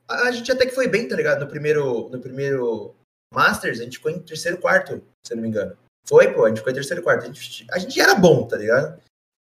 [0.09, 1.41] A gente até que foi bem, tá ligado?
[1.41, 2.95] No primeiro, no primeiro
[3.33, 5.77] Masters, a gente ficou em terceiro quarto, se eu não me engano.
[6.07, 7.25] Foi, pô, a gente ficou em terceiro quarto.
[7.25, 9.01] A gente, a gente era bom, tá ligado?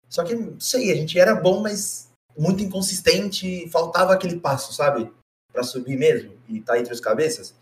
[0.08, 5.10] Só que, não sei, a gente era bom, mas muito inconsistente, faltava aquele passo, sabe?
[5.50, 7.54] Pra subir mesmo e tá entre os cabeças.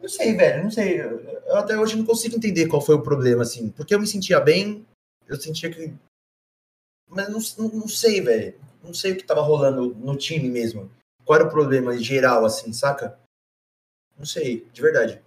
[0.00, 1.00] Não sei, velho, não sei.
[1.00, 3.70] Eu até hoje não consigo entender qual foi o problema, assim.
[3.70, 4.86] Porque eu me sentia bem,
[5.26, 5.92] eu sentia que.
[7.08, 8.54] Mas não, não, não sei, velho.
[8.82, 10.88] Não sei o que tava rolando no time mesmo.
[11.28, 13.18] Qual era o problema geral, assim, saca?
[14.16, 15.20] Não sei, de verdade.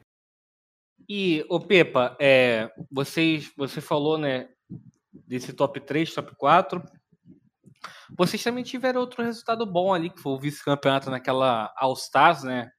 [1.07, 4.49] E, ô Pepa, é, vocês, você falou, né,
[5.14, 6.84] desse top 3, top 4.
[8.18, 12.72] Vocês também tiveram outro resultado bom ali, que foi o vice-campeonato naquela All-Stars, né?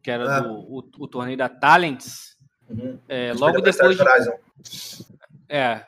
[0.00, 0.38] Que era Ah.
[0.38, 2.36] do, o, o torneio da Talents.
[2.68, 3.00] Uhum.
[3.08, 3.98] É, logo depois.
[3.98, 5.04] de-.
[5.48, 5.84] É.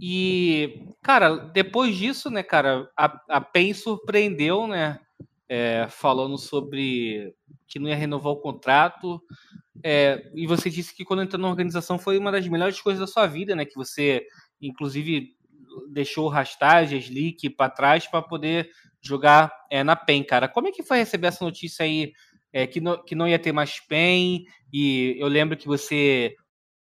[0.00, 4.98] E, cara, depois disso, né, cara, a, a PEN surpreendeu, né?
[5.48, 7.34] É, falando sobre
[7.66, 9.22] que não ia renovar o contrato.
[9.82, 13.06] É, e você disse que quando entrou na organização foi uma das melhores coisas da
[13.06, 13.64] sua vida, né?
[13.64, 14.26] Que você,
[14.60, 15.36] inclusive,
[15.90, 18.70] deixou o Rastage, Slick para trás para poder
[19.02, 20.48] jogar é, na PEN, cara.
[20.48, 22.12] Como é que foi receber essa notícia aí
[22.52, 24.44] é, que, não, que não ia ter mais PEN?
[24.72, 26.34] E eu lembro que você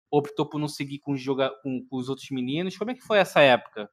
[0.09, 2.77] optou por não seguir com os, joga com, com os outros meninos.
[2.77, 3.89] Como é que foi essa época?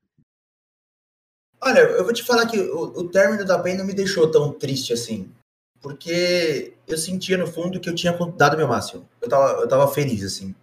[1.64, 4.52] Olha, eu vou te falar que o, o término da PEN não me deixou tão
[4.52, 5.34] triste assim.
[5.80, 9.08] Porque eu sentia no fundo que eu tinha dado meu máximo.
[9.20, 10.54] Eu tava, eu tava feliz, assim.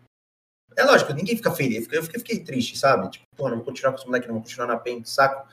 [0.76, 1.88] É lógico, ninguém fica feliz.
[1.92, 3.10] Eu fiquei, fiquei triste, sabe?
[3.10, 5.48] Tipo, pô, não vou continuar com os moleques, não vou continuar na PEN, saco.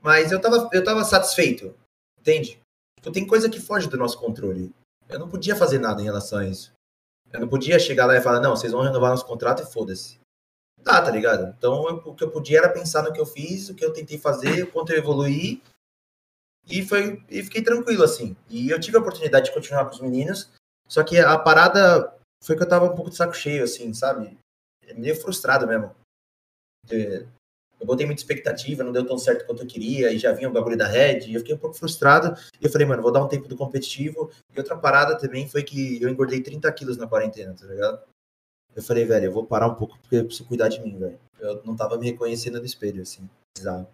[0.00, 1.74] Mas eu tava, eu tava satisfeito,
[2.18, 2.58] entende?
[2.96, 4.74] Tipo, tem coisa que foge do nosso controle.
[5.08, 6.72] Eu não podia fazer nada em relação a isso.
[7.30, 10.18] Eu não podia chegar lá e falar, não, vocês vão renovar nosso contrato e foda-se.
[10.82, 11.54] Tá, tá ligado?
[11.56, 13.92] Então eu, o que eu podia era pensar no que eu fiz, o que eu
[13.92, 15.62] tentei fazer, o quanto eu evoluí.
[16.66, 18.36] E, foi, e fiquei tranquilo, assim.
[18.48, 20.50] E eu tive a oportunidade de continuar com os meninos.
[20.88, 24.36] Só que a parada foi que eu tava um pouco de saco cheio, assim, sabe?
[24.96, 25.94] Meio frustrado mesmo.
[26.90, 30.52] Eu botei muita expectativa, não deu tão certo quanto eu queria, e já vinha o
[30.52, 32.38] bagulho da Red, e eu fiquei um pouco frustrado.
[32.60, 34.30] E eu falei, mano, vou dar um tempo do competitivo.
[34.54, 38.02] E outra parada também foi que eu engordei 30 quilos na quarentena, tá ligado?
[38.76, 41.18] Eu falei, velho, eu vou parar um pouco porque eu preciso cuidar de mim, velho.
[41.38, 43.88] Eu não tava me reconhecendo no espelho, assim, bizarro.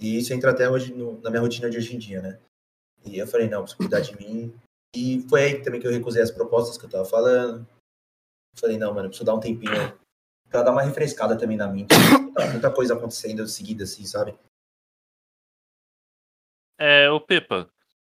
[0.00, 2.40] E isso entra até hoje no, na minha rotina de hoje em dia, né?
[3.04, 4.52] E eu falei, não, preciso cuidar de mim.
[4.94, 7.66] E foi aí também que eu recusei as propostas que eu tava falando.
[8.56, 9.72] Falei, não, mano, eu preciso dar um tempinho
[10.48, 11.94] pra dar uma refrescada também na mente.
[12.52, 14.36] Muita coisa acontecendo seguida, assim, sabe?
[16.78, 17.68] É, o Pepa,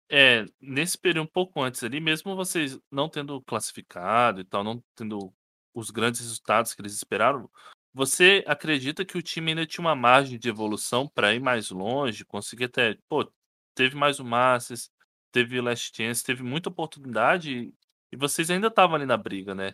[0.10, 4.84] é, nesse período um pouco antes ali, mesmo vocês não tendo classificado e tal, não
[4.96, 5.34] tendo
[5.80, 7.50] os grandes resultados que eles esperaram,
[7.94, 12.26] você acredita que o time ainda tinha uma margem de evolução para ir mais longe,
[12.26, 13.30] conseguir até, pô,
[13.74, 14.92] teve mais o Masters,
[15.32, 17.74] teve o Last Chance, teve muita oportunidade
[18.12, 19.74] e vocês ainda estavam ali na briga, né?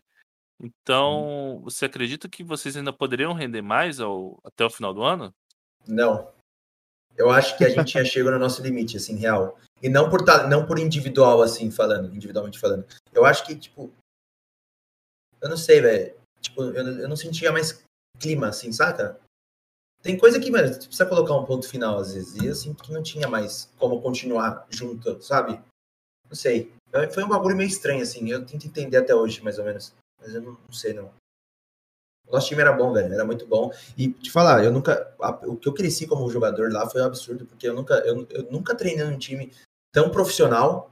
[0.60, 5.34] Então, você acredita que vocês ainda poderiam render mais ao, até o final do ano?
[5.86, 6.32] Não.
[7.18, 9.58] Eu acho que a gente já chegou no nosso limite, assim, real.
[9.82, 12.86] E não por, não por individual, assim, falando, individualmente falando.
[13.14, 13.92] Eu acho que, tipo,
[15.46, 16.16] eu não sei, velho.
[16.42, 17.84] Tipo, eu, eu não sentia mais
[18.20, 19.20] clima, assim, saca?
[20.02, 22.36] Tem coisa que, mano, você precisa colocar um ponto final às vezes.
[22.36, 25.60] E eu sinto que não tinha mais como continuar junto, sabe?
[26.28, 26.72] Não sei.
[27.14, 28.30] Foi um bagulho meio estranho, assim.
[28.30, 29.94] Eu tento entender até hoje, mais ou menos.
[30.20, 31.12] Mas eu não, não sei, não.
[32.28, 33.14] O nosso time era bom, velho.
[33.14, 33.72] Era muito bom.
[33.96, 35.16] E te falar, eu nunca.
[35.44, 38.52] o que eu cresci como jogador lá foi um absurdo, porque eu nunca, eu, eu
[38.52, 39.54] nunca treinei num time
[39.94, 40.92] tão profissional.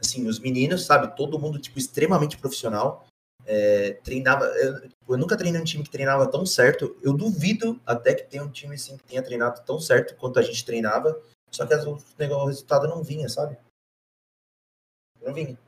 [0.00, 1.16] Assim, os meninos, sabe?
[1.16, 3.06] Todo mundo, tipo, extremamente profissional.
[3.46, 4.46] É, treinava.
[4.46, 6.96] Eu, eu, nunca treinei um time que treinava tão certo.
[7.02, 10.42] Eu duvido até que tenha um time assim que tenha treinado tão certo quanto a
[10.42, 11.20] gente treinava.
[11.50, 13.56] Só que o, o resultado não vinha, sabe?
[15.20, 15.58] Não vinha.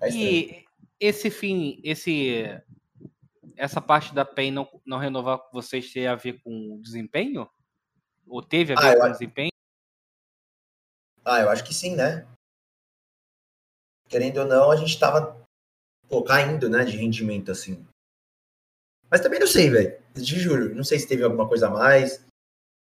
[0.00, 0.64] É e
[1.00, 2.44] esse fim, esse
[3.56, 7.48] essa parte da PEN não, não renovar com vocês tem a ver com desempenho?
[8.26, 9.12] Ou teve a ver ah, com acho...
[9.12, 9.50] desempenho?
[11.24, 12.26] Ah, eu acho que sim, né?
[14.08, 15.43] Querendo ou não, a gente tava
[16.14, 17.84] pô, caindo, né, de rendimento, assim.
[19.10, 19.98] Mas também não sei, velho.
[20.14, 22.24] Te juro, não sei se teve alguma coisa a mais.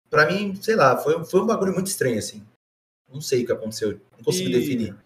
[0.09, 2.43] Pra mim, sei lá, foi, foi um bagulho muito estranho, assim.
[3.07, 4.53] Não sei o que aconteceu, não consigo e...
[4.53, 4.97] definir.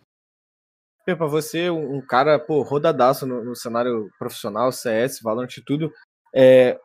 [1.05, 5.93] Pepa, você, um, um cara, pô, rodadaço no, no, cenário profissional, CS, Valorant e tudo.
[6.33, 6.81] É,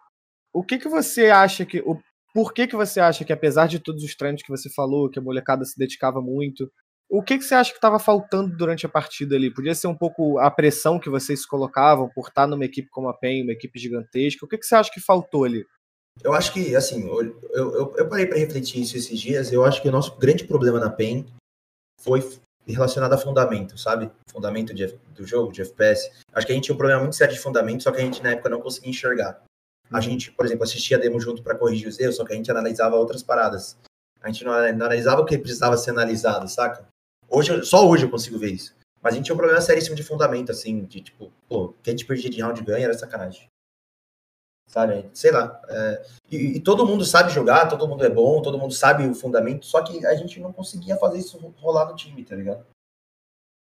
[0.52, 1.82] o que que você acha que.
[1.82, 2.02] O,
[2.34, 5.20] por que que você acha que, apesar de todos os treinos que você falou, que
[5.20, 6.72] a molecada se dedicava muito,
[7.10, 9.54] o que, que você acha que estava faltando durante a partida ali?
[9.54, 13.14] Podia ser um pouco a pressão que vocês colocavam por estar numa equipe como a
[13.14, 14.46] PEN, uma equipe gigantesca.
[14.46, 15.66] O que, que você acha que faltou ali?
[16.24, 19.54] Eu acho que, assim, eu, eu, eu parei para refletir isso esses dias.
[19.54, 21.26] Eu acho que o nosso grande problema na PEN
[22.02, 22.22] foi
[22.68, 24.12] relacionado a fundamento, sabe?
[24.30, 26.12] Fundamento de, do jogo, de FPS.
[26.34, 28.22] Acho que a gente tinha um problema muito sério de fundamento, só que a gente
[28.22, 29.42] na época não conseguia enxergar.
[29.90, 32.36] A gente, por exemplo, assistia a demo junto para corrigir os erros, só que a
[32.36, 33.78] gente analisava outras paradas.
[34.22, 36.86] A gente não, não analisava o que precisava ser analisado, saca?
[37.30, 38.76] Hoje, só hoje eu consigo ver isso.
[39.02, 42.06] Mas a gente tinha um problema seríssimo de fundamento, assim, de tipo, pô, quem gente
[42.06, 43.50] perdia de round ganha era sacanagem.
[44.68, 45.10] Sabe?
[45.14, 45.62] Sei lá.
[45.70, 49.16] É, e, e, todo mundo sabe jogar, todo mundo é bom, todo mundo sabe o
[49.16, 52.66] fundamento, só que a gente não conseguia fazer isso rolar no time, tá ligado?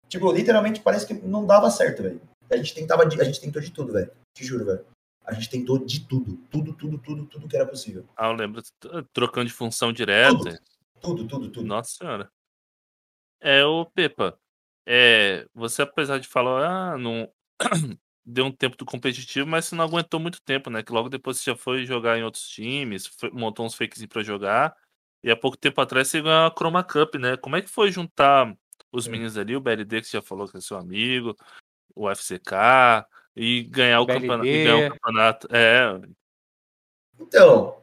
[0.08, 2.20] Tipo, literalmente parece que não dava certo, velho.
[2.50, 4.10] A gente tentava, a gente tentou de tudo, velho.
[4.34, 4.86] Te juro, velho.
[5.24, 6.36] A gente tentou de tudo.
[6.50, 8.04] Tudo, tudo, tudo, tudo que era possível.
[8.16, 8.62] Ah, eu lembro.
[9.12, 10.36] Trocando de função direta.
[10.38, 10.58] Tudo,
[11.00, 11.50] tudo, tudo.
[11.50, 11.66] tudo.
[11.66, 12.30] Nossa senhora.
[13.44, 14.38] É, o Pepa,
[14.86, 17.30] é, você apesar de falar, ah, não
[18.24, 20.82] deu um tempo do competitivo, mas você não aguentou muito tempo, né?
[20.82, 24.22] Que logo depois você já foi jogar em outros times, foi, montou uns fakes para
[24.22, 24.74] jogar,
[25.22, 27.36] e há pouco tempo atrás você ganhou a Chroma Cup, né?
[27.36, 28.56] Como é que foi juntar
[28.90, 31.36] os meninos ali, o BLD que você já falou que é seu amigo,
[31.94, 33.04] o FCK,
[33.36, 35.48] e ganhar o, campeonato, e ganhar o campeonato?
[35.50, 36.00] É.
[37.20, 37.78] Então,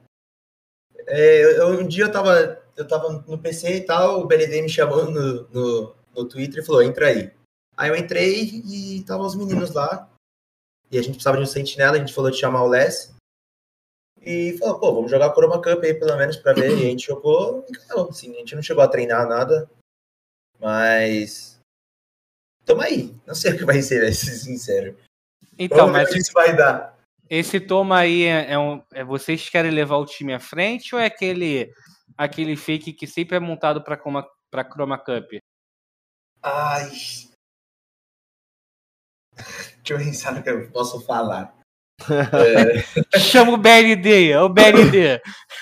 [1.08, 4.70] é, eu, um dia eu tava eu tava no PC e tal, o BLD me
[4.70, 7.32] chamou no, no, no Twitter e falou, entra aí.
[7.78, 10.10] Aí eu entrei e tava os meninos lá.
[10.92, 13.14] E a gente precisava de um sentinela, a gente falou de chamar o Les.
[14.22, 16.70] E falou, pô, vamos jogar Chroma Cup aí pelo menos pra ver.
[16.78, 18.10] E a gente jogou e ganhou.
[18.10, 19.70] Assim, a gente não chegou a treinar nada.
[20.60, 21.60] Mas.
[22.66, 23.16] Tamo aí.
[23.26, 24.96] Não sei o que vai ser, vai ser sincero.
[25.58, 26.98] Então, mas isso vai dar.
[27.30, 28.84] esse toma aí é, é um.
[28.94, 31.74] É vocês querem levar o time à frente ou é aquele
[32.18, 35.34] aquele fake que sempre é montado pra Chroma, pra Chroma Cup?
[36.44, 36.90] Ai.
[39.36, 41.56] Deixa eu pensar no que eu posso falar.
[43.14, 45.22] É, Chama o BND, é o BND.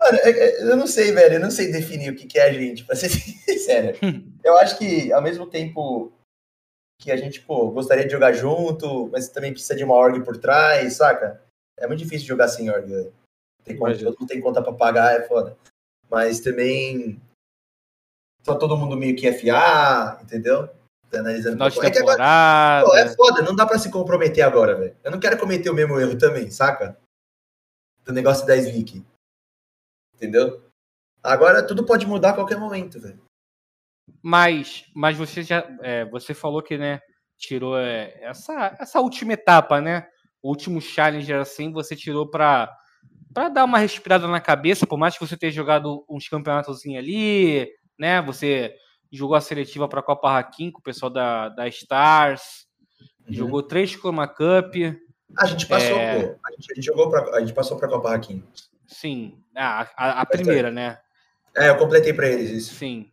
[0.00, 1.34] Mano, é- é- eu não sei, velho.
[1.34, 3.96] Eu não sei definir o que é a gente, pra ser sincero.
[4.42, 6.12] Eu acho que, ao mesmo tempo
[7.00, 10.36] que a gente, pô, gostaria de jogar junto, mas também precisa de uma org por
[10.38, 11.40] trás, saca?
[11.78, 13.12] É muito difícil jogar sem org.
[13.64, 15.56] Tem conta, todo mundo tem conta pra pagar, é foda.
[16.10, 17.20] Mas também.
[18.42, 20.66] Só todo mundo meio que FA, entendeu?
[21.10, 21.54] Tá analisando.
[21.54, 22.86] Final de É que agora- temporada.
[22.86, 24.96] Pô, é foda, não dá pra se comprometer agora, velho.
[25.04, 26.98] Eu não quero cometer o mesmo erro também, saca?
[28.04, 29.04] Do negócio da Slick.
[30.14, 30.64] Entendeu?
[31.22, 33.22] Agora tudo pode mudar a qualquer momento, velho.
[34.22, 37.00] Mas, mas você já, é, você falou que, né,
[37.36, 40.08] tirou é, essa, essa última etapa, né?
[40.42, 42.74] O último challenger assim, você tirou pra,
[43.32, 47.68] pra dar uma respirada na cabeça, por mais que você tenha jogado uns campeonatos ali,
[47.98, 48.20] né?
[48.22, 48.74] Você
[49.12, 52.66] jogou a seletiva pra Copa Hakim com o pessoal da, da Stars,
[53.28, 54.74] jogou três Chroma Cup,
[55.38, 56.14] A gente passou, É.
[56.26, 56.38] pô.
[56.44, 58.42] A gente, a gente jogou pra, a gente passou pra Copa Hakim.
[58.86, 60.98] sim, a, a, a primeira, né?
[61.56, 62.74] É, eu completei pra eles isso.
[62.74, 63.10] Sim.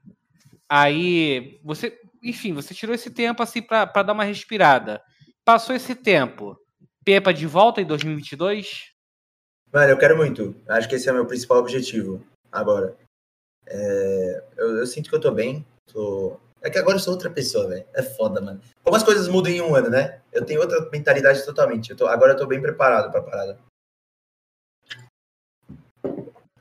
[0.69, 5.01] Aí, você, enfim, você tirou esse tempo assim pra dar uma respirada.
[5.45, 6.57] Passou esse tempo.
[7.05, 8.91] Pepa de volta em 2022?
[9.71, 10.55] Mano, eu quero muito.
[10.67, 12.95] Acho que esse é o meu principal objetivo agora.
[13.65, 15.65] É, eu, eu sinto que eu tô bem.
[15.91, 16.37] Tô...
[16.61, 17.85] É que agora eu sou outra pessoa, velho.
[17.93, 18.61] É foda, mano.
[18.83, 20.21] Como as coisas mudam em um ano, né?
[20.31, 21.91] Eu tenho outra mentalidade totalmente.
[21.91, 23.59] Eu tô, agora eu tô bem preparado pra parada.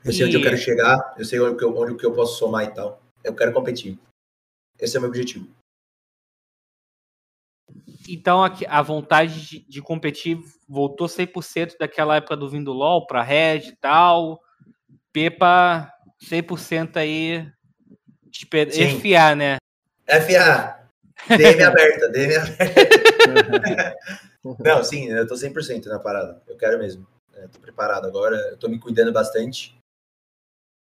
[0.03, 2.37] Eu sei onde eu E- quero chegar, eu sei onde eu, onde que eu posso
[2.37, 3.01] somar e tal.
[3.23, 3.99] Eu quero competir.
[4.79, 5.49] Esse é o meu objetivo.
[8.07, 13.23] Então a, a vontade de, de competir voltou 100% daquela época do Vindo LOL pra
[13.23, 14.39] Red e tal.
[15.11, 15.91] Pepa
[16.23, 17.49] 100% aí.
[18.71, 18.99] Sim.
[18.99, 19.57] FA, né?
[20.07, 20.77] FA,
[21.35, 23.95] DM aberta, DM aberta.
[24.63, 26.41] Não, sim, eu tô 100% na parada.
[26.47, 27.05] Eu quero mesmo.
[27.33, 29.77] Eu tô preparado agora, eu tô me cuidando bastante.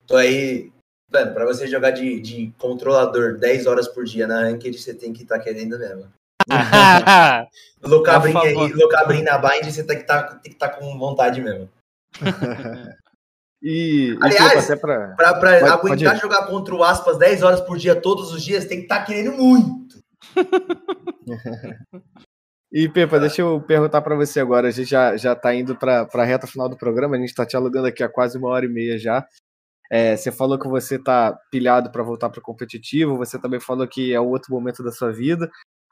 [0.06, 0.72] Tô aí.
[1.12, 5.14] Mano, pra você jogar de, de controlador 10 horas por dia na Ranked, você tem
[5.14, 6.12] que estar querendo mesmo.
[7.84, 8.74] Locabrin aí.
[8.74, 11.70] Locabrin na bind, você tem que estar tem que tá com vontade mesmo.
[13.66, 15.16] E, e Aliás, até pra.
[15.16, 18.44] Pra, pra Pode- aguentar pode jogar contra o Aspas 10 horas por dia todos os
[18.44, 20.04] dias, tem que estar querendo muito.
[22.76, 24.68] E Pepa, deixa eu perguntar pra você agora.
[24.68, 27.46] A gente já, já tá indo pra, pra reta final do programa, a gente tá
[27.46, 29.24] te alugando aqui há quase uma hora e meia já.
[29.92, 34.12] É, você falou que você tá pilhado pra voltar pro competitivo, você também falou que
[34.12, 35.48] é outro momento da sua vida,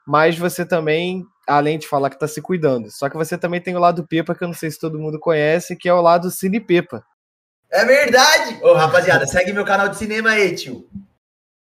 [0.06, 3.76] mas você também, além de falar que tá se cuidando, só que você também tem
[3.76, 6.30] o lado Pepa, que eu não sei se todo mundo conhece, que é o lado
[6.30, 7.04] Cine Pepa.
[7.70, 8.58] É verdade!
[8.62, 10.86] Ô, rapaziada, segue meu canal de cinema aí, tio.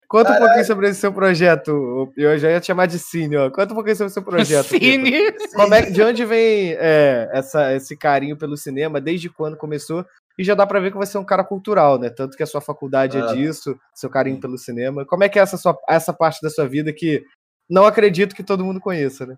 [0.08, 0.46] Conta um Caralho.
[0.46, 2.14] pouquinho sobre esse seu projeto.
[2.16, 3.50] Eu já ia te chamar de Cine, ó.
[3.52, 4.70] Conta um pouquinho sobre o seu projeto.
[4.70, 4.86] Pepa.
[4.86, 5.32] Cine.
[5.54, 9.02] Como é, que- de onde vem é, essa, esse carinho pelo cinema?
[9.02, 10.06] Desde quando começou?
[10.40, 12.10] E já dá pra ver que você é um cara cultural, né?
[12.10, 13.32] Tanto que a sua faculdade Ah.
[13.32, 15.06] é disso, seu carinho pelo cinema.
[15.06, 17.22] Como é que é essa, sua, essa parte da sua vida que
[17.70, 19.38] não acredito que todo mundo conheça, né?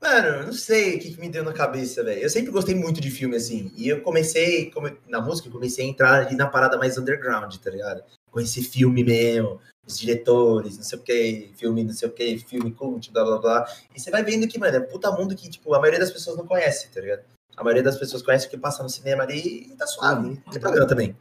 [0.00, 2.20] Mano, não sei o que, que me deu na cabeça, velho.
[2.20, 3.72] Eu sempre gostei muito de filme, assim.
[3.74, 7.54] E eu comecei, come- na música, eu comecei a entrar ali na parada mais underground,
[7.56, 8.04] tá ligado?
[8.30, 12.72] Conhecer filme mesmo, os diretores, não sei o que, filme, não sei o que, filme
[12.72, 13.66] cult, blá blá blá.
[13.94, 16.36] E você vai vendo que, mano, é puta mundo que, tipo, a maioria das pessoas
[16.36, 17.24] não conhece, tá ligado?
[17.56, 20.36] A maioria das pessoas conhece o que passa no cinema ali e tá suave.
[20.52, 21.16] Tem programa também.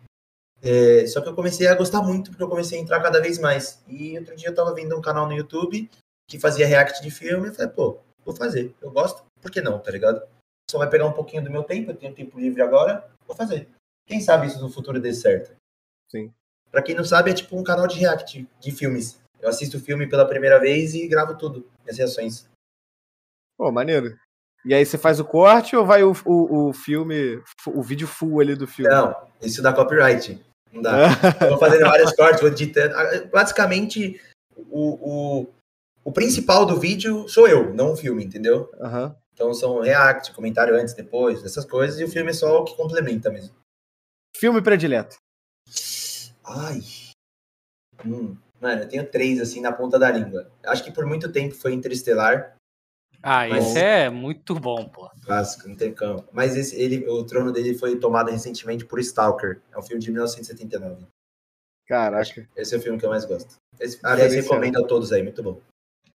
[0.62, 3.40] É, só que eu comecei a gostar muito porque eu comecei a entrar cada vez
[3.40, 3.82] mais.
[3.88, 5.90] E outro dia eu tava vendo um canal no YouTube
[6.28, 8.74] que fazia react de filme eu falei, pô, vou fazer.
[8.82, 10.26] Eu gosto, por que não, tá ligado?
[10.70, 13.70] Só vai pegar um pouquinho do meu tempo, eu tenho tempo livre agora, vou fazer.
[14.08, 15.56] Quem sabe isso no futuro dê certo?
[16.10, 16.34] Sim.
[16.72, 19.20] Pra quem não sabe, é tipo um canal de react de filmes.
[19.40, 22.48] Eu assisto o filme pela primeira vez e gravo tudo, minhas reações.
[23.58, 24.18] Pô, maneiro.
[24.66, 28.42] E aí você faz o corte ou vai o, o, o filme, o vídeo full
[28.42, 28.92] ali do filme?
[28.92, 30.44] Não, isso dá copyright.
[30.74, 31.10] Não dá.
[31.42, 32.96] Eu vou fazendo vários cortes, vou editando.
[32.96, 34.20] Ah, Basicamente,
[34.58, 35.54] o, o,
[36.06, 38.72] o principal do vídeo sou eu, não o filme, entendeu?
[38.80, 39.16] Aham.
[39.34, 42.76] Então são react, comentário antes, depois, essas coisas, e o filme é só o que
[42.78, 43.54] complementa mesmo.
[44.38, 45.18] Filme predileto.
[46.44, 46.80] Ai.
[48.06, 48.38] Hum.
[48.62, 50.50] Mano, eu tenho três assim na ponta da língua.
[50.66, 52.56] Acho que por muito tempo foi Interestelar.
[53.22, 55.10] Ah, Mas- isso é muito bom, pô.
[55.24, 56.28] Clássico, não tem campo.
[56.32, 59.62] Mas esse, ele, o trono dele foi tomado recentemente por Stalker.
[59.72, 61.08] É um filme de 1979.
[61.88, 63.56] Caraca, Esse é o filme que eu mais gosto.
[63.80, 64.62] Esse, aliás, Diferenciado.
[64.64, 65.60] recomendo a todos aí, muito bom.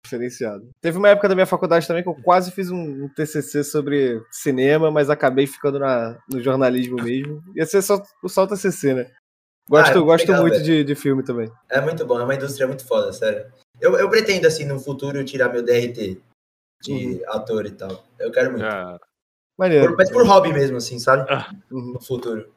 [0.04, 0.70] Diferenciado.
[0.82, 4.22] Teve uma época da minha faculdade também que eu quase fiz um, um TCC sobre
[4.32, 7.44] cinema, mas acabei ficando na, no jornalismo mesmo.
[7.56, 9.12] Ia ser só, só o TCC, né?
[9.70, 11.52] Gosto, Ah, é muito gosto legal, muito de, de filme também.
[11.70, 13.52] É muito bom, é uma indústria muito foda, sério.
[13.82, 16.20] Eu, eu pretendo, assim, no futuro, tirar meu DRT
[16.82, 18.06] de ator e tal.
[18.18, 18.66] Eu quero muito.
[18.66, 18.98] Ah,
[19.58, 19.88] Maneiro.
[19.90, 21.30] Por- mas por hobby mesmo, assim, sabe?
[21.72, 21.94] Uhum.
[21.94, 22.54] No futuro.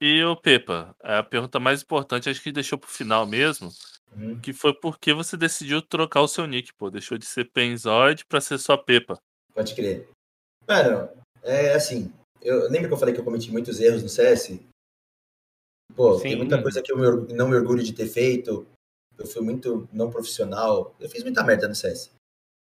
[0.00, 3.70] E o Pepa, a pergunta mais importante, acho que deixou pro final mesmo,
[4.12, 4.40] Uhum.
[4.40, 6.90] que foi por que você decidiu trocar o seu nick, pô.
[6.90, 9.18] Deixou de ser Penzoid pra ser só Pepa.
[9.52, 10.08] Pode crer.
[10.66, 11.08] Mano,
[11.42, 12.12] é assim.
[12.40, 14.58] Eu lembro que eu falei que eu cometi muitos erros no CS.
[15.94, 16.36] Pô, tem Sim.
[16.38, 18.66] muita coisa que eu me não me orgulho de ter feito.
[19.18, 20.94] Eu fui muito não profissional.
[21.00, 22.10] Eu fiz muita merda no CS.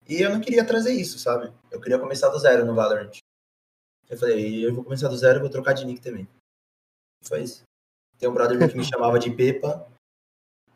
[0.08, 1.52] E eu não queria trazer isso, sabe?
[1.70, 3.18] Eu queria começar do zero no Valorant.
[4.10, 6.28] Eu falei, eu vou começar do zero, eu vou trocar de nick também.
[7.22, 7.62] E foi isso.
[8.18, 9.88] Tem um brother meu que me chamava de Pepa.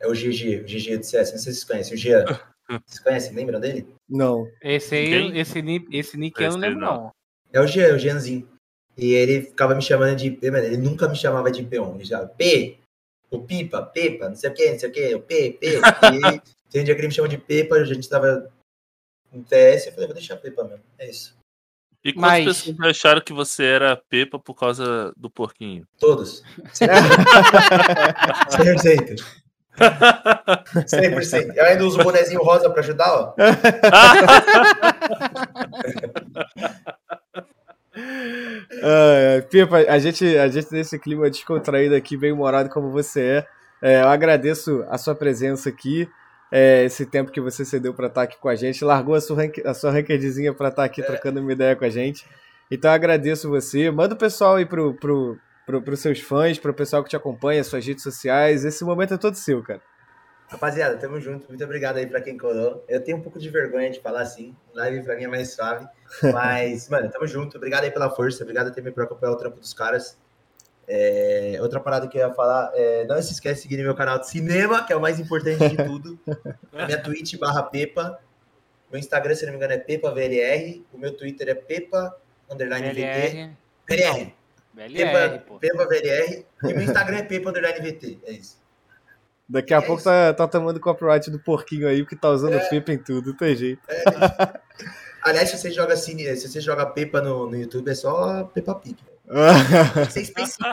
[0.01, 1.33] É o GG, o GG do CS.
[1.33, 1.95] Não sei se vocês conhecem.
[1.95, 2.25] O Jean.
[2.85, 3.33] Vocês conhecem?
[3.33, 3.87] Lembram dele?
[4.09, 4.51] Não.
[4.61, 5.63] Esse aí, esse,
[5.93, 7.13] esse nick eu não lembro, não.
[7.53, 8.49] É o Jean, o Jeanzinho.
[8.97, 11.95] E ele ficava me chamando de P, mano, ele nunca me chamava de P1.
[11.95, 12.79] Ele já, P,
[13.31, 15.77] o Pipa, Pepa, não sei o que, não sei o que, o P, P.
[15.77, 15.81] E
[16.71, 18.51] tem um dia que ele me chamou de Pepa, a gente tava
[19.33, 20.83] no TS, eu falei, vou deixar Pepa mesmo.
[20.99, 21.37] É isso.
[22.03, 25.87] E quantas Mas- pessoas acharam que você era Pepa por causa do porquinho?
[25.99, 26.43] Todos.
[28.51, 29.46] 100%.
[30.87, 31.53] 100%.
[31.55, 33.35] Eu ainda uso o bonezinho rosa pra ajudar, ó.
[38.83, 43.45] Ah, Pipa, a gente, a gente nesse clima descontraído aqui, bem humorado como você
[43.83, 46.09] é, é, eu agradeço a sua presença aqui,
[46.51, 49.37] é, esse tempo que você cedeu para estar aqui com a gente, largou a sua,
[49.37, 52.25] rank- a sua rankedzinha para estar aqui trocando uma ideia com a gente.
[52.71, 53.91] Então eu agradeço você.
[53.91, 57.63] Manda o pessoal aí pro, pro, pro, pros seus fãs, pro pessoal que te acompanha,
[57.65, 58.65] suas redes sociais.
[58.65, 59.83] Esse momento é todo seu, cara.
[60.49, 61.49] Rapaziada, tamo junto.
[61.49, 62.85] Muito obrigado aí pra quem colou.
[62.89, 64.55] Eu tenho um pouco de vergonha de falar assim.
[64.73, 65.87] Live pra mim é mais suave.
[66.33, 67.57] Mas, mano, tamo junto.
[67.57, 68.45] Obrigado aí pela força.
[68.45, 70.17] Obrigado também por acompanhar o trampo dos caras.
[70.89, 74.21] É, outra parada que eu ia falar, é, não se esquece de seguir meu canal
[74.21, 76.17] de cinema, que é o mais importante de tudo.
[76.73, 78.21] A minha Twitch barra Pepa.
[78.89, 80.87] Meu Instagram, se não me engano, é PepaVLR.
[80.93, 82.17] O meu Twitter é Pepa
[82.49, 83.51] underline VT.
[83.85, 84.33] BLR.
[84.77, 85.31] VLR.
[85.31, 85.59] Pepa, pô.
[85.59, 86.47] Pepa VLR.
[86.65, 88.19] E meu Instagram é Pepa underline VT.
[88.25, 88.65] É isso.
[89.49, 90.05] Daqui a É pouco isso.
[90.05, 93.55] tá, tá tomando copyright do porquinho aí, porque tá usando Pipa em tudo, não tem
[93.55, 93.81] jeito.
[95.23, 98.75] Aliás, se você joga cine, se você joga Pepa no, no YouTube, é só Peppa
[98.77, 98.97] Pig.
[99.25, 100.65] Tem que ser específico.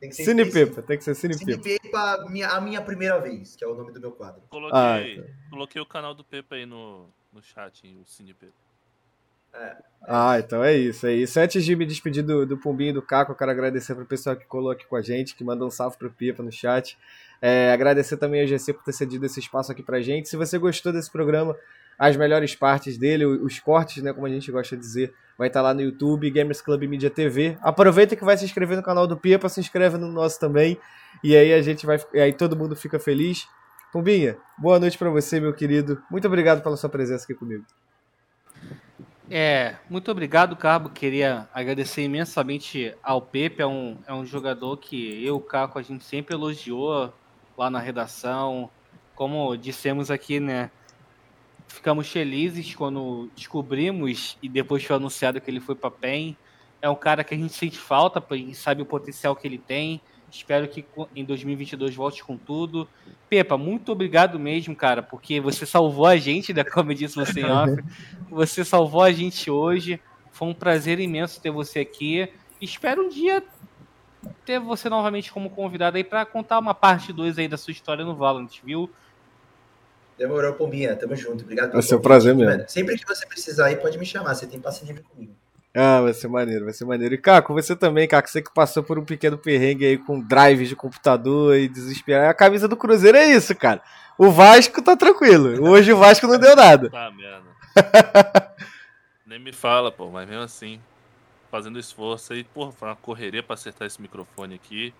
[0.00, 0.76] Tem que ser Cine específico.
[0.76, 1.82] Pepa, tem que ser Cine Cine Pepa.
[1.82, 4.40] Pepa, minha, a minha primeira vez, que é o nome do meu quadro.
[4.48, 4.78] Coloquei,
[5.20, 8.52] Ah, coloquei o canal do Pepa aí no, no chat, o Cine Pepa.
[10.02, 11.38] Ah, então é isso, é isso.
[11.38, 14.34] Antes de me despedir do, do Pumbinho e do Caco, eu quero agradecer pro pessoal
[14.34, 16.96] que colou aqui com a gente, que mandou um salve pro Pipa no chat.
[17.40, 20.28] É, agradecer também ao GC por ter cedido esse espaço aqui pra gente.
[20.28, 21.56] Se você gostou desse programa,
[21.98, 25.60] as melhores partes dele, os cortes, né, como a gente gosta de dizer, vai estar
[25.60, 27.58] lá no YouTube, Gamers Club Media TV.
[27.60, 30.78] Aproveita que vai se inscrever no canal do Pipa, se inscreve no nosso também,
[31.22, 33.46] e aí a gente vai, e aí todo mundo fica feliz.
[33.92, 36.02] Pumbinha, boa noite pra você, meu querido.
[36.10, 37.64] Muito obrigado pela sua presença aqui comigo.
[39.32, 40.90] É, muito obrigado, Carbo.
[40.90, 43.62] Queria agradecer imensamente ao Pepe.
[43.62, 47.14] É um, é um jogador que eu o Caco a gente sempre elogiou
[47.56, 48.68] lá na redação.
[49.14, 50.68] Como dissemos aqui, né?
[51.68, 56.36] Ficamos felizes quando descobrimos e depois foi anunciado que ele foi para PEN.
[56.82, 59.58] É um cara que a gente sente falta, a gente sabe o potencial que ele
[59.58, 60.00] tem.
[60.30, 60.84] Espero que
[61.14, 62.88] em 2022 volte com tudo.
[63.28, 66.62] Pepa, muito obrigado mesmo, cara, porque você salvou a gente, né?
[66.62, 67.82] Como eu disse você em off.
[68.30, 70.00] Você salvou a gente hoje.
[70.30, 72.32] Foi um prazer imenso ter você aqui.
[72.60, 73.42] Espero um dia
[74.44, 78.04] ter você novamente como convidado aí para contar uma parte 2 aí da sua história
[78.04, 78.90] no Valorant, viu?
[80.16, 80.94] Demorou, Pombinha.
[80.94, 81.42] Tamo junto.
[81.42, 82.68] Obrigado Vai ser um prazer mesmo.
[82.68, 84.34] Sempre que você precisar aí, pode me chamar.
[84.34, 85.34] Você tem passe livre comigo.
[85.74, 87.14] Ah, vai ser maneiro, vai ser maneiro.
[87.14, 90.68] E Caco, você também, Caco, você que passou por um pequeno perrengue aí com drives
[90.68, 92.28] de computador e desesperar.
[92.28, 93.80] A camisa do Cruzeiro é isso, cara.
[94.18, 95.68] O Vasco tá tranquilo.
[95.68, 96.90] Hoje o Vasco não deu nada.
[96.90, 97.50] Tá, merda.
[99.24, 100.80] Nem me fala, pô, mas mesmo assim,
[101.50, 104.92] fazendo esforço aí, porra, foi uma correria pra acertar esse microfone aqui.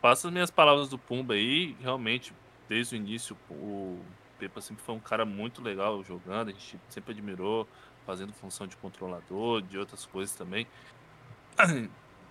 [0.00, 2.32] Faça as minhas palavras do Pumba aí, realmente,
[2.68, 3.98] desde o início, o
[4.38, 7.66] Pepa sempre foi um cara muito legal jogando, a gente sempre admirou,
[8.08, 10.66] fazendo função de controlador, de outras coisas também.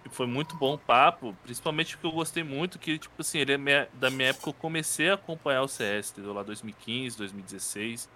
[0.04, 3.54] E foi muito bom o papo, principalmente porque eu gostei muito que, tipo assim, ele
[3.54, 6.34] é minha- da minha época eu comecei a acompanhar o CS, entendeu?
[6.34, 8.10] Lá 2015, 2016.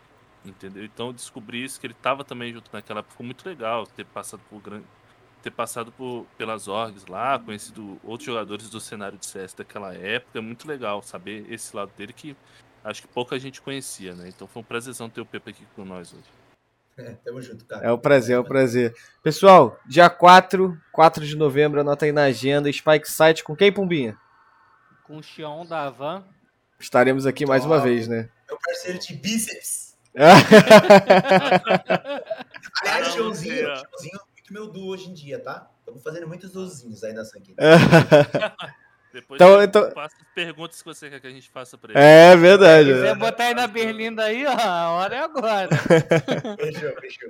[0.43, 0.83] Entendeu?
[0.83, 3.11] Então descobri isso, que ele estava também junto naquela época.
[3.11, 4.85] Ficou muito legal ter passado por grande.
[5.43, 10.39] Ter passado por, pelas orgs lá, conhecido outros jogadores do cenário de CS daquela época.
[10.39, 12.35] É muito legal saber esse lado dele que
[12.83, 14.29] acho que pouca gente conhecia, né?
[14.29, 16.40] Então foi um prazerzão ter o Pepe aqui com nós hoje.
[17.01, 17.85] É, tamo junto, cara.
[17.85, 18.93] É um prazer, é um prazer.
[19.23, 24.17] Pessoal, dia 4, 4 de novembro, anota aí na agenda, Spike Site com quem, Pumbinha?
[25.03, 26.23] Com o Xion da Havan.
[26.79, 28.29] Estaremos aqui mais uma vez, né?
[28.47, 29.97] Meu parceiro de bíceps.
[32.81, 35.69] Aliás, Joãozinho, Joãozinho é muito meu duo hoje em dia, tá?
[35.79, 37.55] Estamos fazendo muitos duozinhos aí na sangue.
[39.13, 39.91] Depois então, então...
[39.91, 41.99] faça as perguntas que você quer que a gente faça pra ele.
[41.99, 42.89] É verdade.
[42.89, 45.69] Se quiser botar aí na Berlinda aí, ó, a hora é agora.
[46.57, 47.29] fechou, fechou.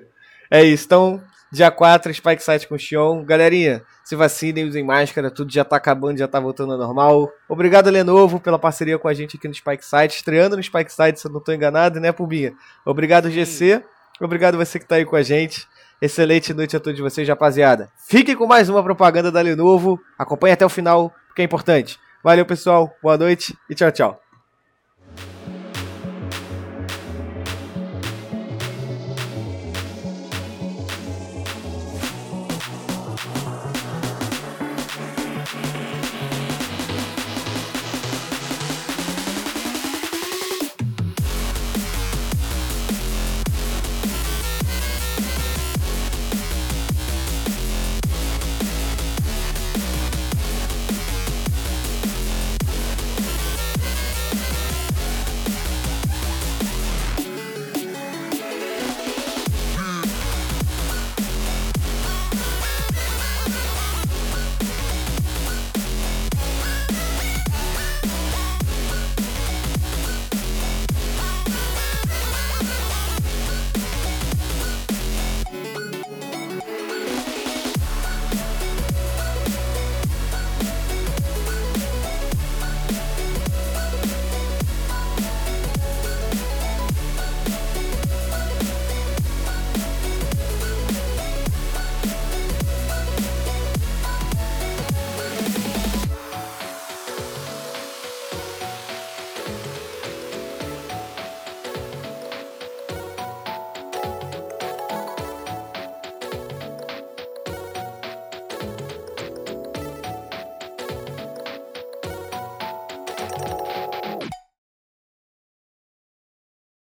[0.50, 3.24] É isso, então, dia 4, Spike Site com o Xion.
[3.24, 7.32] Galerinha, se vacinem, usem máscara, tudo já tá acabando, já tá voltando ao normal.
[7.48, 11.20] Obrigado, Lenovo, pela parceria com a gente aqui no Spike Site, estreando no Spike Site,
[11.20, 12.54] se eu não tô enganado, né, Pumbinha?
[12.86, 13.84] Obrigado, GC.
[14.20, 15.68] Obrigado você que tá aí com a gente.
[16.02, 17.90] Excelente noite a todos vocês, rapaziada.
[17.96, 20.00] Fiquem com mais uma propaganda da Lenovo.
[20.18, 22.00] Acompanhe até o final, porque é importante.
[22.24, 22.96] Valeu, pessoal.
[23.02, 24.21] Boa noite e tchau, tchau.